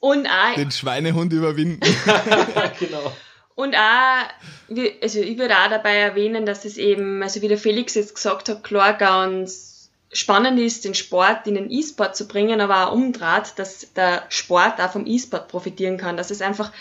Und 0.00 0.26
auch, 0.26 0.54
den 0.54 0.70
Schweinehund 0.70 1.32
überwinden. 1.32 1.80
genau. 2.80 3.12
Und 3.54 3.74
auch, 3.74 4.28
also 5.02 5.20
ich 5.20 5.38
würde 5.38 5.54
auch 5.54 5.70
dabei 5.70 5.96
erwähnen, 5.96 6.44
dass 6.44 6.64
es 6.64 6.76
eben, 6.76 7.22
also 7.22 7.40
wie 7.42 7.48
der 7.48 7.58
Felix 7.58 7.94
jetzt 7.94 8.14
gesagt 8.14 8.48
hat, 8.48 8.62
klar 8.62 8.94
ganz 8.94 9.75
spannend 10.16 10.58
ist, 10.58 10.84
den 10.86 10.94
Sport 10.94 11.46
in 11.46 11.54
den 11.54 11.70
E-Sport 11.70 12.16
zu 12.16 12.26
bringen, 12.26 12.62
aber 12.62 12.88
auch 12.88 12.92
umdraht, 12.92 13.58
dass 13.58 13.92
der 13.94 14.22
Sport 14.30 14.80
auch 14.80 14.90
vom 14.90 15.06
E-Sport 15.06 15.48
profitieren 15.48 15.98
kann, 15.98 16.16
dass 16.16 16.30
es 16.30 16.40
einfach 16.40 16.72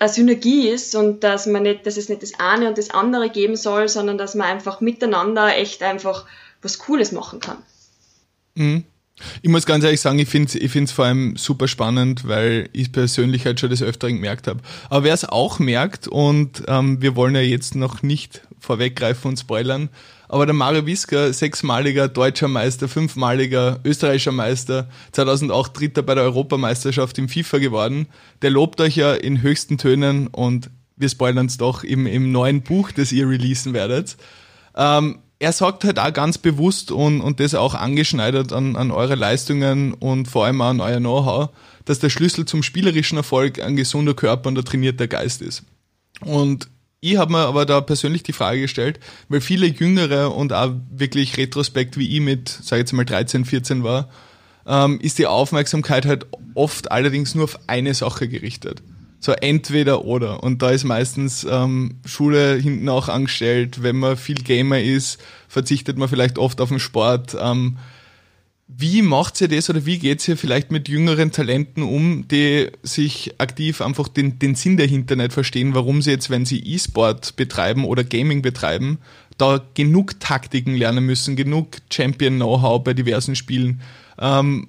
eine 0.00 0.08
Synergie 0.08 0.68
ist 0.68 0.96
und 0.96 1.22
dass 1.22 1.46
man 1.46 1.62
nicht, 1.62 1.86
dass 1.86 1.96
es 1.96 2.08
nicht 2.08 2.22
das 2.22 2.32
eine 2.40 2.68
und 2.68 2.76
das 2.76 2.90
andere 2.90 3.30
geben 3.30 3.56
soll, 3.56 3.88
sondern 3.88 4.18
dass 4.18 4.34
man 4.34 4.48
einfach 4.48 4.80
miteinander 4.80 5.56
echt 5.56 5.82
einfach 5.84 6.26
was 6.60 6.78
Cooles 6.78 7.12
machen 7.12 7.38
kann. 7.38 7.58
Mhm. 8.56 8.84
Ich 9.42 9.48
muss 9.48 9.64
ganz 9.64 9.84
ehrlich 9.84 10.00
sagen, 10.00 10.18
ich 10.18 10.28
finde 10.28 10.48
es 10.48 10.54
ich 10.56 10.92
vor 10.92 11.06
allem 11.06 11.36
super 11.36 11.68
spannend, 11.68 12.26
weil 12.26 12.68
ich 12.72 12.92
persönlich 12.92 13.46
halt 13.46 13.60
schon 13.60 13.70
des 13.70 13.82
Öfteren 13.82 14.16
gemerkt 14.16 14.46
habe. 14.48 14.60
Aber 14.90 15.04
wer 15.04 15.14
es 15.14 15.24
auch 15.24 15.58
merkt, 15.58 16.08
und 16.08 16.64
ähm, 16.66 17.00
wir 17.00 17.16
wollen 17.16 17.34
ja 17.34 17.40
jetzt 17.40 17.76
noch 17.76 18.02
nicht 18.02 18.42
vorweggreifen 18.58 19.30
und 19.30 19.38
spoilern, 19.38 19.88
aber 20.28 20.46
der 20.46 20.54
Mario 20.54 20.86
Wiska, 20.86 21.32
sechsmaliger 21.32 22.08
deutscher 22.08 22.48
Meister, 22.48 22.88
fünfmaliger 22.88 23.80
österreichischer 23.84 24.32
Meister, 24.32 24.88
2008 25.12 25.78
Dritter 25.78 26.02
bei 26.02 26.14
der 26.14 26.24
Europameisterschaft 26.24 27.18
im 27.18 27.28
FIFA 27.28 27.58
geworden, 27.58 28.06
der 28.42 28.50
lobt 28.50 28.80
euch 28.80 28.96
ja 28.96 29.14
in 29.14 29.42
höchsten 29.42 29.78
Tönen 29.78 30.26
und 30.28 30.70
wir 30.96 31.08
spoilern 31.08 31.46
es 31.46 31.58
doch 31.58 31.84
im, 31.84 32.06
im 32.06 32.32
neuen 32.32 32.62
Buch, 32.62 32.90
das 32.90 33.12
ihr 33.12 33.28
releasen 33.28 33.74
werdet. 33.74 34.16
Ähm, 34.74 35.18
er 35.38 35.52
sagt 35.52 35.84
halt 35.84 35.98
auch 35.98 36.12
ganz 36.12 36.38
bewusst 36.38 36.90
und, 36.90 37.20
und 37.20 37.40
das 37.40 37.54
auch 37.54 37.74
angeschneidert 37.74 38.52
an, 38.52 38.76
an 38.76 38.90
eure 38.90 39.14
Leistungen 39.16 39.92
und 39.92 40.28
vor 40.28 40.46
allem 40.46 40.60
an 40.62 40.80
euer 40.80 40.98
Know-how, 40.98 41.50
dass 41.84 41.98
der 41.98 42.08
Schlüssel 42.08 42.46
zum 42.46 42.62
spielerischen 42.62 43.18
Erfolg 43.18 43.60
ein 43.60 43.76
gesunder 43.76 44.14
Körper 44.14 44.48
und 44.48 44.58
ein 44.58 44.64
trainierter 44.64 45.08
Geist 45.08 45.42
ist. 45.42 45.64
Und 46.20 46.68
ich 47.12 47.18
habe 47.18 47.32
mir 47.32 47.46
aber 47.46 47.66
da 47.66 47.80
persönlich 47.80 48.22
die 48.22 48.32
Frage 48.32 48.60
gestellt, 48.60 49.00
weil 49.28 49.40
viele 49.40 49.66
Jüngere 49.66 50.34
und 50.34 50.52
auch 50.52 50.72
wirklich 50.90 51.36
retrospekt 51.36 51.96
wie 51.96 52.16
ich 52.16 52.20
mit, 52.20 52.48
sag 52.48 52.76
ich 52.76 52.80
jetzt 52.80 52.92
mal 52.92 53.04
13, 53.04 53.44
14 53.44 53.84
war, 53.84 54.08
ähm, 54.66 54.98
ist 55.00 55.18
die 55.18 55.26
Aufmerksamkeit 55.26 56.06
halt 56.06 56.26
oft 56.54 56.90
allerdings 56.90 57.34
nur 57.34 57.44
auf 57.44 57.58
eine 57.66 57.94
Sache 57.94 58.28
gerichtet. 58.28 58.82
So 59.18 59.32
entweder 59.32 60.04
oder. 60.04 60.42
Und 60.42 60.62
da 60.62 60.70
ist 60.70 60.84
meistens 60.84 61.46
ähm, 61.48 61.96
Schule 62.04 62.56
hinten 62.56 62.88
auch 62.88 63.08
angestellt. 63.08 63.82
Wenn 63.82 63.96
man 63.96 64.16
viel 64.16 64.36
Gamer 64.36 64.80
ist, 64.80 65.18
verzichtet 65.48 65.96
man 65.96 66.08
vielleicht 66.08 66.38
oft 66.38 66.60
auf 66.60 66.68
den 66.68 66.80
Sport. 66.80 67.36
Ähm, 67.40 67.78
wie 68.68 69.02
macht 69.02 69.40
ihr 69.40 69.48
das 69.48 69.70
oder 69.70 69.86
wie 69.86 69.98
geht 69.98 70.26
ihr 70.26 70.36
vielleicht 70.36 70.72
mit 70.72 70.88
jüngeren 70.88 71.30
Talenten 71.30 71.84
um, 71.84 72.26
die 72.28 72.68
sich 72.82 73.34
aktiv 73.38 73.80
einfach 73.80 74.08
den, 74.08 74.40
den 74.40 74.56
Sinn 74.56 74.76
dahinter 74.76 75.14
nicht 75.14 75.32
verstehen, 75.32 75.74
warum 75.74 76.02
sie 76.02 76.10
jetzt, 76.10 76.30
wenn 76.30 76.44
sie 76.44 76.58
E-Sport 76.58 77.36
betreiben 77.36 77.84
oder 77.84 78.02
Gaming 78.02 78.42
betreiben, 78.42 78.98
da 79.38 79.64
genug 79.74 80.18
Taktiken 80.18 80.74
lernen 80.74 81.06
müssen, 81.06 81.36
genug 81.36 81.76
Champion-Know-how 81.92 82.82
bei 82.82 82.92
diversen 82.92 83.36
Spielen, 83.36 83.82
ähm, 84.18 84.68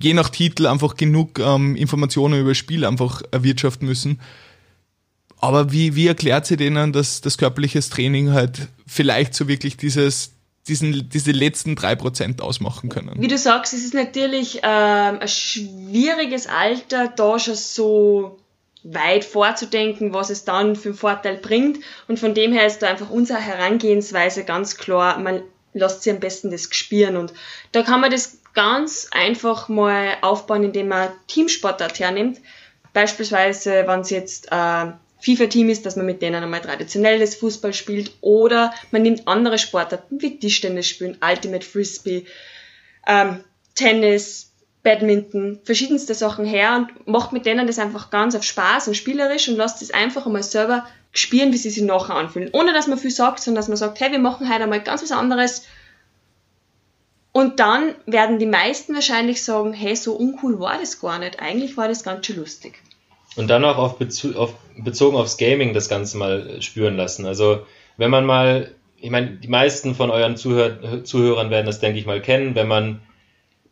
je 0.00 0.14
nach 0.14 0.30
Titel 0.30 0.66
einfach 0.66 0.94
genug 0.94 1.38
ähm, 1.38 1.76
Informationen 1.76 2.40
über 2.40 2.50
das 2.50 2.58
Spiel 2.58 2.84
einfach 2.84 3.22
erwirtschaften 3.30 3.86
müssen. 3.86 4.20
Aber 5.38 5.70
wie, 5.70 5.96
wie 5.96 6.06
erklärt 6.06 6.46
sie 6.46 6.56
denen, 6.56 6.92
dass 6.92 7.20
das 7.20 7.36
körperliches 7.36 7.90
Training 7.90 8.30
halt 8.30 8.68
vielleicht 8.86 9.34
so 9.34 9.48
wirklich 9.48 9.76
dieses, 9.76 10.35
diesen, 10.68 11.08
diese 11.08 11.32
letzten 11.32 11.76
drei 11.76 11.94
Prozent 11.94 12.40
ausmachen 12.40 12.88
können. 12.88 13.14
Wie 13.18 13.28
du 13.28 13.38
sagst, 13.38 13.72
es 13.72 13.84
ist 13.84 13.94
natürlich 13.94 14.60
ähm, 14.62 15.18
ein 15.20 15.28
schwieriges 15.28 16.46
Alter, 16.46 17.08
da 17.08 17.38
schon 17.38 17.54
so 17.54 18.38
weit 18.82 19.24
vorzudenken, 19.24 20.12
was 20.12 20.30
es 20.30 20.44
dann 20.44 20.76
für 20.76 20.90
einen 20.90 20.98
Vorteil 20.98 21.36
bringt. 21.36 21.78
Und 22.08 22.18
von 22.18 22.34
dem 22.34 22.52
her 22.52 22.66
ist 22.66 22.80
da 22.80 22.88
einfach 22.88 23.10
unsere 23.10 23.40
Herangehensweise 23.40 24.44
ganz 24.44 24.76
klar, 24.76 25.18
man 25.18 25.42
lässt 25.72 26.02
sich 26.02 26.12
am 26.12 26.20
besten 26.20 26.50
das 26.50 26.68
spüren. 26.70 27.16
Und 27.16 27.32
da 27.72 27.82
kann 27.82 28.00
man 28.00 28.10
das 28.10 28.38
ganz 28.54 29.08
einfach 29.10 29.68
mal 29.68 30.16
aufbauen, 30.22 30.64
indem 30.64 30.88
man 30.88 31.10
Teamsportart 31.26 31.98
hernimmt. 31.98 32.40
Beispielsweise, 32.92 33.84
wenn 33.86 34.00
es 34.00 34.10
jetzt 34.10 34.48
äh, 34.50 34.86
FIFA-Team 35.20 35.68
ist, 35.68 35.86
dass 35.86 35.96
man 35.96 36.06
mit 36.06 36.22
denen 36.22 36.42
einmal 36.42 36.60
traditionelles 36.60 37.36
Fußball 37.36 37.72
spielt 37.72 38.12
oder 38.20 38.72
man 38.90 39.02
nimmt 39.02 39.26
andere 39.26 39.58
Sportarten 39.58 40.20
wie 40.20 40.38
Tischtennis 40.38 40.86
spielen, 40.86 41.18
Ultimate 41.22 41.64
Frisbee, 41.64 42.26
ähm, 43.06 43.42
Tennis, 43.74 44.52
Badminton, 44.82 45.58
verschiedenste 45.64 46.14
Sachen 46.14 46.44
her 46.44 46.76
und 46.76 47.08
macht 47.08 47.32
mit 47.32 47.44
denen 47.44 47.66
das 47.66 47.78
einfach 47.78 48.10
ganz 48.10 48.34
auf 48.34 48.44
Spaß 48.44 48.88
und 48.88 48.94
spielerisch 48.94 49.48
und 49.48 49.56
lasst 49.56 49.82
es 49.82 49.90
einfach 49.90 50.26
einmal 50.26 50.42
selber 50.44 50.86
spielen, 51.12 51.52
wie 51.52 51.56
sie 51.56 51.70
sich 51.70 51.82
nachher 51.82 52.14
anfühlen. 52.14 52.50
Ohne 52.52 52.72
dass 52.72 52.86
man 52.86 52.98
viel 52.98 53.10
sagt, 53.10 53.40
sondern 53.40 53.60
dass 53.60 53.68
man 53.68 53.76
sagt, 53.76 53.98
hey, 53.98 54.12
wir 54.12 54.18
machen 54.18 54.48
heute 54.48 54.62
einmal 54.62 54.82
ganz 54.82 55.02
was 55.02 55.12
anderes. 55.12 55.64
Und 57.32 57.58
dann 57.58 57.94
werden 58.06 58.38
die 58.38 58.46
meisten 58.46 58.94
wahrscheinlich 58.94 59.42
sagen, 59.42 59.72
hey, 59.72 59.96
so 59.96 60.14
uncool 60.14 60.60
war 60.60 60.78
das 60.78 61.00
gar 61.00 61.18
nicht. 61.18 61.40
Eigentlich 61.40 61.76
war 61.76 61.88
das 61.88 62.04
ganz 62.04 62.24
schön 62.24 62.36
lustig. 62.36 62.80
Und 63.34 63.48
dann 63.48 63.64
auch 63.64 63.76
auf, 63.76 63.98
Bezu 63.98 64.36
auf 64.36 64.54
bezogen 64.76 65.16
aufs 65.16 65.36
Gaming 65.36 65.72
das 65.72 65.88
Ganze 65.88 66.16
mal 66.18 66.60
spüren 66.62 66.96
lassen. 66.96 67.26
Also 67.26 67.66
wenn 67.96 68.10
man 68.10 68.26
mal, 68.26 68.72
ich 69.00 69.10
meine, 69.10 69.30
die 69.32 69.48
meisten 69.48 69.94
von 69.94 70.10
euren 70.10 70.36
Zuhör 70.36 71.04
Zuhörern 71.04 71.50
werden 71.50 71.66
das, 71.66 71.80
denke 71.80 71.98
ich 71.98 72.06
mal, 72.06 72.20
kennen, 72.20 72.54
wenn 72.54 72.68
man 72.68 73.00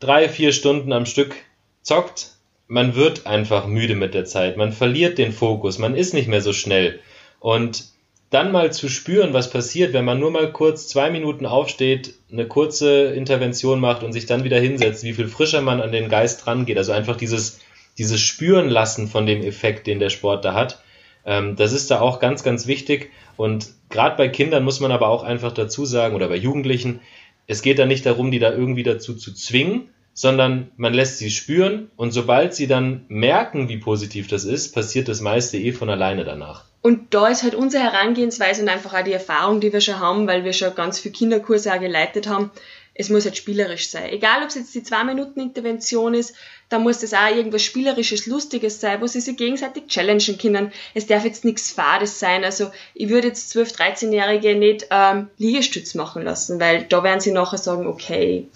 drei, 0.00 0.28
vier 0.28 0.52
Stunden 0.52 0.92
am 0.92 1.06
Stück 1.06 1.34
zockt, 1.82 2.32
man 2.66 2.94
wird 2.94 3.26
einfach 3.26 3.66
müde 3.66 3.94
mit 3.94 4.14
der 4.14 4.24
Zeit, 4.24 4.56
man 4.56 4.72
verliert 4.72 5.18
den 5.18 5.32
Fokus, 5.32 5.78
man 5.78 5.94
ist 5.94 6.14
nicht 6.14 6.28
mehr 6.28 6.40
so 6.40 6.52
schnell. 6.52 7.00
Und 7.40 7.84
dann 8.30 8.50
mal 8.50 8.72
zu 8.72 8.88
spüren, 8.88 9.32
was 9.32 9.50
passiert, 9.50 9.92
wenn 9.92 10.04
man 10.04 10.18
nur 10.18 10.30
mal 10.30 10.50
kurz 10.50 10.88
zwei 10.88 11.10
Minuten 11.10 11.46
aufsteht, 11.46 12.14
eine 12.32 12.48
kurze 12.48 13.12
Intervention 13.12 13.78
macht 13.78 14.02
und 14.02 14.12
sich 14.12 14.26
dann 14.26 14.44
wieder 14.44 14.58
hinsetzt, 14.58 15.04
wie 15.04 15.12
viel 15.12 15.28
frischer 15.28 15.60
man 15.60 15.80
an 15.80 15.92
den 15.92 16.08
Geist 16.08 16.46
rangeht. 16.46 16.78
Also 16.78 16.92
einfach 16.92 17.16
dieses 17.16 17.60
dieses 17.98 18.20
Spüren 18.20 18.68
lassen 18.68 19.08
von 19.08 19.26
dem 19.26 19.42
Effekt, 19.42 19.86
den 19.86 19.98
der 19.98 20.10
Sport 20.10 20.44
da 20.44 20.54
hat, 20.54 20.82
Ähm, 21.26 21.56
das 21.56 21.72
ist 21.72 21.90
da 21.90 22.00
auch 22.00 22.20
ganz, 22.20 22.42
ganz 22.42 22.66
wichtig. 22.66 23.10
Und 23.36 23.68
gerade 23.90 24.16
bei 24.16 24.28
Kindern 24.28 24.64
muss 24.64 24.80
man 24.80 24.92
aber 24.92 25.08
auch 25.08 25.22
einfach 25.22 25.52
dazu 25.52 25.84
sagen, 25.84 26.14
oder 26.14 26.28
bei 26.28 26.36
Jugendlichen, 26.36 27.00
es 27.46 27.62
geht 27.62 27.78
da 27.78 27.86
nicht 27.86 28.06
darum, 28.06 28.30
die 28.30 28.38
da 28.38 28.52
irgendwie 28.52 28.82
dazu 28.82 29.14
zu 29.14 29.32
zwingen, 29.32 29.88
sondern 30.14 30.70
man 30.76 30.94
lässt 30.94 31.18
sie 31.18 31.30
spüren 31.30 31.90
und 31.96 32.12
sobald 32.12 32.54
sie 32.54 32.68
dann 32.68 33.04
merken, 33.08 33.68
wie 33.68 33.78
positiv 33.78 34.28
das 34.28 34.44
ist, 34.44 34.72
passiert 34.72 35.08
das 35.08 35.20
meiste 35.20 35.58
eh 35.58 35.72
von 35.72 35.90
alleine 35.90 36.24
danach. 36.24 36.64
Und 36.82 37.14
da 37.14 37.28
ist 37.28 37.42
halt 37.42 37.54
unsere 37.54 37.82
Herangehensweise 37.82 38.62
und 38.62 38.68
einfach 38.68 38.94
auch 38.94 39.02
die 39.02 39.12
Erfahrung, 39.12 39.60
die 39.60 39.72
wir 39.72 39.80
schon 39.80 39.98
haben, 39.98 40.26
weil 40.26 40.44
wir 40.44 40.52
schon 40.52 40.74
ganz 40.74 41.00
viele 41.00 41.14
Kinderkurse 41.14 41.72
auch 41.74 41.80
geleitet 41.80 42.28
haben, 42.28 42.50
es 42.94 43.08
muss 43.08 43.24
halt 43.24 43.36
spielerisch 43.36 43.88
sein. 43.88 44.10
Egal, 44.10 44.42
ob 44.42 44.48
es 44.48 44.54
jetzt 44.54 44.74
die 44.74 44.82
Zwei-Minuten-Intervention 44.82 46.14
ist, 46.14 46.34
da 46.68 46.78
muss 46.78 47.00
das 47.00 47.12
auch 47.12 47.28
irgendwas 47.28 47.62
Spielerisches, 47.62 48.26
Lustiges 48.26 48.80
sein, 48.80 49.00
wo 49.00 49.06
sie 49.06 49.20
sich 49.20 49.36
gegenseitig 49.36 49.88
challengen 49.88 50.38
können. 50.38 50.72
Es 50.94 51.06
darf 51.06 51.24
jetzt 51.24 51.44
nichts 51.44 51.72
Fades 51.72 52.20
sein. 52.20 52.44
Also 52.44 52.70
ich 52.94 53.08
würde 53.08 53.28
jetzt 53.28 53.54
12-, 53.54 53.76
13-Jährige 53.76 54.54
nicht 54.54 54.86
ähm, 54.90 55.28
Liegestütz 55.38 55.94
machen 55.94 56.22
lassen, 56.22 56.60
weil 56.60 56.84
da 56.84 57.02
werden 57.02 57.20
sie 57.20 57.32
nachher 57.32 57.58
sagen, 57.58 57.86
okay, 57.86 58.46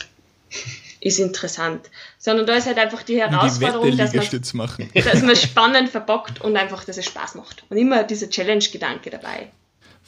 ist 1.01 1.19
interessant. 1.19 1.91
Sondern 2.19 2.47
da 2.47 2.55
ist 2.55 2.67
halt 2.67 2.79
einfach 2.79 3.03
die 3.03 3.21
Herausforderung, 3.21 3.91
die 3.91 3.97
dass, 3.97 4.15
man, 4.15 4.89
dass 4.95 5.23
man 5.23 5.37
spannend 5.37 5.89
verpackt 5.89 6.41
und 6.41 6.57
einfach, 6.57 6.85
dass 6.85 6.97
es 6.97 7.07
Spaß 7.07 7.35
macht. 7.35 7.65
Und 7.71 7.77
immer 7.77 8.05
dieser 8.05 8.31
Challenge-Gedanke 8.31 9.11
dabei. 9.11 9.49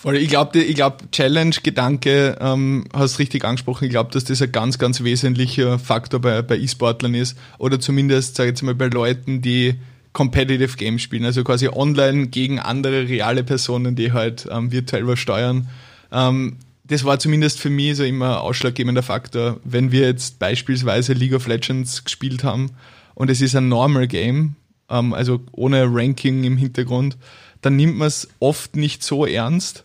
Voll, 0.01 0.17
ich 0.17 0.31
glaube, 0.31 0.59
ich 0.59 0.77
glaub, 0.77 1.13
Challenge-Gedanke 1.13 2.39
ähm, 2.41 2.87
hast 2.95 3.19
richtig 3.19 3.45
angesprochen. 3.45 3.85
Ich 3.85 3.91
glaube, 3.91 4.11
dass 4.11 4.25
das 4.25 4.41
ein 4.41 4.51
ganz, 4.51 4.79
ganz 4.79 5.05
wesentlicher 5.05 5.79
Faktor 5.79 6.23
bei, 6.23 6.41
bei 6.41 6.57
E-Sportlern 6.57 7.13
ist. 7.13 7.37
Oder 7.59 7.81
zumindest, 7.81 8.37
sage 8.37 8.49
ich 8.49 8.53
jetzt 8.53 8.63
mal, 8.63 8.75
bei 8.75 8.87
Leuten, 8.87 9.43
die 9.43 9.75
Competitive 10.15 10.79
Games 10.79 11.03
spielen, 11.03 11.27
also 11.27 11.45
quasi 11.45 11.69
online 11.69 12.29
gegen 12.29 12.59
andere 12.59 13.11
reale 13.11 13.45
Personen, 13.45 13.95
die 13.95 14.13
halt 14.13 14.49
ähm, 14.51 14.73
virtuell 14.73 15.07
was 15.07 15.19
steuern. 15.19 15.69
Ähm, 16.11 16.57
das 16.85 17.05
war 17.05 17.19
zumindest 17.19 17.61
für 17.61 17.69
mich 17.69 17.99
so 17.99 18.03
immer 18.03 18.39
ein 18.39 18.43
ausschlaggebender 18.43 19.03
Faktor, 19.03 19.61
wenn 19.65 19.93
wir 19.93 20.07
jetzt 20.07 20.39
beispielsweise 20.39 21.13
League 21.13 21.35
of 21.35 21.47
Legends 21.47 22.05
gespielt 22.05 22.43
haben 22.43 22.71
und 23.15 23.29
es 23.29 23.43
ist 23.43 23.55
ein 23.55 23.69
Normal 23.69 24.09
Game, 24.09 24.57
ähm, 24.89 25.13
also 25.13 25.43
ohne 25.53 25.85
Ranking 25.95 26.43
im 26.43 26.57
Hintergrund, 26.57 27.19
dann 27.61 27.77
nimmt 27.77 27.99
man 27.99 28.09
es 28.09 28.29
oft 28.41 28.77
nicht 28.77 29.05
so 29.05 29.27
ernst, 29.27 29.85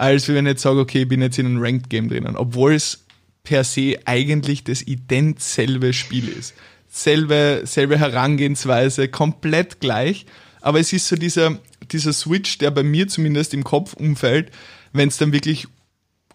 als 0.00 0.28
wenn 0.28 0.46
ich 0.46 0.52
jetzt 0.52 0.62
sage, 0.62 0.80
okay, 0.80 1.02
ich 1.02 1.08
bin 1.08 1.20
jetzt 1.20 1.38
in 1.38 1.44
einem 1.44 1.60
Ranked 1.60 1.90
Game 1.90 2.08
drinnen, 2.08 2.34
obwohl 2.34 2.72
es 2.72 3.04
per 3.42 3.64
se 3.64 3.98
eigentlich 4.06 4.64
das 4.64 4.80
ident 4.80 5.40
selbe 5.40 5.92
Spiel 5.92 6.26
ist. 6.28 6.54
Selbe, 6.88 7.62
selbe 7.64 7.98
Herangehensweise, 7.98 9.08
komplett 9.08 9.78
gleich, 9.80 10.24
aber 10.62 10.80
es 10.80 10.94
ist 10.94 11.06
so 11.06 11.16
dieser, 11.16 11.58
dieser 11.92 12.14
Switch, 12.14 12.56
der 12.56 12.70
bei 12.70 12.82
mir 12.82 13.08
zumindest 13.08 13.52
im 13.52 13.62
Kopf 13.62 13.92
umfällt, 13.92 14.50
wenn 14.94 15.08
es 15.08 15.18
dann 15.18 15.34
wirklich 15.34 15.68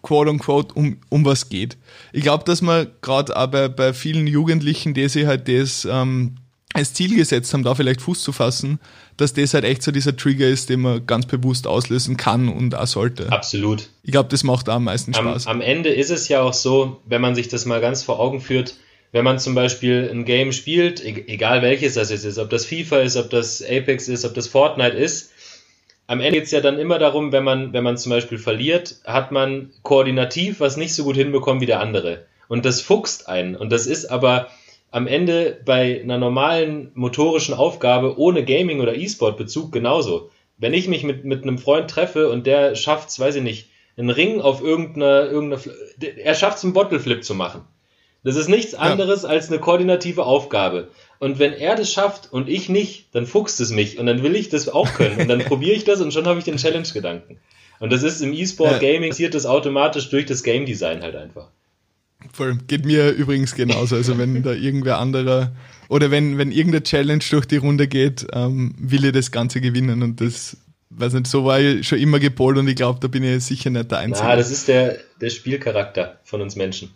quote 0.00 0.30
unquote 0.30 0.72
um, 0.74 0.98
um 1.08 1.24
was 1.24 1.48
geht. 1.48 1.76
Ich 2.12 2.22
glaube, 2.22 2.44
dass 2.44 2.62
man 2.62 2.86
gerade 3.02 3.34
bei, 3.48 3.66
bei 3.66 3.92
vielen 3.94 4.28
Jugendlichen, 4.28 4.94
die 4.94 5.08
sich 5.08 5.26
halt 5.26 5.48
das 5.48 5.84
ähm, 5.90 6.36
als 6.74 6.92
Ziel 6.92 7.16
gesetzt 7.16 7.52
haben, 7.54 7.62
da 7.62 7.74
vielleicht 7.74 8.02
Fuß 8.02 8.22
zu 8.22 8.32
fassen, 8.32 8.80
dass 9.16 9.32
das 9.32 9.54
halt 9.54 9.64
echt 9.64 9.82
so 9.82 9.92
dieser 9.92 10.16
Trigger 10.16 10.46
ist, 10.46 10.68
den 10.68 10.80
man 10.80 11.06
ganz 11.06 11.26
bewusst 11.26 11.66
auslösen 11.66 12.16
kann 12.16 12.48
und 12.48 12.74
auch 12.74 12.86
sollte. 12.86 13.32
Absolut. 13.32 13.88
Ich 14.02 14.12
glaube, 14.12 14.28
das 14.28 14.44
macht 14.44 14.68
am 14.68 14.84
meisten 14.84 15.14
Spaß. 15.14 15.46
Am, 15.46 15.56
am 15.56 15.60
Ende 15.62 15.90
ist 15.90 16.10
es 16.10 16.28
ja 16.28 16.42
auch 16.42 16.52
so, 16.52 17.00
wenn 17.06 17.22
man 17.22 17.34
sich 17.34 17.48
das 17.48 17.64
mal 17.64 17.80
ganz 17.80 18.02
vor 18.02 18.20
Augen 18.20 18.40
führt, 18.40 18.74
wenn 19.12 19.24
man 19.24 19.38
zum 19.38 19.54
Beispiel 19.54 20.10
ein 20.12 20.24
Game 20.24 20.52
spielt, 20.52 21.02
e-, 21.02 21.24
egal 21.28 21.62
welches 21.62 21.94
das 21.94 22.10
jetzt 22.10 22.24
ist, 22.24 22.38
ob 22.38 22.50
das 22.50 22.66
FIFA 22.66 22.98
ist, 22.98 23.16
ob 23.16 23.30
das 23.30 23.62
Apex 23.62 24.08
ist, 24.08 24.24
ob 24.24 24.34
das 24.34 24.48
Fortnite 24.48 24.96
ist, 24.96 25.30
am 26.08 26.20
Ende 26.20 26.38
geht 26.38 26.44
es 26.44 26.50
ja 26.52 26.60
dann 26.60 26.78
immer 26.78 26.98
darum, 26.98 27.32
wenn 27.32 27.42
man, 27.42 27.72
wenn 27.72 27.82
man 27.82 27.96
zum 27.96 28.10
Beispiel 28.10 28.38
verliert, 28.38 28.96
hat 29.04 29.32
man 29.32 29.70
koordinativ 29.82 30.60
was 30.60 30.76
nicht 30.76 30.94
so 30.94 31.04
gut 31.04 31.16
hinbekommen 31.16 31.60
wie 31.60 31.66
der 31.66 31.80
andere. 31.80 32.26
Und 32.48 32.64
das 32.64 32.80
fuchst 32.80 33.28
einen. 33.28 33.56
Und 33.56 33.70
das 33.70 33.86
ist 33.86 34.06
aber 34.06 34.48
am 34.90 35.06
Ende 35.06 35.60
bei 35.64 36.00
einer 36.02 36.18
normalen 36.18 36.90
motorischen 36.94 37.54
Aufgabe 37.54 38.18
ohne 38.18 38.44
Gaming 38.44 38.80
oder 38.80 38.94
E-Sport-Bezug 38.94 39.72
genauso. 39.72 40.30
Wenn 40.58 40.74
ich 40.74 40.88
mich 40.88 41.02
mit, 41.02 41.24
mit 41.24 41.42
einem 41.42 41.58
Freund 41.58 41.90
treffe 41.90 42.30
und 42.30 42.46
der 42.46 42.74
schafft 42.76 43.18
weiß 43.18 43.36
ich 43.36 43.42
nicht, 43.42 43.68
einen 43.96 44.10
Ring 44.10 44.40
auf 44.40 44.62
irgendeine, 44.62 45.26
irgendeine 45.26 45.62
er 46.18 46.34
schafft 46.34 46.58
es, 46.58 46.64
einen 46.64 46.72
Bottleflip 46.72 47.24
zu 47.24 47.34
machen. 47.34 47.62
Das 48.24 48.36
ist 48.36 48.48
nichts 48.48 48.74
anderes 48.74 49.22
ja. 49.22 49.28
als 49.28 49.48
eine 49.48 49.60
koordinative 49.60 50.24
Aufgabe. 50.24 50.88
Und 51.20 51.38
wenn 51.38 51.52
er 51.52 51.76
das 51.76 51.92
schafft 51.92 52.32
und 52.32 52.48
ich 52.48 52.68
nicht, 52.68 53.14
dann 53.14 53.26
fuchst 53.26 53.60
es 53.60 53.70
mich 53.70 53.98
und 53.98 54.06
dann 54.06 54.22
will 54.22 54.34
ich 54.34 54.48
das 54.48 54.68
auch 54.68 54.92
können 54.94 55.20
und 55.20 55.28
dann 55.28 55.38
probiere 55.44 55.76
ich 55.76 55.84
das 55.84 56.00
und 56.00 56.12
schon 56.12 56.26
habe 56.26 56.38
ich 56.38 56.44
den 56.44 56.56
Challenge-Gedanken. 56.56 57.38
Und 57.78 57.92
das 57.92 58.02
ist 58.02 58.20
im 58.22 58.32
E-Sport-Gaming 58.32 59.10
passiert 59.10 59.34
das 59.34 59.46
automatisch 59.46 60.10
durch 60.10 60.26
das 60.26 60.42
Game-Design 60.42 61.02
halt 61.02 61.14
einfach. 61.14 61.50
Voll. 62.32 62.58
Geht 62.66 62.84
mir 62.84 63.10
übrigens 63.10 63.54
genauso. 63.54 63.96
Also 63.96 64.18
wenn 64.18 64.42
da 64.42 64.52
irgendwer 64.52 64.98
anderer 64.98 65.52
oder 65.88 66.10
wenn, 66.10 66.38
wenn 66.38 66.50
irgendeine 66.50 66.82
Challenge 66.82 67.24
durch 67.30 67.46
die 67.46 67.56
Runde 67.56 67.88
geht, 67.88 68.26
ähm, 68.32 68.74
will 68.78 69.04
ich 69.04 69.12
das 69.12 69.30
Ganze 69.30 69.60
gewinnen 69.60 70.02
und 70.02 70.20
das, 70.20 70.56
weiß 70.90 71.14
nicht, 71.14 71.26
so 71.26 71.44
war 71.44 71.60
ich 71.60 71.86
schon 71.86 71.98
immer 71.98 72.18
gepolt 72.18 72.58
und 72.58 72.68
ich 72.68 72.76
glaube, 72.76 73.00
da 73.00 73.08
bin 73.08 73.22
ich 73.22 73.44
sicher 73.44 73.70
nicht 73.70 73.90
der 73.90 73.98
Einzige. 73.98 74.26
Ah, 74.26 74.36
das 74.36 74.50
ist 74.50 74.68
der, 74.68 74.98
der 75.20 75.30
Spielcharakter 75.30 76.20
von 76.24 76.40
uns 76.40 76.56
Menschen. 76.56 76.90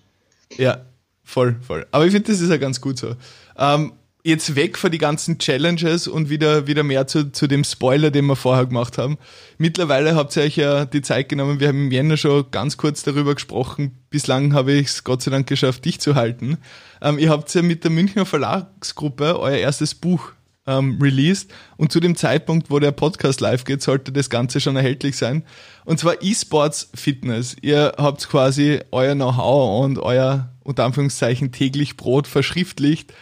Ja, 0.57 0.85
voll, 1.25 1.57
voll. 1.61 1.87
Aber 1.93 2.05
ich 2.07 2.13
finde, 2.13 2.31
das 2.33 2.41
ist 2.41 2.51
ja 2.51 2.57
ganz 2.57 2.81
gut 2.81 2.99
so. 2.99 3.15
Ähm, 3.57 3.93
jetzt 4.23 4.55
weg 4.55 4.77
von 4.77 4.91
die 4.91 4.99
ganzen 4.99 5.39
Challenges 5.39 6.07
und 6.07 6.29
wieder, 6.29 6.67
wieder 6.67 6.83
mehr 6.83 7.07
zu, 7.07 7.33
zu 7.33 7.47
dem 7.47 7.65
Spoiler, 7.65 8.11
den 8.11 8.27
wir 8.27 8.37
vorher 8.37 8.67
gemacht 8.67 8.99
haben. 8.99 9.19
Mittlerweile 9.59 10.15
habt 10.15 10.37
ihr 10.37 10.43
euch 10.43 10.57
ja 10.57 10.85
die 10.85 11.03
Zeit 11.03 11.29
genommen, 11.29 11.61
wir 11.61 11.69
haben 11.69 11.87
im 11.87 11.93
Jänner 11.93 12.17
schon 12.17 12.51
ganz 12.51 12.77
kurz 12.77 13.03
darüber 13.03 13.35
gesprochen. 13.35 13.97
Bislang 14.11 14.53
habe 14.53 14.73
ich 14.73 14.89
es 14.89 15.05
Gott 15.05 15.23
sei 15.23 15.31
Dank 15.31 15.47
geschafft, 15.47 15.85
dich 15.85 16.01
zu 16.01 16.15
halten. 16.15 16.59
Ähm, 17.01 17.19
ihr 17.19 17.31
habt 17.31 17.53
ja 17.55 17.63
mit 17.63 17.85
der 17.85 17.91
Münchner 17.91 18.27
Verlagsgruppe 18.27 19.39
euer 19.39 19.57
erstes 19.57 19.95
Buch 19.95 20.33
ähm, 20.67 20.99
released 21.01 21.51
und 21.79 21.91
zu 21.91 22.01
dem 22.01 22.17
Zeitpunkt, 22.17 22.71
wo 22.71 22.79
der 22.79 22.93
Podcast 22.93 23.41
live 23.41 23.65
geht, 23.65 23.83
sollte 23.83 24.13
das 24.13 24.29
Ganze 24.29 24.61
schon 24.61 24.77
erhältlich 24.77 25.17
sein. 25.17 25.45
Und 25.85 25.99
zwar 25.99 26.23
E-Sports 26.23 26.91
Fitness. 26.95 27.57
Ihr 27.63 27.95
habt 27.97 28.29
quasi 28.29 28.81
euer 28.91 29.15
Know-how 29.15 29.85
und 29.85 29.99
euer 29.99 30.51
unter 30.63 30.85
Anführungszeichen 30.85 31.53
täglich 31.53 31.97
Brot 31.97 32.27
verschriftlicht 32.27 33.13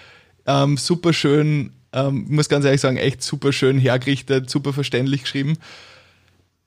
ähm, 0.49 0.77
super 0.77 1.13
schön, 1.13 1.73
ähm, 1.93 2.27
muss 2.29 2.49
ganz 2.49 2.65
ehrlich 2.65 2.81
sagen, 2.81 2.97
echt 2.97 3.23
super 3.23 3.53
schön 3.53 3.79
hergerichtet, 3.79 4.51
super 4.51 4.73
verständlich 4.73 5.23
geschrieben. 5.23 5.59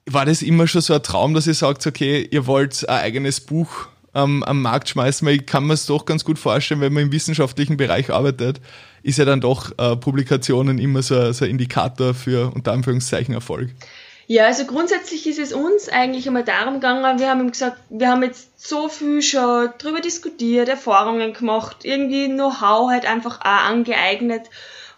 War 0.05 0.25
das 0.25 0.41
immer 0.41 0.67
schon 0.67 0.81
so 0.81 0.93
ein 0.93 1.03
Traum, 1.03 1.33
dass 1.33 1.47
ihr 1.47 1.53
sagt, 1.53 1.85
okay, 1.85 2.27
ihr 2.31 2.47
wollt 2.47 2.87
ein 2.87 2.99
eigenes 2.99 3.41
Buch 3.41 3.87
ähm, 4.13 4.43
am 4.43 4.61
Markt 4.61 4.89
schmeißen? 4.89 5.27
Weil 5.27 5.35
ich 5.35 5.45
kann 5.45 5.65
mir 5.65 5.73
es 5.73 5.85
doch 5.87 6.05
ganz 6.05 6.23
gut 6.23 6.39
vorstellen, 6.39 6.81
wenn 6.81 6.93
man 6.93 7.03
im 7.03 7.11
wissenschaftlichen 7.11 7.77
Bereich 7.77 8.11
arbeitet, 8.11 8.61
ist 9.03 9.17
ja 9.17 9.25
dann 9.25 9.41
doch 9.41 9.71
äh, 9.77 9.95
Publikationen 9.95 10.77
immer 10.77 11.01
so, 11.01 11.31
so 11.31 11.45
ein 11.45 11.51
Indikator 11.51 12.13
für 12.13 12.53
unter 12.53 12.71
Anführungszeichen 12.71 13.33
Erfolg. 13.33 13.71
Ja, 14.31 14.45
also 14.45 14.63
grundsätzlich 14.63 15.27
ist 15.27 15.39
es 15.39 15.51
uns 15.51 15.89
eigentlich 15.89 16.25
einmal 16.25 16.45
darum 16.45 16.75
gegangen, 16.75 17.19
wir 17.19 17.29
haben 17.29 17.51
gesagt, 17.51 17.79
wir 17.89 18.07
haben 18.07 18.23
jetzt 18.23 18.65
so 18.65 18.87
viel 18.87 19.21
schon 19.21 19.71
drüber 19.77 19.99
diskutiert, 19.99 20.69
Erfahrungen 20.69 21.33
gemacht, 21.33 21.83
irgendwie 21.83 22.29
Know-how 22.29 22.89
halt 22.89 23.05
einfach 23.05 23.41
auch 23.41 23.69
angeeignet. 23.69 24.49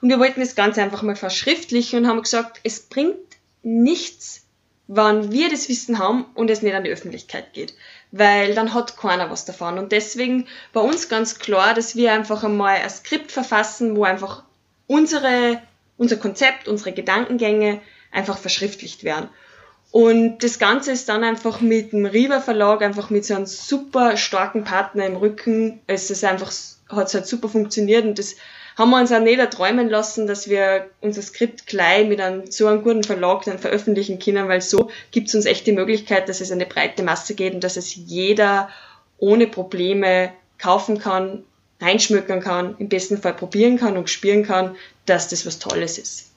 Und 0.03 0.09
wir 0.09 0.19
wollten 0.19 0.41
das 0.41 0.53
Ganze 0.53 0.83
einfach 0.83 1.01
mal 1.01 1.15
verschriftlichen 1.15 1.97
und 2.03 2.07
haben 2.07 2.21
gesagt, 2.21 2.59
es 2.63 2.81
bringt 2.81 3.17
nichts, 3.63 4.45
wann 4.85 5.31
wir 5.31 5.49
das 5.49 5.67
Wissen 5.67 5.97
haben 5.97 6.25
und 6.35 6.51
es 6.51 6.61
nicht 6.61 6.75
an 6.75 6.83
die 6.83 6.91
Öffentlichkeit 6.91 7.53
geht, 7.53 7.73
weil 8.11 8.53
dann 8.53 8.75
hat 8.75 8.97
keiner 8.97 9.31
was 9.31 9.45
davon. 9.45 9.79
Und 9.79 9.91
deswegen 9.91 10.45
war 10.73 10.83
uns 10.83 11.09
ganz 11.09 11.39
klar, 11.39 11.73
dass 11.73 11.95
wir 11.95 12.13
einfach 12.13 12.43
einmal 12.43 12.75
ein 12.75 12.89
Skript 12.91 13.31
verfassen, 13.31 13.95
wo 13.95 14.03
einfach 14.03 14.43
unsere, 14.85 15.59
unser 15.97 16.17
Konzept, 16.17 16.67
unsere 16.67 16.91
Gedankengänge 16.91 17.81
einfach 18.13 18.37
verschriftlicht 18.37 19.03
werden. 19.03 19.29
Und 19.91 20.39
das 20.39 20.57
Ganze 20.57 20.91
ist 20.91 21.07
dann 21.07 21.23
einfach 21.23 21.61
mit 21.61 21.91
dem 21.91 22.05
Riva 22.05 22.39
Verlag, 22.39 22.81
einfach 22.81 23.11
mit 23.11 23.25
so 23.25 23.35
einem 23.35 23.45
super 23.45 24.17
starken 24.17 24.63
Partner 24.63 25.05
im 25.05 25.15
Rücken. 25.15 25.81
Es 25.85 26.09
ist 26.09 26.23
einfach, 26.23 26.51
hat 26.89 27.07
es 27.07 27.13
halt 27.13 27.27
super 27.27 27.47
funktioniert 27.47 28.03
und 28.03 28.17
das 28.17 28.35
haben 28.75 28.89
wir 28.89 28.99
uns 28.99 29.11
auch 29.11 29.19
nicht 29.19 29.37
erträumen 29.37 29.89
lassen, 29.89 30.25
dass 30.25 30.49
wir 30.49 30.89
unser 30.99 31.21
Skript 31.21 31.67
gleich 31.67 32.07
mit 32.07 32.19
einem 32.19 32.49
so 32.49 32.65
einem 32.65 32.81
guten 32.81 33.03
Verlag 33.03 33.43
dann 33.45 33.59
veröffentlichen 33.59 34.17
können, 34.17 34.47
weil 34.47 34.61
so 34.61 34.89
gibt 35.11 35.27
es 35.27 35.35
uns 35.35 35.45
echt 35.45 35.67
die 35.67 35.73
Möglichkeit, 35.73 36.27
dass 36.27 36.41
es 36.41 36.51
eine 36.51 36.65
breite 36.65 37.03
Masse 37.03 37.35
geht 37.35 37.53
und 37.53 37.63
dass 37.63 37.77
es 37.77 37.93
jeder 37.93 38.69
ohne 39.19 39.45
Probleme 39.45 40.33
kaufen 40.57 40.97
kann, 40.97 41.43
reinschmücken 41.79 42.39
kann, 42.39 42.73
im 42.79 42.89
besten 42.89 43.19
Fall 43.19 43.35
probieren 43.35 43.77
kann 43.77 43.95
und 43.95 44.09
spüren 44.09 44.41
kann, 44.41 44.75
dass 45.05 45.27
das 45.27 45.45
was 45.45 45.59
Tolles 45.59 45.99
ist 45.99 46.32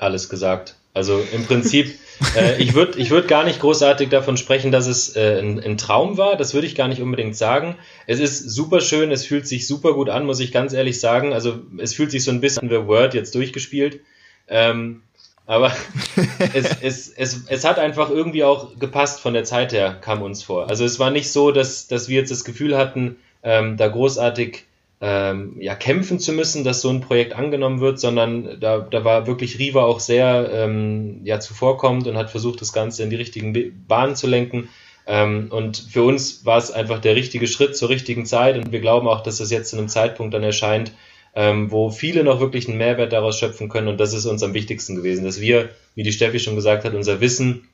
alles 0.00 0.28
gesagt. 0.28 0.76
Also 0.92 1.22
im 1.32 1.44
Prinzip, 1.44 1.98
äh, 2.36 2.60
ich 2.60 2.74
würde 2.74 2.98
ich 2.98 3.10
würd 3.10 3.28
gar 3.28 3.44
nicht 3.44 3.60
großartig 3.60 4.08
davon 4.08 4.36
sprechen, 4.36 4.72
dass 4.72 4.86
es 4.86 5.14
äh, 5.16 5.38
ein, 5.40 5.62
ein, 5.62 5.78
Traum 5.78 6.18
war. 6.18 6.36
Das 6.36 6.54
würde 6.54 6.66
ich 6.66 6.74
gar 6.74 6.88
nicht 6.88 7.00
unbedingt 7.00 7.36
sagen. 7.36 7.76
Es 8.06 8.18
ist 8.18 8.50
super 8.50 8.80
schön, 8.80 9.12
es 9.12 9.24
fühlt 9.24 9.46
sich 9.46 9.66
super 9.66 9.94
gut 9.94 10.08
an, 10.08 10.26
muss 10.26 10.40
ich 10.40 10.52
ganz 10.52 10.72
ehrlich 10.72 11.00
sagen. 11.00 11.32
Also 11.32 11.60
es 11.78 11.94
fühlt 11.94 12.10
sich 12.10 12.24
so 12.24 12.30
ein 12.30 12.40
bisschen 12.40 12.70
wie 12.70 12.86
Word 12.86 13.14
jetzt 13.14 13.34
durchgespielt. 13.34 14.00
Ähm, 14.48 15.02
Aber 15.46 15.72
es, 16.54 16.66
es, 16.82 17.08
es, 17.08 17.44
es 17.46 17.64
hat 17.64 17.78
einfach 17.78 18.10
irgendwie 18.10 18.44
auch 18.44 18.78
gepasst 18.78 19.20
von 19.20 19.34
der 19.34 19.44
Zeit 19.44 19.72
her, 19.72 19.96
kam 20.00 20.22
uns 20.22 20.42
vor. 20.42 20.68
Also 20.68 20.84
es 20.84 20.98
war 20.98 21.10
nicht 21.10 21.30
so, 21.30 21.52
dass, 21.52 21.88
dass 21.88 22.08
wir 22.08 22.20
jetzt 22.20 22.30
das 22.30 22.44
Gefühl 22.44 22.76
hatten, 22.76 23.16
ähm, 23.42 23.76
da 23.76 23.88
großartig 23.88 24.64
ähm, 25.02 25.56
ja, 25.60 25.74
kämpfen 25.74 26.18
zu 26.18 26.32
müssen, 26.32 26.62
dass 26.62 26.82
so 26.82 26.90
ein 26.90 27.00
Projekt 27.00 27.32
angenommen 27.32 27.80
wird, 27.80 27.98
sondern 27.98 28.60
da, 28.60 28.80
da 28.80 29.04
war 29.04 29.26
wirklich 29.26 29.58
Riva 29.58 29.82
auch 29.82 29.98
sehr 29.98 30.50
ähm, 30.52 31.22
ja, 31.24 31.40
zuvorkommend 31.40 32.06
und 32.06 32.18
hat 32.18 32.30
versucht, 32.30 32.60
das 32.60 32.72
Ganze 32.72 33.02
in 33.02 33.10
die 33.10 33.16
richtigen 33.16 33.84
Bahnen 33.86 34.14
zu 34.14 34.26
lenken. 34.26 34.68
Ähm, 35.06 35.48
und 35.50 35.78
für 35.78 36.02
uns 36.02 36.44
war 36.44 36.58
es 36.58 36.70
einfach 36.70 37.00
der 37.00 37.16
richtige 37.16 37.46
Schritt 37.46 37.76
zur 37.76 37.88
richtigen 37.88 38.26
Zeit 38.26 38.56
und 38.56 38.72
wir 38.72 38.80
glauben 38.80 39.08
auch, 39.08 39.22
dass 39.22 39.38
das 39.38 39.50
jetzt 39.50 39.70
zu 39.70 39.78
einem 39.78 39.88
Zeitpunkt 39.88 40.34
dann 40.34 40.42
erscheint, 40.42 40.92
ähm, 41.34 41.70
wo 41.70 41.90
viele 41.90 42.22
noch 42.22 42.40
wirklich 42.40 42.68
einen 42.68 42.76
Mehrwert 42.76 43.12
daraus 43.12 43.38
schöpfen 43.38 43.70
können 43.70 43.88
und 43.88 43.98
das 43.98 44.12
ist 44.12 44.26
uns 44.26 44.42
am 44.42 44.52
wichtigsten 44.52 44.96
gewesen, 44.96 45.24
dass 45.24 45.40
wir, 45.40 45.70
wie 45.94 46.02
die 46.02 46.12
Steffi 46.12 46.40
schon 46.40 46.56
gesagt 46.56 46.84
hat, 46.84 46.92
unser 46.92 47.20
Wissen 47.20 47.68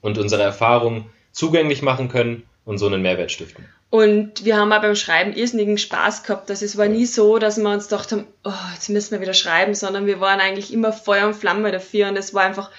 und 0.00 0.18
unsere 0.18 0.42
Erfahrung 0.42 1.06
zugänglich 1.30 1.82
machen 1.82 2.08
können 2.08 2.42
und 2.68 2.76
so 2.76 2.86
einen 2.86 3.00
Mehrwert 3.00 3.32
stiften. 3.32 3.64
Und 3.88 4.44
wir 4.44 4.58
haben 4.58 4.70
auch 4.74 4.82
beim 4.82 4.94
Schreiben 4.94 5.32
irrsinnigen 5.32 5.78
Spaß 5.78 6.22
gehabt. 6.22 6.50
Also 6.50 6.66
es 6.66 6.76
war 6.76 6.86
nie 6.86 7.06
so, 7.06 7.38
dass 7.38 7.56
wir 7.56 7.66
uns 7.66 7.88
gedacht 7.88 8.12
haben, 8.12 8.26
oh, 8.44 8.52
jetzt 8.74 8.90
müssen 8.90 9.12
wir 9.12 9.22
wieder 9.22 9.32
schreiben, 9.32 9.74
sondern 9.74 10.04
wir 10.04 10.20
waren 10.20 10.38
eigentlich 10.38 10.70
immer 10.70 10.92
Feuer 10.92 11.28
und 11.28 11.34
Flamme 11.34 11.72
dafür 11.72 12.08
und 12.08 12.18
es 12.18 12.34
war 12.34 12.42
einfach 12.42 12.70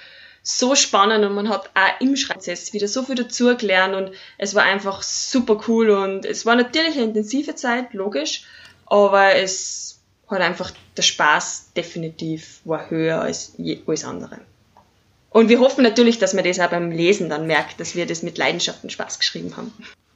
so 0.43 0.75
spannend 0.75 1.25
und 1.25 1.33
man 1.33 1.49
hat 1.49 1.71
auch 1.73 2.01
im 2.01 2.15
Schreibprozess 2.15 2.71
wieder 2.71 2.87
so 2.87 3.01
viel 3.01 3.15
dazu 3.15 3.57
gelernt 3.57 3.95
und 3.95 4.11
es 4.37 4.53
war 4.53 4.61
einfach 4.61 5.01
super 5.01 5.59
cool 5.67 5.89
und 5.89 6.23
es 6.23 6.45
war 6.45 6.55
natürlich 6.55 6.93
eine 6.93 7.05
intensive 7.05 7.55
Zeit, 7.55 7.91
logisch, 7.95 8.43
aber 8.85 9.33
es 9.37 10.01
hat 10.27 10.41
einfach, 10.41 10.69
der 10.97 11.01
Spaß 11.01 11.71
definitiv 11.75 12.61
war 12.63 12.91
höher 12.91 13.21
als 13.21 13.53
alles 13.87 14.05
andere. 14.05 14.39
Und 15.29 15.49
wir 15.49 15.59
hoffen 15.59 15.83
natürlich, 15.83 16.17
dass 16.17 16.33
man 16.33 16.43
das 16.43 16.59
auch 16.59 16.69
beim 16.69 16.91
Lesen 16.91 17.29
dann 17.29 17.47
merkt, 17.47 17.79
dass 17.79 17.95
wir 17.95 18.05
das 18.05 18.23
mit 18.23 18.37
Leidenschaft 18.37 18.83
und 18.83 18.91
Spaß 18.91 19.19
geschrieben 19.19 19.55
haben. 19.55 19.71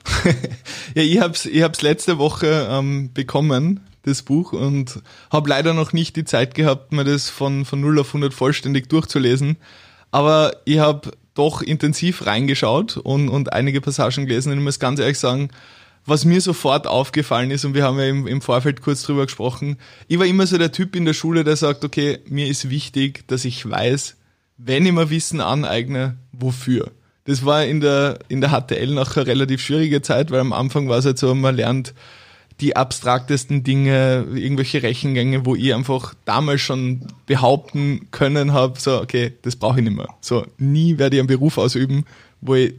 ja, 0.96 1.04
ich 1.04 1.20
hab's, 1.20 1.46
ich 1.46 1.62
hab's 1.62 1.82
letzte 1.82 2.18
Woche 2.18 2.68
ähm, 2.70 3.12
bekommen, 3.14 3.82
das 4.04 4.24
Buch, 4.24 4.54
und 4.54 5.02
habe 5.32 5.50
leider 5.50 5.74
noch 5.74 5.94
nicht 5.94 6.16
die 6.16 6.26
Zeit 6.26 6.56
gehabt, 6.56 6.92
mir 6.92 7.04
das 7.04 7.30
von, 7.30 7.66
von 7.66 7.80
0 7.80 8.00
auf 8.00 8.08
100 8.08 8.34
vollständig 8.34 8.90
durchzulesen. 8.90 9.58
Aber 10.12 10.58
ich 10.66 10.80
habe 10.80 11.12
doch 11.36 11.62
intensiv 11.62 12.26
reingeschaut 12.26 12.98
und, 12.98 13.30
und 13.30 13.54
einige 13.54 13.82
Passagen 13.82 14.26
gelesen 14.26 14.52
und 14.52 14.60
ich 14.60 14.64
muss 14.64 14.80
ganz 14.80 15.00
ehrlich 15.00 15.20
sagen, 15.20 15.50
was 16.06 16.26
mir 16.26 16.42
sofort 16.42 16.86
aufgefallen 16.86 17.50
ist, 17.50 17.64
und 17.66 17.76
wir 17.76 17.84
haben 17.84 17.98
ja 17.98 18.06
im, 18.06 18.28
im 18.28 18.42
Vorfeld 18.42 18.82
kurz 18.82 19.04
drüber 19.04 19.26
gesprochen, 19.26 19.78
ich 20.08 20.20
war 20.20 20.26
immer 20.26 20.46
so 20.46 20.58
der 20.58 20.72
Typ 20.72 20.96
in 20.96 21.06
der 21.06 21.14
Schule, 21.14 21.44
der 21.44 21.56
sagt, 21.56 21.86
okay, 21.86 22.20
mir 22.28 22.48
ist 22.48 22.70
wichtig, 22.70 23.26
dass 23.28 23.46
ich 23.46 23.70
weiß, 23.70 24.18
wenn 24.66 24.86
ich 24.86 24.92
mir 24.92 25.10
Wissen 25.10 25.42
aneigne, 25.42 26.18
wofür. 26.32 26.92
Das 27.26 27.46
war 27.46 27.66
in 27.66 27.80
der, 27.80 28.20
in 28.28 28.42
der 28.42 28.50
HTL 28.50 28.94
nachher 28.94 29.28
relativ 29.28 29.62
schwierige 29.62 30.02
Zeit, 30.02 30.32
weil 30.32 30.40
am 30.40 30.54
Anfang 30.54 30.90
war 30.90 30.98
es 30.98 31.06
halt 31.06 31.18
so, 31.18 31.34
man 31.34 31.56
lernt 31.56 31.94
die 32.60 32.76
abstraktesten 32.76 33.64
Dinge, 33.64 34.28
irgendwelche 34.34 34.84
Rechengänge, 34.84 35.46
wo 35.46 35.56
ich 35.56 35.74
einfach 35.74 36.14
damals 36.26 36.62
schon 36.62 37.08
behaupten 37.26 38.08
können 38.12 38.54
habe, 38.54 38.80
so, 38.80 39.02
okay, 39.02 39.34
das 39.42 39.56
brauche 39.56 39.80
ich 39.80 39.86
nicht 39.86 39.96
mehr. 39.96 40.08
So, 40.22 40.46
nie 40.58 40.98
werde 40.98 41.16
ich 41.16 41.20
einen 41.20 41.28
Beruf 41.28 41.58
ausüben, 41.58 42.06
wo 42.42 42.56
ich 42.56 42.76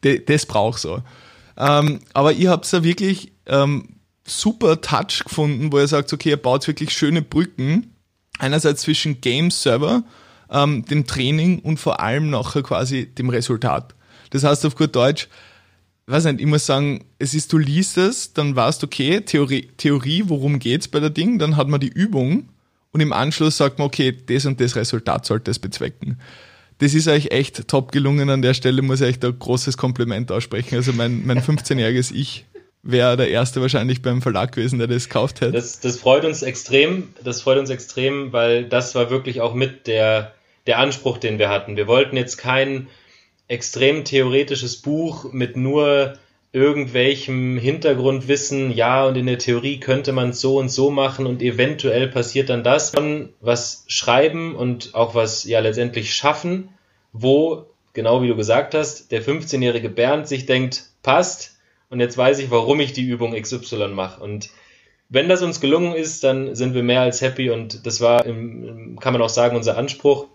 das 0.00 0.46
brauche 0.46 0.78
so. 0.78 1.02
Ähm, 1.56 2.00
aber 2.12 2.32
ich 2.32 2.48
habe 2.48 2.62
es 2.62 2.72
ja 2.72 2.82
wirklich 2.82 3.32
ähm, 3.46 3.90
super 4.24 4.80
Touch 4.80 5.24
gefunden, 5.24 5.72
wo 5.72 5.78
er 5.78 5.86
sagt, 5.86 6.12
okay, 6.12 6.30
er 6.30 6.36
baut 6.36 6.66
wirklich 6.66 6.92
schöne 6.92 7.22
Brücken. 7.22 7.94
Einerseits 8.38 8.82
zwischen 8.82 9.20
Game 9.20 9.50
Server 9.50 10.02
ähm, 10.52 10.84
dem 10.84 11.06
Training 11.06 11.60
und 11.60 11.78
vor 11.78 12.00
allem 12.00 12.30
nachher 12.30 12.62
quasi 12.62 13.06
dem 13.06 13.30
Resultat. 13.30 13.94
Das 14.30 14.44
heißt 14.44 14.64
auf 14.66 14.76
gut 14.76 14.94
Deutsch, 14.94 15.28
weiß 16.06 16.24
nicht, 16.26 16.40
ich 16.40 16.46
muss 16.46 16.66
sagen, 16.66 17.04
es 17.18 17.34
ist, 17.34 17.52
du 17.52 17.58
liest 17.58 17.98
es, 17.98 18.32
dann 18.32 18.54
weißt 18.54 18.82
du, 18.82 18.86
okay, 18.86 19.20
Theorie, 19.20 19.68
Theorie, 19.76 20.24
worum 20.26 20.58
geht's 20.58 20.88
bei 20.88 21.00
der 21.00 21.10
Ding, 21.10 21.38
dann 21.38 21.56
hat 21.56 21.68
man 21.68 21.80
die 21.80 21.88
Übung 21.88 22.48
und 22.92 23.00
im 23.00 23.12
Anschluss 23.12 23.56
sagt 23.56 23.78
man, 23.78 23.86
okay, 23.86 24.16
das 24.26 24.46
und 24.46 24.60
das 24.60 24.76
Resultat 24.76 25.24
sollte 25.24 25.50
es 25.50 25.58
bezwecken. 25.58 26.18
Das 26.78 26.94
ist 26.94 27.08
euch 27.08 27.30
echt 27.30 27.68
top 27.68 27.92
gelungen 27.92 28.28
an 28.28 28.42
der 28.42 28.54
Stelle, 28.54 28.82
muss 28.82 29.00
ich 29.00 29.08
echt 29.08 29.24
ein 29.24 29.38
großes 29.38 29.76
Kompliment 29.76 30.32
aussprechen. 30.32 30.74
Also 30.74 30.92
mein, 30.92 31.24
mein 31.24 31.38
15-jähriges 31.42 32.12
Ich 32.12 32.44
wäre 32.82 33.16
der 33.16 33.28
Erste 33.28 33.60
wahrscheinlich 33.60 34.02
beim 34.02 34.20
Verlag 34.20 34.52
gewesen, 34.52 34.78
der 34.78 34.88
das 34.88 35.08
gekauft 35.08 35.40
hätte. 35.40 35.52
Das, 35.52 35.78
das 35.80 35.98
freut 35.98 36.24
uns 36.24 36.42
extrem, 36.42 37.10
das 37.22 37.40
freut 37.40 37.58
uns 37.58 37.70
extrem, 37.70 38.32
weil 38.32 38.64
das 38.64 38.94
war 38.94 39.10
wirklich 39.10 39.40
auch 39.40 39.54
mit 39.54 39.86
der, 39.86 40.34
der 40.66 40.78
Anspruch, 40.78 41.18
den 41.18 41.38
wir 41.38 41.48
hatten. 41.48 41.76
Wir 41.76 41.86
wollten 41.86 42.16
jetzt 42.16 42.36
kein 42.36 42.88
extrem 43.48 44.04
theoretisches 44.04 44.80
Buch 44.80 45.32
mit 45.32 45.56
nur 45.56 46.14
irgendwelchem 46.52 47.56
Hintergrundwissen, 47.56 48.72
ja, 48.72 49.06
und 49.06 49.16
in 49.16 49.26
der 49.26 49.38
Theorie 49.38 49.80
könnte 49.80 50.12
man 50.12 50.30
es 50.30 50.40
so 50.40 50.58
und 50.58 50.68
so 50.68 50.90
machen 50.90 51.26
und 51.26 51.40
eventuell 51.40 52.08
passiert 52.08 52.50
dann 52.50 52.62
das. 52.62 52.92
Was 53.40 53.84
schreiben 53.88 54.54
und 54.54 54.94
auch 54.94 55.14
was 55.14 55.44
ja 55.44 55.60
letztendlich 55.60 56.14
schaffen, 56.14 56.68
wo, 57.12 57.66
genau 57.94 58.22
wie 58.22 58.28
du 58.28 58.36
gesagt 58.36 58.74
hast, 58.74 59.12
der 59.12 59.22
15-jährige 59.22 59.88
Bernd 59.88 60.28
sich 60.28 60.44
denkt, 60.46 60.90
passt, 61.02 61.56
und 61.88 62.00
jetzt 62.00 62.16
weiß 62.16 62.38
ich, 62.38 62.50
warum 62.50 62.80
ich 62.80 62.94
die 62.94 63.02
Übung 63.06 63.38
XY 63.38 63.88
mache. 63.88 64.22
Und 64.22 64.48
wenn 65.10 65.28
das 65.28 65.42
uns 65.42 65.60
gelungen 65.60 65.94
ist, 65.94 66.24
dann 66.24 66.54
sind 66.54 66.72
wir 66.72 66.82
mehr 66.82 67.02
als 67.02 67.20
happy 67.20 67.50
und 67.50 67.84
das 67.86 68.00
war, 68.00 68.22
kann 68.22 68.96
man 69.12 69.20
auch 69.20 69.28
sagen, 69.28 69.56
unser 69.56 69.76
Anspruch. 69.76 70.26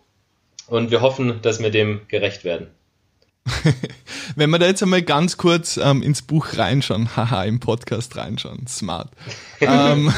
Und 0.68 0.92
wir 0.92 1.02
hoffen, 1.02 1.42
dass 1.42 1.60
wir 1.60 1.72
dem 1.72 2.02
gerecht 2.08 2.44
werden. 2.44 2.68
Wenn 4.36 4.50
wir 4.50 4.60
da 4.60 4.68
jetzt 4.68 4.84
einmal 4.84 5.02
ganz 5.02 5.38
kurz 5.38 5.78
ähm, 5.78 6.04
ins 6.04 6.22
Buch 6.22 6.58
reinschauen, 6.58 7.10
haha, 7.16 7.44
im 7.46 7.60
Podcast 7.60 8.16
reinschauen, 8.16 8.68
smart. 8.68 9.12
ähm, 9.62 10.12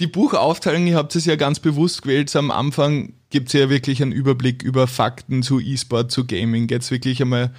die 0.00 0.06
Buchaufteilung, 0.06 0.86
ihr 0.86 0.96
habt 0.96 1.14
es 1.16 1.24
ja 1.24 1.36
ganz 1.36 1.60
bewusst 1.60 2.02
gewählt, 2.02 2.34
am 2.36 2.50
Anfang 2.50 3.14
gibt 3.30 3.48
es 3.48 3.52
ja 3.54 3.70
wirklich 3.70 4.02
einen 4.02 4.12
Überblick 4.12 4.62
über 4.62 4.86
Fakten 4.86 5.42
zu 5.42 5.60
E-Sport, 5.60 6.10
zu 6.10 6.26
Gaming. 6.26 6.68
Jetzt 6.68 6.90
wirklich 6.90 7.22
einmal, 7.22 7.52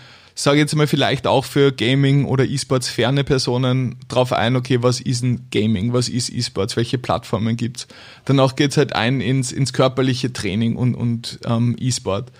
sage 0.43 0.59
jetzt 0.59 0.75
mal 0.75 0.87
vielleicht 0.87 1.27
auch 1.27 1.45
für 1.45 1.71
Gaming 1.71 2.25
oder 2.25 2.45
E-Sports 2.45 2.89
ferne 2.89 3.23
Personen 3.23 3.97
drauf 4.07 4.33
ein, 4.33 4.55
okay, 4.55 4.81
was 4.81 4.99
ist 4.99 5.23
ein 5.23 5.47
Gaming, 5.51 5.93
was 5.93 6.09
ist 6.09 6.29
E-Sports, 6.29 6.75
welche 6.77 6.97
Plattformen 6.97 7.57
gibt's? 7.57 7.87
Danach 8.25 8.55
geht's 8.55 8.77
halt 8.77 8.93
ein 8.93 9.21
ins, 9.21 9.51
ins 9.51 9.73
körperliche 9.73 10.33
Training 10.33 10.75
und, 10.75 10.95
und 10.95 11.39
ähm, 11.45 11.75
E-Sport. 11.79 12.31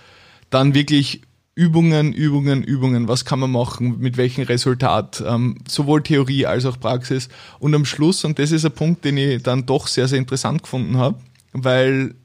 Dann 0.50 0.74
wirklich 0.74 1.22
Übungen, 1.54 2.14
Übungen, 2.14 2.64
Übungen, 2.64 3.08
was 3.08 3.26
kann 3.26 3.40
man 3.40 3.52
machen, 3.52 4.00
mit 4.00 4.18
welchem 4.18 4.46
Resultat, 4.46 5.24
ähm, 5.28 5.58
sowohl 5.68 6.02
Theorie 6.02 6.46
als 6.46 6.66
auch 6.66 6.80
Praxis. 6.80 7.30
Und 7.60 7.76
am 7.76 7.86
Schluss, 7.86 8.24
und 8.24 8.40
das 8.40 8.52
ist 8.52 8.66
ein 8.66 8.72
Punkt, 8.72 9.04
den 9.06 9.18
ich 9.18 9.44
dann 9.44 9.66
doch 9.66 9.88
sehr, 9.88 10.08
sehr 10.08 10.18
interessant 10.18 10.64
gefunden 10.64 10.98
habe, 10.98 11.20
weil 11.52 12.16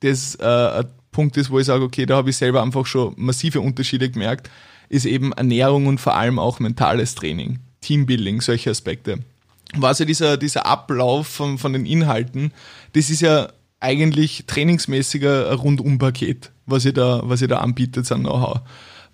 das 0.00 0.34
äh, 0.36 0.84
Punkt 1.12 1.36
ist, 1.36 1.50
wo 1.50 1.58
ich 1.58 1.66
sage, 1.66 1.84
okay, 1.84 2.06
da 2.06 2.16
habe 2.16 2.30
ich 2.30 2.36
selber 2.36 2.62
einfach 2.62 2.86
schon 2.86 3.14
massive 3.16 3.60
Unterschiede 3.60 4.10
gemerkt, 4.10 4.50
ist 4.88 5.04
eben 5.04 5.32
Ernährung 5.32 5.86
und 5.86 6.00
vor 6.00 6.16
allem 6.16 6.38
auch 6.38 6.58
mentales 6.58 7.14
Training, 7.14 7.60
Teambuilding, 7.80 8.40
solche 8.40 8.70
Aspekte. 8.70 9.18
Was 9.74 10.00
ja 10.00 10.04
dieser, 10.04 10.36
dieser 10.36 10.66
Ablauf 10.66 11.26
von, 11.28 11.58
von 11.58 11.72
den 11.72 11.86
Inhalten, 11.86 12.52
das 12.94 13.08
ist 13.08 13.20
ja 13.20 13.48
eigentlich 13.80 14.44
trainingsmäßiger 14.46 15.52
Rundumpaket, 15.54 16.50
was 16.66 16.84
ihr 16.84 16.92
da, 16.92 17.22
was 17.24 17.42
ihr 17.42 17.48
da 17.48 17.58
anbietet 17.58 18.10
an 18.12 18.20
Know-how. 18.20 18.60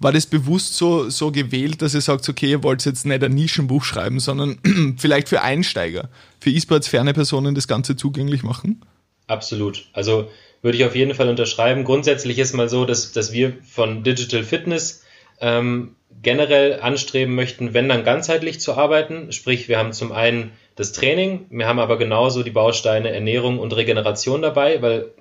War 0.01 0.13
das 0.13 0.27
bewusst 0.27 0.77
so, 0.77 1.11
so 1.11 1.33
gewählt, 1.33 1.83
dass 1.83 1.95
ihr 1.95 2.01
sagt, 2.01 2.29
okay, 2.29 2.51
ihr 2.51 2.63
wollt 2.63 2.85
jetzt 2.85 3.05
nicht 3.05 3.25
ein 3.25 3.35
Nischenbuch 3.35 3.83
schreiben, 3.83 4.21
sondern 4.21 4.59
vielleicht 4.97 5.29
für 5.29 5.43
Einsteiger, 5.43 6.09
für 6.39 6.51
E-Sports 6.51 6.87
ferne 6.87 7.15
Personen 7.15 7.55
das 7.55 7.67
Ganze 7.67 7.97
zugänglich 7.97 8.43
machen? 8.43 8.85
Absolut. 9.27 9.89
Also 9.93 10.31
würde 10.63 10.79
ich 10.79 10.85
auf 10.85 10.97
jeden 10.97 11.15
Fall 11.15 11.29
unterschreiben. 11.29 11.85
Grundsätzlich 11.85 12.39
ist 12.39 12.55
mal 12.55 12.69
so, 12.69 12.85
dass, 12.85 13.13
dass 13.13 13.33
wir 13.33 13.55
von 13.63 14.03
Digital 14.03 14.43
Fitness 14.43 15.05
ähm, 15.41 15.95
generell 16.23 16.81
anstreben 16.81 17.35
möchten, 17.35 17.75
wenn 17.75 17.89
dann 17.89 18.05
ganzheitlich 18.05 18.61
zu 18.61 18.75
arbeiten. 18.75 19.33
Sprich, 19.33 19.69
wir 19.69 19.79
haben 19.79 19.93
zum 19.93 20.13
einen 20.13 20.53
das 20.75 20.93
Training. 20.93 21.47
Wir 21.51 21.67
haben 21.67 21.79
aber 21.79 21.99
genauso 21.99 22.43
die 22.43 22.51
Bausteine 22.51 23.11
Ernährung 23.11 23.59
und 23.59 23.75
Regeneration 23.75 24.43
dabei, 24.43 24.83
weil 24.83 25.13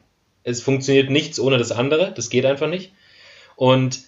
es 0.44 0.62
funktioniert 0.62 1.10
nichts 1.10 1.40
ohne 1.40 1.58
das 1.58 1.72
andere. 1.72 2.14
Das 2.16 2.30
geht 2.30 2.46
einfach 2.46 2.70
nicht. 2.70 2.94
Und 3.56 4.02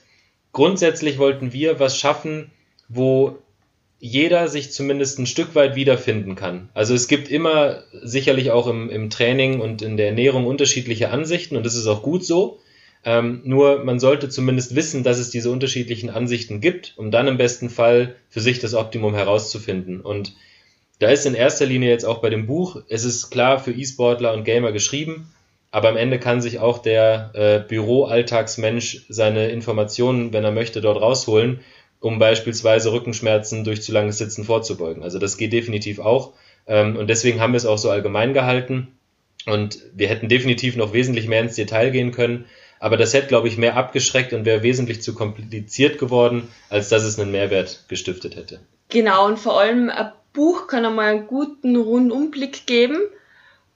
grundsätzlich 0.51 1.17
wollten 1.17 1.53
wir 1.53 1.79
was 1.79 1.97
schaffen, 1.97 2.51
wo 2.87 3.39
jeder 3.99 4.47
sich 4.47 4.71
zumindest 4.71 5.19
ein 5.19 5.25
Stück 5.25 5.55
weit 5.55 5.75
wiederfinden 5.75 6.35
kann. 6.35 6.69
Also 6.73 6.93
es 6.93 7.07
gibt 7.07 7.29
immer 7.29 7.83
sicherlich 8.01 8.51
auch 8.51 8.67
im, 8.67 8.89
im 8.89 9.09
Training 9.09 9.59
und 9.59 9.81
in 9.81 9.97
der 9.97 10.07
Ernährung 10.07 10.47
unterschiedliche 10.47 11.09
Ansichten 11.11 11.57
und 11.57 11.65
das 11.65 11.75
ist 11.75 11.87
auch 11.87 12.01
gut 12.01 12.25
so. 12.25 12.59
Ähm, 13.05 13.41
nur 13.45 13.83
man 13.83 13.99
sollte 13.99 14.29
zumindest 14.29 14.75
wissen, 14.75 15.03
dass 15.03 15.19
es 15.19 15.29
diese 15.29 15.51
unterschiedlichen 15.51 16.09
Ansichten 16.09 16.59
gibt, 16.59 16.93
um 16.97 17.11
dann 17.11 17.27
im 17.27 17.37
besten 17.37 17.69
Fall 17.69 18.15
für 18.29 18.41
sich 18.41 18.59
das 18.59 18.73
Optimum 18.73 19.15
herauszufinden. 19.15 20.01
Und 20.01 20.33
da 20.99 21.09
ist 21.09 21.25
in 21.25 21.33
erster 21.33 21.65
Linie 21.65 21.89
jetzt 21.89 22.05
auch 22.05 22.19
bei 22.19 22.29
dem 22.29 22.45
Buch, 22.45 22.81
es 22.89 23.05
ist 23.05 23.29
klar 23.29 23.59
für 23.59 23.71
E-Sportler 23.71 24.33
und 24.33 24.43
Gamer 24.43 24.73
geschrieben, 24.73 25.31
aber 25.71 25.89
am 25.89 25.97
Ende 25.97 26.19
kann 26.19 26.41
sich 26.41 26.59
auch 26.59 26.79
der 26.79 27.31
äh, 27.33 27.59
Büro-Alltagsmensch 27.67 29.05
seine 29.07 29.49
Informationen, 29.49 30.33
wenn 30.33 30.43
er 30.43 30.51
möchte, 30.51 30.81
dort 30.81 31.01
rausholen, 31.01 31.61
um 31.99 32.19
beispielsweise 32.19 32.91
Rückenschmerzen 32.91 33.63
durch 33.63 33.81
zu 33.81 33.91
langes 33.91 34.17
Sitzen 34.17 34.43
vorzubeugen. 34.43 35.03
Also 35.03 35.19
das 35.19 35.37
geht 35.37 35.53
definitiv 35.53 35.99
auch. 35.99 36.33
Ähm, 36.67 36.95
und 36.95 37.07
deswegen 37.07 37.39
haben 37.39 37.53
wir 37.53 37.57
es 37.57 37.65
auch 37.65 37.77
so 37.77 37.89
allgemein 37.89 38.33
gehalten. 38.33 38.95
Und 39.45 39.79
wir 39.93 40.07
hätten 40.07 40.29
definitiv 40.29 40.75
noch 40.75 40.93
wesentlich 40.93 41.27
mehr 41.27 41.41
ins 41.41 41.55
Detail 41.55 41.91
gehen 41.91 42.11
können. 42.11 42.45
Aber 42.79 42.95
das 42.95 43.13
hätte, 43.13 43.27
glaube 43.27 43.47
ich, 43.47 43.57
mehr 43.57 43.75
abgeschreckt 43.75 44.31
und 44.31 44.45
wäre 44.45 44.63
wesentlich 44.63 45.01
zu 45.01 45.13
kompliziert 45.13 45.99
geworden, 45.99 46.47
als 46.69 46.89
dass 46.89 47.03
es 47.03 47.19
einen 47.19 47.31
Mehrwert 47.31 47.85
gestiftet 47.89 48.35
hätte. 48.35 48.59
Genau, 48.87 49.25
und 49.25 49.37
vor 49.37 49.59
allem 49.59 49.89
ein 49.89 50.11
Buch 50.33 50.67
kann 50.67 50.85
einmal 50.85 51.11
einen 51.11 51.27
guten 51.27 51.75
Rundumblick 51.75 52.65
geben 52.65 52.99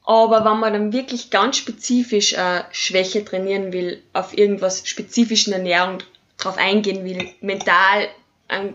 aber 0.05 0.43
wenn 0.43 0.59
man 0.59 0.73
dann 0.73 0.93
wirklich 0.93 1.29
ganz 1.29 1.57
spezifisch 1.57 2.33
äh, 2.33 2.63
Schwäche 2.71 3.23
trainieren 3.23 3.71
will, 3.71 4.01
auf 4.11 4.37
irgendwas 4.37 4.87
spezifischen 4.87 5.53
Ernährung 5.53 5.99
drauf 6.43 6.57
eingehen 6.57 7.03
will, 7.05 7.29
mental 7.41 8.07
eine 8.47 8.73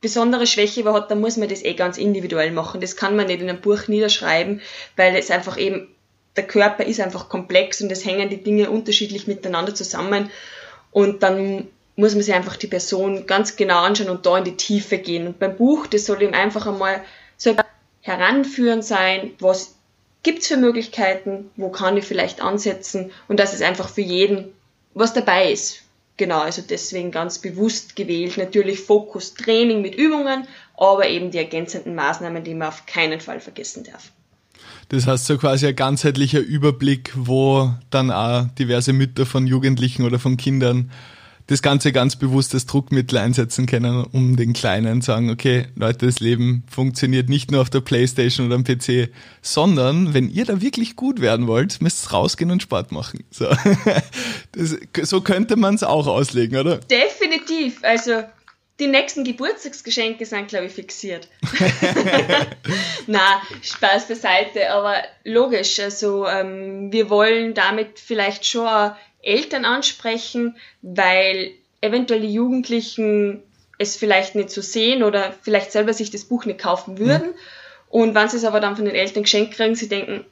besondere 0.00 0.46
Schwäche 0.46 0.84
hat, 0.92 1.10
dann 1.10 1.20
muss 1.20 1.36
man 1.36 1.48
das 1.48 1.64
eh 1.64 1.74
ganz 1.74 1.96
individuell 1.96 2.50
machen. 2.50 2.80
Das 2.80 2.96
kann 2.96 3.16
man 3.16 3.26
nicht 3.26 3.40
in 3.40 3.48
einem 3.48 3.60
Buch 3.60 3.88
niederschreiben, 3.88 4.60
weil 4.96 5.16
es 5.16 5.30
einfach 5.30 5.56
eben, 5.56 5.88
der 6.36 6.46
Körper 6.46 6.84
ist 6.84 7.00
einfach 7.00 7.28
komplex 7.28 7.80
und 7.80 7.90
es 7.90 8.04
hängen 8.04 8.28
die 8.28 8.42
Dinge 8.42 8.70
unterschiedlich 8.70 9.26
miteinander 9.26 9.74
zusammen 9.74 10.30
und 10.90 11.22
dann 11.22 11.68
muss 11.96 12.14
man 12.14 12.22
sich 12.22 12.34
einfach 12.34 12.56
die 12.56 12.66
Person 12.66 13.26
ganz 13.26 13.56
genau 13.56 13.82
anschauen 13.82 14.10
und 14.10 14.26
da 14.26 14.38
in 14.38 14.44
die 14.44 14.56
Tiefe 14.56 14.98
gehen. 14.98 15.28
Und 15.28 15.38
beim 15.38 15.56
Buch, 15.56 15.86
das 15.86 16.06
soll 16.06 16.22
eben 16.22 16.34
einfach 16.34 16.66
einmal 16.66 17.02
so 17.36 17.54
heranführen 18.00 18.82
sein, 18.82 19.32
was 19.38 19.76
gibt's 20.22 20.48
für 20.48 20.56
Möglichkeiten, 20.56 21.50
wo 21.56 21.70
kann 21.70 21.96
ich 21.96 22.04
vielleicht 22.04 22.42
ansetzen 22.42 23.12
und 23.28 23.38
dass 23.38 23.54
es 23.54 23.62
einfach 23.62 23.88
für 23.88 24.02
jeden 24.02 24.52
was 24.92 25.12
dabei 25.12 25.50
ist. 25.50 25.83
Genau, 26.16 26.40
also 26.40 26.62
deswegen 26.62 27.10
ganz 27.10 27.38
bewusst 27.40 27.96
gewählt. 27.96 28.36
Natürlich 28.36 28.80
Fokus 28.80 29.34
Training 29.34 29.82
mit 29.82 29.96
Übungen, 29.96 30.46
aber 30.76 31.08
eben 31.08 31.30
die 31.30 31.38
ergänzenden 31.38 31.94
Maßnahmen, 31.94 32.44
die 32.44 32.54
man 32.54 32.68
auf 32.68 32.86
keinen 32.86 33.20
Fall 33.20 33.40
vergessen 33.40 33.84
darf. 33.84 34.12
Das 34.90 35.06
heißt 35.06 35.26
so 35.26 35.38
quasi 35.38 35.66
ein 35.66 35.76
ganzheitlicher 35.76 36.40
Überblick, 36.40 37.12
wo 37.16 37.72
dann 37.90 38.10
auch 38.10 38.46
diverse 38.58 38.92
Mütter 38.92 39.26
von 39.26 39.46
Jugendlichen 39.46 40.04
oder 40.04 40.18
von 40.18 40.36
Kindern 40.36 40.90
das 41.46 41.60
Ganze 41.60 41.92
ganz 41.92 42.16
bewusst 42.16 42.54
als 42.54 42.66
Druckmittel 42.66 43.18
einsetzen 43.18 43.66
können, 43.66 44.04
um 44.04 44.36
den 44.36 44.54
Kleinen 44.54 45.02
zu 45.02 45.06
sagen, 45.06 45.30
okay, 45.30 45.66
Leute, 45.76 46.06
das 46.06 46.20
Leben 46.20 46.64
funktioniert 46.70 47.28
nicht 47.28 47.50
nur 47.50 47.60
auf 47.60 47.70
der 47.70 47.80
Playstation 47.80 48.46
oder 48.46 48.56
am 48.56 48.64
PC, 48.64 49.10
sondern 49.42 50.14
wenn 50.14 50.30
ihr 50.30 50.46
da 50.46 50.62
wirklich 50.62 50.96
gut 50.96 51.20
werden 51.20 51.46
wollt, 51.46 51.82
müsst 51.82 52.06
ihr 52.06 52.10
rausgehen 52.12 52.50
und 52.50 52.62
Sport 52.62 52.92
machen. 52.92 53.24
So, 53.30 53.46
das, 54.52 54.76
so 55.02 55.20
könnte 55.20 55.56
man 55.56 55.74
es 55.74 55.82
auch 55.82 56.06
auslegen, 56.06 56.58
oder? 56.58 56.78
Definitiv. 56.78 57.80
Also 57.82 58.22
die 58.80 58.86
nächsten 58.88 59.22
Geburtstagsgeschenke 59.22 60.26
sind, 60.26 60.48
glaube 60.48 60.66
ich, 60.66 60.72
fixiert. 60.72 61.28
Na, 63.06 63.42
Spaß 63.62 64.08
beiseite, 64.08 64.70
aber 64.70 64.96
logisch. 65.24 65.78
Also 65.78 66.26
ähm, 66.26 66.90
wir 66.90 67.10
wollen 67.10 67.54
damit 67.54 68.00
vielleicht 68.00 68.46
schon 68.46 68.92
Eltern 69.24 69.64
ansprechen, 69.64 70.56
weil 70.82 71.52
eventuell 71.80 72.20
die 72.20 72.32
Jugendlichen 72.32 73.42
es 73.78 73.96
vielleicht 73.96 74.34
nicht 74.34 74.50
so 74.50 74.60
sehen 74.60 75.02
oder 75.02 75.32
vielleicht 75.42 75.72
selber 75.72 75.92
sich 75.92 76.10
das 76.10 76.24
Buch 76.24 76.44
nicht 76.44 76.60
kaufen 76.60 76.98
würden. 76.98 77.28
Mhm. 77.28 77.34
Und 77.88 78.14
wenn 78.14 78.28
sie 78.28 78.36
es 78.36 78.44
aber 78.44 78.60
dann 78.60 78.76
von 78.76 78.84
den 78.84 78.94
Eltern 78.94 79.22
geschenkt 79.22 79.54
kriegen, 79.54 79.74
sie 79.74 79.88
denken, 79.88 80.24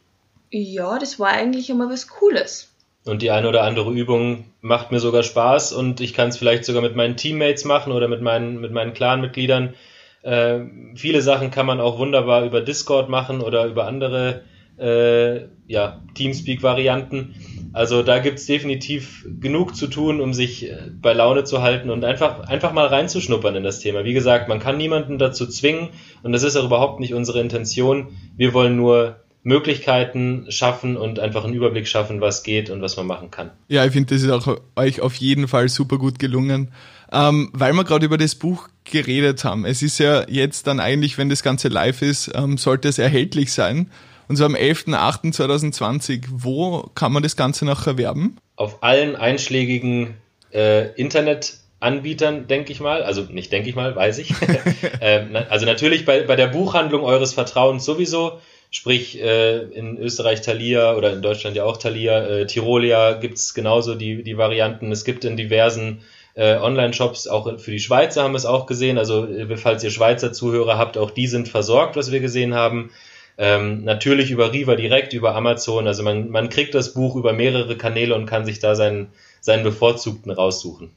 ja, 0.51 0.99
das 0.99 1.19
war 1.19 1.29
eigentlich 1.29 1.71
immer 1.71 1.89
was 1.91 2.09
Cooles. 2.09 2.73
Und 3.05 3.23
die 3.23 3.31
eine 3.31 3.49
oder 3.49 3.65
andere 3.65 3.91
Übung 3.91 4.45
macht 4.61 4.93
mir 4.93 5.01
sogar 5.01 5.23
Spaß 5.25 5.73
und 5.73 6.01
ich 6.01 6.15
kann 6.15 6.29
es 6.29 6.37
vielleicht 6.37 6.65
sogar 6.65 6.83
mit 6.83 6.95
meinen 6.95 7.17
Teammates 7.17 7.65
machen 7.65 7.93
oder 7.93 8.07
mit 8.07 8.23
meinen, 8.23 8.61
mit 8.61 8.71
meinen 8.71 8.95
Clan-Mitgliedern. 8.95 9.75
Äh, 10.23 10.61
viele 10.95 11.21
Sachen 11.21 11.51
kann 11.51 11.67
man 11.67 11.81
auch 11.81 11.99
wunderbar 11.99 12.45
über 12.45 12.61
Discord 12.61 13.09
machen 13.09 13.41
oder 13.41 13.67
über 13.67 13.87
andere 13.87 14.43
äh, 14.79 15.47
ja, 15.67 16.01
Teamspeak-Varianten. 16.15 17.35
Also 17.73 18.03
da 18.03 18.19
gibt's 18.19 18.47
definitiv 18.47 19.27
genug 19.41 19.75
zu 19.75 19.87
tun, 19.87 20.21
um 20.21 20.35
sich 20.35 20.71
äh, 20.71 20.91
bei 21.01 21.13
Laune 21.13 21.45
zu 21.45 21.63
halten 21.63 21.91
und 21.91 22.05
einfach, 22.05 22.41
einfach 22.41 22.73
mal 22.73 22.87
reinzuschnuppern 22.87 23.57
in 23.57 23.65
das 23.65 23.81
Thema. 23.81 24.05
Wie 24.05 24.13
gesagt, 24.13 24.49
man 24.49 24.61
kann 24.61 24.77
niemanden 24.77 25.19
dazu 25.19 25.47
zwingen 25.47 25.89
und 26.23 26.33
das 26.33 26.43
ist 26.43 26.57
auch 26.57 26.65
überhaupt 26.65 27.01
nicht 27.01 27.15
unsere 27.15 27.41
Intention. 27.41 28.09
Wir 28.37 28.53
wollen 28.53 28.77
nur 28.77 29.17
Möglichkeiten 29.45 30.47
schaffen 30.51 30.97
und 30.97 31.19
einfach 31.19 31.45
einen 31.45 31.55
Überblick 31.55 31.89
schaffen, 31.89 32.21
was 32.21 32.43
geht 32.43 32.71
und 32.71 32.81
was 32.81 32.97
man 32.97 33.07
machen 33.07 33.31
kann. 33.31 33.51
Ja, 33.69 33.85
ich 33.85 33.93
finde, 33.93 34.15
das 34.15 34.23
ist 34.23 34.31
auch 34.31 34.59
euch 34.77 35.01
auf 35.01 35.17
jeden 35.17 35.49
Fall 35.49 35.69
super 35.69 35.99
gut 35.99 36.19
gelungen. 36.19 36.71
Ähm, 37.11 37.51
weil 37.53 37.75
wir 37.75 37.85
gerade 37.85 38.07
über 38.07 38.17
das 38.17 38.35
Buch 38.35 38.69
geredet 38.85 39.45
haben. 39.45 39.67
Es 39.67 39.83
ist 39.83 39.99
ja 39.99 40.27
jetzt 40.29 40.67
dann 40.67 40.81
eigentlich, 40.81 41.19
wenn 41.19 41.29
das 41.29 41.43
Ganze 41.43 41.69
live 41.69 42.01
ist, 42.01 42.31
ähm, 42.35 42.57
sollte 42.57 42.89
es 42.89 42.99
erhältlich 42.99 43.53
sein. 43.53 43.91
Und 44.29 44.37
zwar 44.37 44.47
am 44.47 44.55
11.08.2020. 44.55 46.25
Wo 46.31 46.91
kann 46.95 47.13
man 47.13 47.23
das 47.23 47.37
Ganze 47.37 47.65
noch 47.65 47.87
erwerben? 47.87 48.39
Auf 48.57 48.83
allen 48.83 49.17
einschlägigen 49.17 50.15
äh, 50.53 50.93
Internetanbietern, 50.95 52.47
denke 52.47 52.73
ich 52.73 52.81
mal. 52.81 53.03
Also 53.03 53.23
nicht 53.23 53.53
denke 53.53 53.69
ich 53.69 53.75
mal, 53.75 53.95
weiß 53.95 54.19
ich. 54.19 54.35
ähm, 55.01 55.37
also 55.49 55.67
natürlich 55.67 56.05
bei, 56.05 56.23
bei 56.23 56.37
der 56.37 56.49
Buchhandlung 56.49 57.03
eures 57.03 57.35
Vertrauens 57.35 57.85
sowieso. 57.85 58.41
Sprich, 58.71 59.21
äh, 59.21 59.59
in 59.59 59.99
Österreich 59.99 60.41
Thalia 60.41 60.95
oder 60.95 61.13
in 61.13 61.21
Deutschland 61.21 61.57
ja 61.57 61.65
auch 61.65 61.77
Thalia, 61.77 62.27
äh, 62.27 62.47
Tirolia 62.47 63.13
gibt 63.13 63.37
es 63.37 63.53
genauso 63.53 63.95
die, 63.95 64.23
die 64.23 64.39
Varianten. 64.39 64.91
Es 64.91 65.05
gibt 65.05 65.27
in 65.27 65.37
diversen 65.37 66.01
äh, 66.35 66.57
Online-Shops, 66.57 67.29
auch 67.29 67.59
für 67.59 67.71
die 67.71 67.81
Schweizer 67.81 68.23
haben 68.23 68.33
wir 68.33 68.39
es 68.39 68.47
auch 68.47 68.65
gesehen. 68.65 68.97
Also, 68.97 69.29
falls 69.57 69.85
ihr 69.85 69.91
Schweizer 69.91 70.33
Zuhörer 70.33 70.79
habt, 70.79 70.97
auch 70.97 71.11
die 71.11 71.27
sind 71.27 71.49
versorgt, 71.49 71.97
was 71.97 72.13
wir 72.13 72.21
gesehen 72.21 72.55
haben. 72.55 72.91
Ähm, 73.39 73.85
natürlich 73.85 74.31
über 74.31 74.53
Riva 74.53 74.77
direkt, 74.77 75.13
über 75.13 75.35
Amazon. 75.35 75.87
Also 75.87 76.03
man, 76.03 76.31
man 76.31 76.49
kriegt 76.49 76.75
das 76.75 76.95
Buch 76.95 77.17
über 77.17 77.33
mehrere 77.33 77.77
Kanäle 77.77 78.15
und 78.15 78.27
kann 78.27 78.45
sich 78.45 78.59
da 78.59 78.75
seinen, 78.75 79.09
seinen 79.41 79.65
bevorzugten 79.65 80.31
raussuchen. 80.31 80.91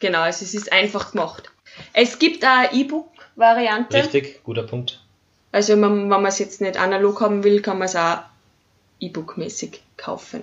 Genau, 0.00 0.20
also 0.20 0.44
es 0.44 0.54
ist 0.54 0.72
einfach 0.72 1.12
gemacht. 1.12 1.50
Es 1.92 2.18
gibt 2.18 2.44
eine 2.44 2.72
E-Book-Variante. 2.72 3.96
Richtig, 3.96 4.42
guter 4.44 4.64
Punkt. 4.64 5.02
Also 5.52 5.72
wenn 5.72 5.80
man, 5.80 6.00
wenn 6.02 6.08
man 6.08 6.26
es 6.26 6.38
jetzt 6.38 6.60
nicht 6.60 6.76
analog 6.76 7.20
haben 7.20 7.44
will, 7.44 7.62
kann 7.62 7.78
man 7.78 7.86
es 7.86 7.96
auch 7.96 8.18
E-Book-mäßig 9.00 9.80
kaufen. 9.96 10.42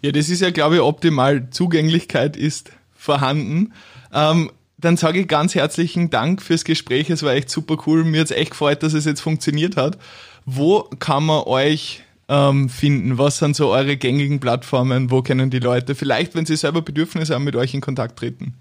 Ja, 0.00 0.12
das 0.12 0.28
ist 0.28 0.40
ja, 0.40 0.50
glaube 0.50 0.76
ich, 0.76 0.80
optimal. 0.80 1.50
Zugänglichkeit 1.50 2.36
ist 2.36 2.72
vorhanden. 2.94 3.72
Ähm, 4.12 4.50
dann 4.80 4.96
sage 4.96 5.20
ich 5.20 5.28
ganz 5.28 5.54
herzlichen 5.54 6.10
Dank 6.10 6.42
fürs 6.42 6.64
Gespräch. 6.64 7.10
Es 7.10 7.22
war 7.22 7.34
echt 7.34 7.50
super 7.50 7.76
cool. 7.86 8.04
Mir 8.04 8.20
hat 8.20 8.30
es 8.30 8.36
echt 8.36 8.52
gefreut, 8.52 8.82
dass 8.82 8.94
es 8.94 9.04
jetzt 9.04 9.20
funktioniert 9.20 9.76
hat. 9.76 9.98
Wo 10.46 10.88
kann 10.98 11.24
man 11.24 11.42
euch 11.44 12.02
ähm, 12.28 12.68
finden? 12.68 13.18
Was 13.18 13.38
sind 13.38 13.56
so 13.56 13.68
eure 13.68 13.96
gängigen 13.96 14.40
Plattformen? 14.40 15.10
Wo 15.10 15.22
können 15.22 15.50
die 15.50 15.58
Leute 15.58 15.94
vielleicht, 15.94 16.34
wenn 16.34 16.46
sie 16.46 16.56
selber 16.56 16.82
Bedürfnisse 16.82 17.34
haben, 17.34 17.44
mit 17.44 17.56
euch 17.56 17.74
in 17.74 17.80
Kontakt 17.80 18.18
treten? 18.18 18.54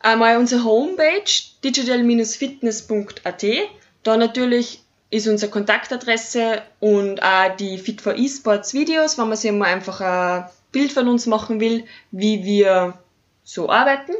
Einmal 0.00 0.36
unsere 0.36 0.64
Homepage 0.64 1.24
digital-fitness.at. 1.64 3.44
Da 4.02 4.16
natürlich 4.16 4.82
ist 5.10 5.28
unsere 5.28 5.50
Kontaktadresse 5.50 6.62
und 6.80 7.22
auch 7.22 7.56
die 7.56 7.78
Fit 7.78 8.00
for 8.00 8.16
Esports 8.16 8.74
Videos, 8.74 9.16
wenn 9.16 9.28
man 9.28 9.36
sich 9.36 9.50
mal 9.52 9.72
einfach 9.72 10.00
ein 10.00 10.44
Bild 10.72 10.92
von 10.92 11.08
uns 11.08 11.26
machen 11.26 11.60
will, 11.60 11.84
wie 12.10 12.44
wir 12.44 12.98
so 13.44 13.70
arbeiten. 13.70 14.12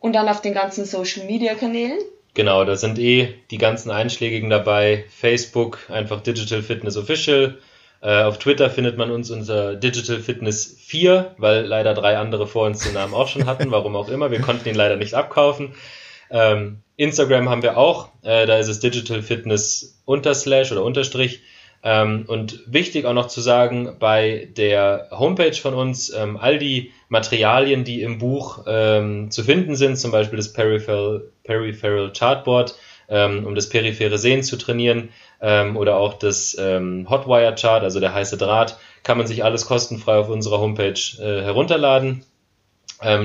Und 0.00 0.14
dann 0.14 0.28
auf 0.28 0.40
den 0.40 0.54
ganzen 0.54 0.84
Social 0.84 1.26
Media 1.26 1.54
Kanälen. 1.54 1.98
Genau, 2.34 2.64
da 2.64 2.76
sind 2.76 2.98
eh 2.98 3.34
die 3.50 3.58
ganzen 3.58 3.90
einschlägigen 3.90 4.48
dabei. 4.48 5.04
Facebook, 5.08 5.78
einfach 5.88 6.20
Digital 6.20 6.62
Fitness 6.62 6.96
Official. 6.96 7.58
Äh, 8.00 8.22
auf 8.22 8.38
Twitter 8.38 8.70
findet 8.70 8.96
man 8.96 9.10
uns 9.10 9.30
unter 9.30 9.74
Digital 9.74 10.20
Fitness 10.20 10.76
4, 10.86 11.34
weil 11.38 11.64
leider 11.64 11.94
drei 11.94 12.16
andere 12.16 12.46
vor 12.46 12.66
uns 12.66 12.84
den 12.84 12.94
Namen 12.94 13.12
auch 13.12 13.26
schon 13.26 13.46
hatten, 13.46 13.70
warum 13.72 13.96
auch 13.96 14.08
immer. 14.08 14.30
Wir 14.30 14.40
konnten 14.40 14.68
ihn 14.68 14.76
leider 14.76 14.96
nicht 14.96 15.14
abkaufen. 15.14 15.74
Ähm, 16.30 16.82
Instagram 16.96 17.48
haben 17.48 17.62
wir 17.62 17.76
auch, 17.76 18.10
äh, 18.22 18.46
da 18.46 18.58
ist 18.58 18.68
es 18.68 18.80
Digital 18.80 19.22
Fitness 19.22 20.00
Unterslash 20.04 20.70
oder 20.70 20.84
Unterstrich. 20.84 21.40
Ähm, 21.82 22.24
und 22.26 22.64
wichtig 22.66 23.04
auch 23.04 23.12
noch 23.12 23.28
zu 23.28 23.40
sagen, 23.40 23.96
bei 23.98 24.48
der 24.56 25.08
Homepage 25.12 25.54
von 25.54 25.74
uns, 25.74 26.12
ähm, 26.12 26.36
all 26.36 26.58
die 26.58 26.92
Materialien, 27.08 27.84
die 27.84 28.02
im 28.02 28.18
Buch 28.18 28.64
ähm, 28.66 29.30
zu 29.30 29.44
finden 29.44 29.76
sind, 29.76 29.96
zum 29.96 30.10
Beispiel 30.10 30.36
das 30.36 30.52
Peripheral, 30.52 31.30
Peripheral 31.44 32.12
Chartboard, 32.12 32.74
ähm, 33.08 33.46
um 33.46 33.54
das 33.54 33.68
periphere 33.68 34.18
Sehen 34.18 34.42
zu 34.42 34.56
trainieren, 34.56 35.10
ähm, 35.40 35.76
oder 35.76 35.96
auch 35.96 36.14
das 36.14 36.56
ähm, 36.58 37.06
Hotwire 37.08 37.54
Chart, 37.54 37.82
also 37.84 38.00
der 38.00 38.12
heiße 38.12 38.36
Draht, 38.36 38.76
kann 39.04 39.16
man 39.16 39.28
sich 39.28 39.44
alles 39.44 39.66
kostenfrei 39.66 40.16
auf 40.16 40.28
unserer 40.28 40.58
Homepage 40.58 41.00
äh, 41.20 41.42
herunterladen. 41.42 42.24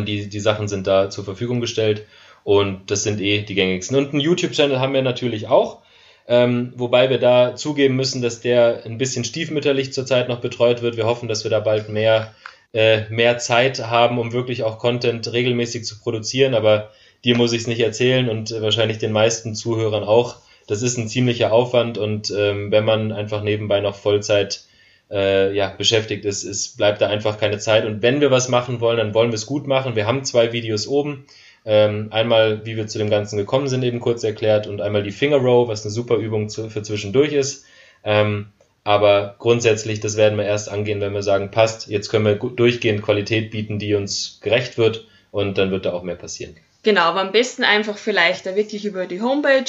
die, 0.05 0.29
die 0.29 0.39
Sachen 0.39 0.67
sind 0.67 0.85
da 0.85 1.09
zur 1.09 1.23
Verfügung 1.23 1.59
gestellt 1.59 2.05
und 2.43 2.91
das 2.91 3.01
sind 3.03 3.19
eh 3.19 3.41
die 3.41 3.55
gängigsten. 3.55 3.97
Und 3.97 4.11
einen 4.11 4.19
YouTube-Channel 4.19 4.79
haben 4.79 4.93
wir 4.93 5.01
natürlich 5.01 5.47
auch. 5.47 5.81
Ähm, 6.27 6.73
wobei 6.75 7.09
wir 7.09 7.19
da 7.19 7.55
zugeben 7.55 7.95
müssen, 7.95 8.21
dass 8.21 8.39
der 8.39 8.85
ein 8.85 8.97
bisschen 8.97 9.25
stiefmütterlich 9.25 9.91
zurzeit 9.93 10.29
noch 10.29 10.39
betreut 10.39 10.81
wird. 10.81 10.95
Wir 10.95 11.05
hoffen, 11.05 11.27
dass 11.27 11.43
wir 11.43 11.51
da 11.51 11.59
bald 11.59 11.89
mehr, 11.89 12.33
äh, 12.73 13.01
mehr 13.09 13.37
Zeit 13.37 13.79
haben, 13.79 14.19
um 14.19 14.31
wirklich 14.31 14.63
auch 14.63 14.79
Content 14.79 15.31
regelmäßig 15.31 15.83
zu 15.85 15.99
produzieren. 15.99 16.53
Aber 16.53 16.91
dir 17.25 17.35
muss 17.35 17.53
ich 17.53 17.61
es 17.61 17.67
nicht 17.67 17.81
erzählen 17.81 18.29
und 18.29 18.51
wahrscheinlich 18.61 18.99
den 18.99 19.11
meisten 19.11 19.55
Zuhörern 19.55 20.03
auch. 20.03 20.37
Das 20.67 20.81
ist 20.81 20.97
ein 20.97 21.09
ziemlicher 21.09 21.51
Aufwand 21.51 21.97
und 21.97 22.31
ähm, 22.31 22.71
wenn 22.71 22.85
man 22.85 23.11
einfach 23.11 23.43
nebenbei 23.43 23.81
noch 23.81 23.95
Vollzeit 23.95 24.63
äh, 25.11 25.53
ja, 25.53 25.69
beschäftigt 25.77 26.25
ist, 26.25 26.43
ist, 26.43 26.77
bleibt 26.77 27.01
da 27.01 27.07
einfach 27.07 27.37
keine 27.37 27.59
Zeit. 27.59 27.85
Und 27.85 28.01
wenn 28.01 28.21
wir 28.21 28.31
was 28.31 28.49
machen 28.49 28.79
wollen, 28.79 28.97
dann 28.97 29.13
wollen 29.13 29.31
wir 29.31 29.35
es 29.35 29.45
gut 29.45 29.67
machen. 29.67 29.95
Wir 29.95 30.07
haben 30.07 30.23
zwei 30.23 30.53
Videos 30.53 30.87
oben. 30.87 31.25
Ähm, 31.65 32.07
einmal, 32.11 32.65
wie 32.65 32.75
wir 32.75 32.87
zu 32.87 32.97
dem 32.97 33.09
Ganzen 33.09 33.37
gekommen 33.37 33.67
sind, 33.67 33.83
eben 33.83 33.99
kurz 33.99 34.23
erklärt, 34.23 34.67
und 34.67 34.81
einmal 34.81 35.03
die 35.03 35.11
Finger 35.11 35.37
Row, 35.37 35.67
was 35.67 35.83
eine 35.83 35.91
super 35.91 36.17
Übung 36.17 36.49
zu, 36.49 36.69
für 36.69 36.83
zwischendurch 36.83 37.33
ist. 37.33 37.65
Ähm, 38.03 38.47
aber 38.83 39.35
grundsätzlich, 39.39 40.01
das 40.01 40.17
werden 40.17 40.37
wir 40.37 40.45
erst 40.45 40.69
angehen, 40.69 40.99
wenn 40.99 41.13
wir 41.13 41.23
sagen, 41.23 41.51
passt, 41.51 41.87
jetzt 41.87 42.09
können 42.09 42.25
wir 42.25 42.35
durchgehend 42.35 43.01
Qualität 43.01 43.51
bieten, 43.51 43.79
die 43.79 43.95
uns 43.95 44.39
gerecht 44.41 44.77
wird, 44.77 45.07
und 45.31 45.57
dann 45.57 45.71
wird 45.71 45.85
da 45.85 45.93
auch 45.93 46.03
mehr 46.03 46.15
passieren. 46.15 46.55
Genau, 46.83 47.01
aber 47.03 47.21
am 47.21 47.31
besten 47.31 47.63
einfach 47.63 47.97
vielleicht 47.97 48.45
da 48.45 48.55
wirklich 48.55 48.83
über 48.83 49.05
die 49.05 49.21
Homepage 49.21 49.63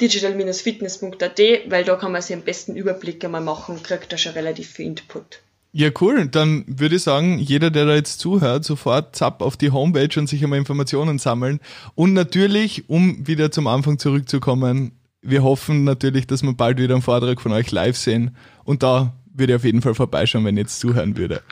digital-fitness.at, 0.00 1.40
weil 1.66 1.84
da 1.84 1.96
kann 1.96 2.12
man 2.12 2.22
sich 2.22 2.34
am 2.34 2.42
besten 2.42 2.74
Überblick 2.74 3.24
einmal 3.24 3.40
machen 3.40 3.82
kriegt 3.82 4.12
da 4.12 4.18
schon 4.18 4.32
relativ 4.32 4.70
viel 4.70 4.86
Input. 4.86 5.40
Ja, 5.72 5.90
cool. 6.00 6.26
Dann 6.26 6.64
würde 6.66 6.96
ich 6.96 7.02
sagen, 7.02 7.38
jeder, 7.38 7.70
der 7.70 7.86
da 7.86 7.94
jetzt 7.94 8.18
zuhört, 8.18 8.64
sofort 8.64 9.14
zapp 9.14 9.40
auf 9.40 9.56
die 9.56 9.70
Homepage 9.70 10.18
und 10.18 10.28
sich 10.28 10.42
einmal 10.42 10.58
Informationen 10.58 11.18
sammeln. 11.18 11.60
Und 11.94 12.12
natürlich, 12.12 12.88
um 12.88 13.26
wieder 13.26 13.52
zum 13.52 13.66
Anfang 13.68 13.98
zurückzukommen, 13.98 14.92
wir 15.22 15.42
hoffen 15.42 15.84
natürlich, 15.84 16.26
dass 16.26 16.42
wir 16.42 16.54
bald 16.54 16.78
wieder 16.78 16.94
einen 16.94 17.02
Vortrag 17.02 17.40
von 17.40 17.52
euch 17.52 17.70
live 17.70 17.96
sehen. 17.96 18.36
Und 18.64 18.82
da 18.82 19.14
würde 19.32 19.52
ich 19.52 19.56
auf 19.58 19.64
jeden 19.64 19.82
Fall 19.82 19.94
vorbeischauen, 19.94 20.44
wenn 20.44 20.56
ich 20.56 20.62
jetzt 20.62 20.80
zuhören 20.80 21.16
würde. 21.16 21.42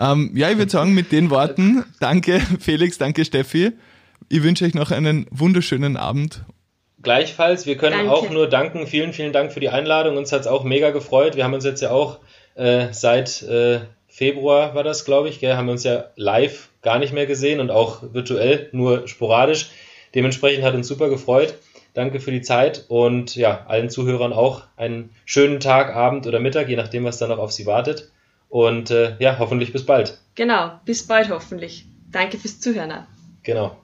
Ähm, 0.00 0.32
ja, 0.34 0.50
ich 0.50 0.58
würde 0.58 0.70
sagen, 0.70 0.94
mit 0.94 1.12
den 1.12 1.30
Worten, 1.30 1.84
danke 2.00 2.40
Felix, 2.60 2.98
danke 2.98 3.24
Steffi. 3.24 3.72
Ich 4.28 4.42
wünsche 4.42 4.64
euch 4.64 4.74
noch 4.74 4.90
einen 4.90 5.26
wunderschönen 5.30 5.96
Abend 5.96 6.44
Gleichfalls, 7.00 7.64
wir 7.64 7.76
können 7.76 7.96
Danke. 7.96 8.12
auch 8.12 8.28
nur 8.30 8.48
danken. 8.48 8.86
Vielen, 8.86 9.12
vielen 9.12 9.32
Dank 9.32 9.52
für 9.52 9.60
die 9.60 9.68
Einladung. 9.68 10.16
Uns 10.16 10.32
hat 10.32 10.40
es 10.40 10.46
auch 10.48 10.64
mega 10.64 10.90
gefreut. 10.90 11.36
Wir 11.36 11.44
haben 11.44 11.54
uns 11.54 11.64
jetzt 11.64 11.80
ja 11.80 11.90
auch 11.90 12.18
äh, 12.58 12.92
seit 12.92 13.42
äh, 13.42 13.80
Februar 14.08 14.74
war 14.74 14.82
das, 14.82 15.04
glaube 15.04 15.28
ich, 15.28 15.38
gell, 15.38 15.56
haben 15.56 15.66
wir 15.66 15.72
uns 15.72 15.84
ja 15.84 16.06
live 16.16 16.70
gar 16.82 16.98
nicht 16.98 17.12
mehr 17.12 17.26
gesehen 17.26 17.60
und 17.60 17.70
auch 17.70 18.02
virtuell, 18.12 18.68
nur 18.72 19.06
sporadisch. 19.06 19.70
Dementsprechend 20.14 20.64
hat 20.64 20.74
uns 20.74 20.88
super 20.88 21.08
gefreut. 21.08 21.54
Danke 21.94 22.20
für 22.20 22.30
die 22.30 22.42
Zeit 22.42 22.84
und 22.88 23.36
ja, 23.36 23.64
allen 23.66 23.90
Zuhörern 23.90 24.32
auch 24.32 24.64
einen 24.76 25.10
schönen 25.24 25.60
Tag, 25.60 25.94
Abend 25.94 26.26
oder 26.26 26.40
Mittag, 26.40 26.68
je 26.68 26.76
nachdem, 26.76 27.04
was 27.04 27.18
da 27.18 27.26
noch 27.28 27.38
auf 27.38 27.52
Sie 27.52 27.66
wartet. 27.66 28.10
Und 28.48 28.90
äh, 28.90 29.16
ja, 29.18 29.38
hoffentlich 29.38 29.72
bis 29.72 29.84
bald. 29.84 30.18
Genau, 30.34 30.72
bis 30.84 31.06
bald 31.06 31.30
hoffentlich. 31.30 31.86
Danke 32.10 32.38
fürs 32.38 32.60
Zuhören. 32.60 33.06
Genau. 33.42 33.76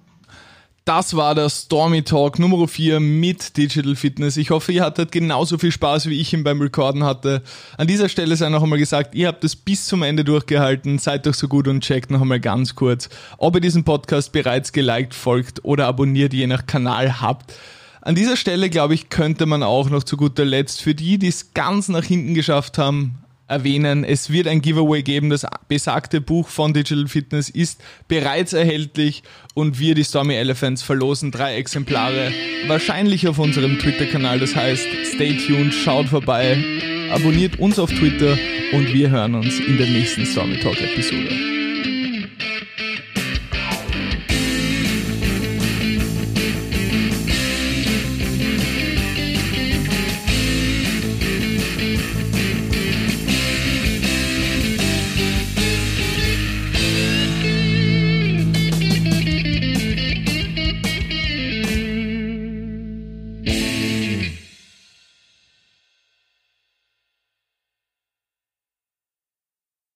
Das 0.86 1.16
war 1.16 1.34
der 1.34 1.48
Stormy 1.48 2.02
Talk 2.02 2.38
Nummer 2.38 2.68
4 2.68 3.00
mit 3.00 3.56
Digital 3.56 3.96
Fitness. 3.96 4.36
Ich 4.36 4.50
hoffe, 4.50 4.70
ihr 4.70 4.84
hattet 4.84 5.12
genauso 5.12 5.56
viel 5.56 5.72
Spaß, 5.72 6.10
wie 6.10 6.20
ich 6.20 6.34
ihn 6.34 6.44
beim 6.44 6.60
Recorden 6.60 7.04
hatte. 7.04 7.42
An 7.78 7.86
dieser 7.86 8.10
Stelle 8.10 8.36
sei 8.36 8.50
noch 8.50 8.62
einmal 8.62 8.78
gesagt, 8.78 9.14
ihr 9.14 9.28
habt 9.28 9.42
es 9.44 9.56
bis 9.56 9.86
zum 9.86 10.02
Ende 10.02 10.24
durchgehalten. 10.24 10.98
Seid 10.98 11.24
doch 11.24 11.32
so 11.32 11.48
gut 11.48 11.68
und 11.68 11.82
checkt 11.82 12.10
noch 12.10 12.20
einmal 12.20 12.38
ganz 12.38 12.74
kurz, 12.74 13.08
ob 13.38 13.54
ihr 13.54 13.62
diesen 13.62 13.84
Podcast 13.84 14.32
bereits 14.32 14.74
geliked, 14.74 15.14
folgt 15.14 15.64
oder 15.64 15.86
abonniert, 15.86 16.34
je 16.34 16.46
nach 16.46 16.66
Kanal 16.66 17.18
habt. 17.22 17.54
An 18.02 18.14
dieser 18.14 18.36
Stelle, 18.36 18.68
glaube 18.68 18.92
ich, 18.92 19.08
könnte 19.08 19.46
man 19.46 19.62
auch 19.62 19.88
noch 19.88 20.02
zu 20.02 20.18
guter 20.18 20.44
Letzt 20.44 20.82
für 20.82 20.94
die, 20.94 21.16
die 21.16 21.28
es 21.28 21.54
ganz 21.54 21.88
nach 21.88 22.04
hinten 22.04 22.34
geschafft 22.34 22.76
haben, 22.76 23.23
erwähnen, 23.46 24.04
es 24.04 24.30
wird 24.30 24.46
ein 24.46 24.60
Giveaway 24.60 25.02
geben. 25.02 25.30
Das 25.30 25.46
besagte 25.68 26.20
Buch 26.20 26.48
von 26.48 26.72
Digital 26.72 27.08
Fitness 27.08 27.48
ist 27.48 27.82
bereits 28.08 28.52
erhältlich 28.52 29.22
und 29.54 29.78
wir, 29.78 29.94
die 29.94 30.04
Stormy 30.04 30.34
Elephants, 30.34 30.82
verlosen 30.82 31.30
drei 31.30 31.56
Exemplare. 31.56 32.32
Wahrscheinlich 32.66 33.28
auf 33.28 33.38
unserem 33.38 33.78
Twitter-Kanal. 33.78 34.40
Das 34.40 34.56
heißt, 34.56 34.86
stay 35.14 35.36
tuned, 35.36 35.74
schaut 35.74 36.06
vorbei, 36.06 36.62
abonniert 37.10 37.58
uns 37.58 37.78
auf 37.78 37.90
Twitter 37.90 38.36
und 38.72 38.92
wir 38.92 39.10
hören 39.10 39.34
uns 39.34 39.60
in 39.60 39.78
der 39.78 39.86
nächsten 39.86 40.26
Stormy 40.26 40.58
Talk-Episode. 40.58 41.53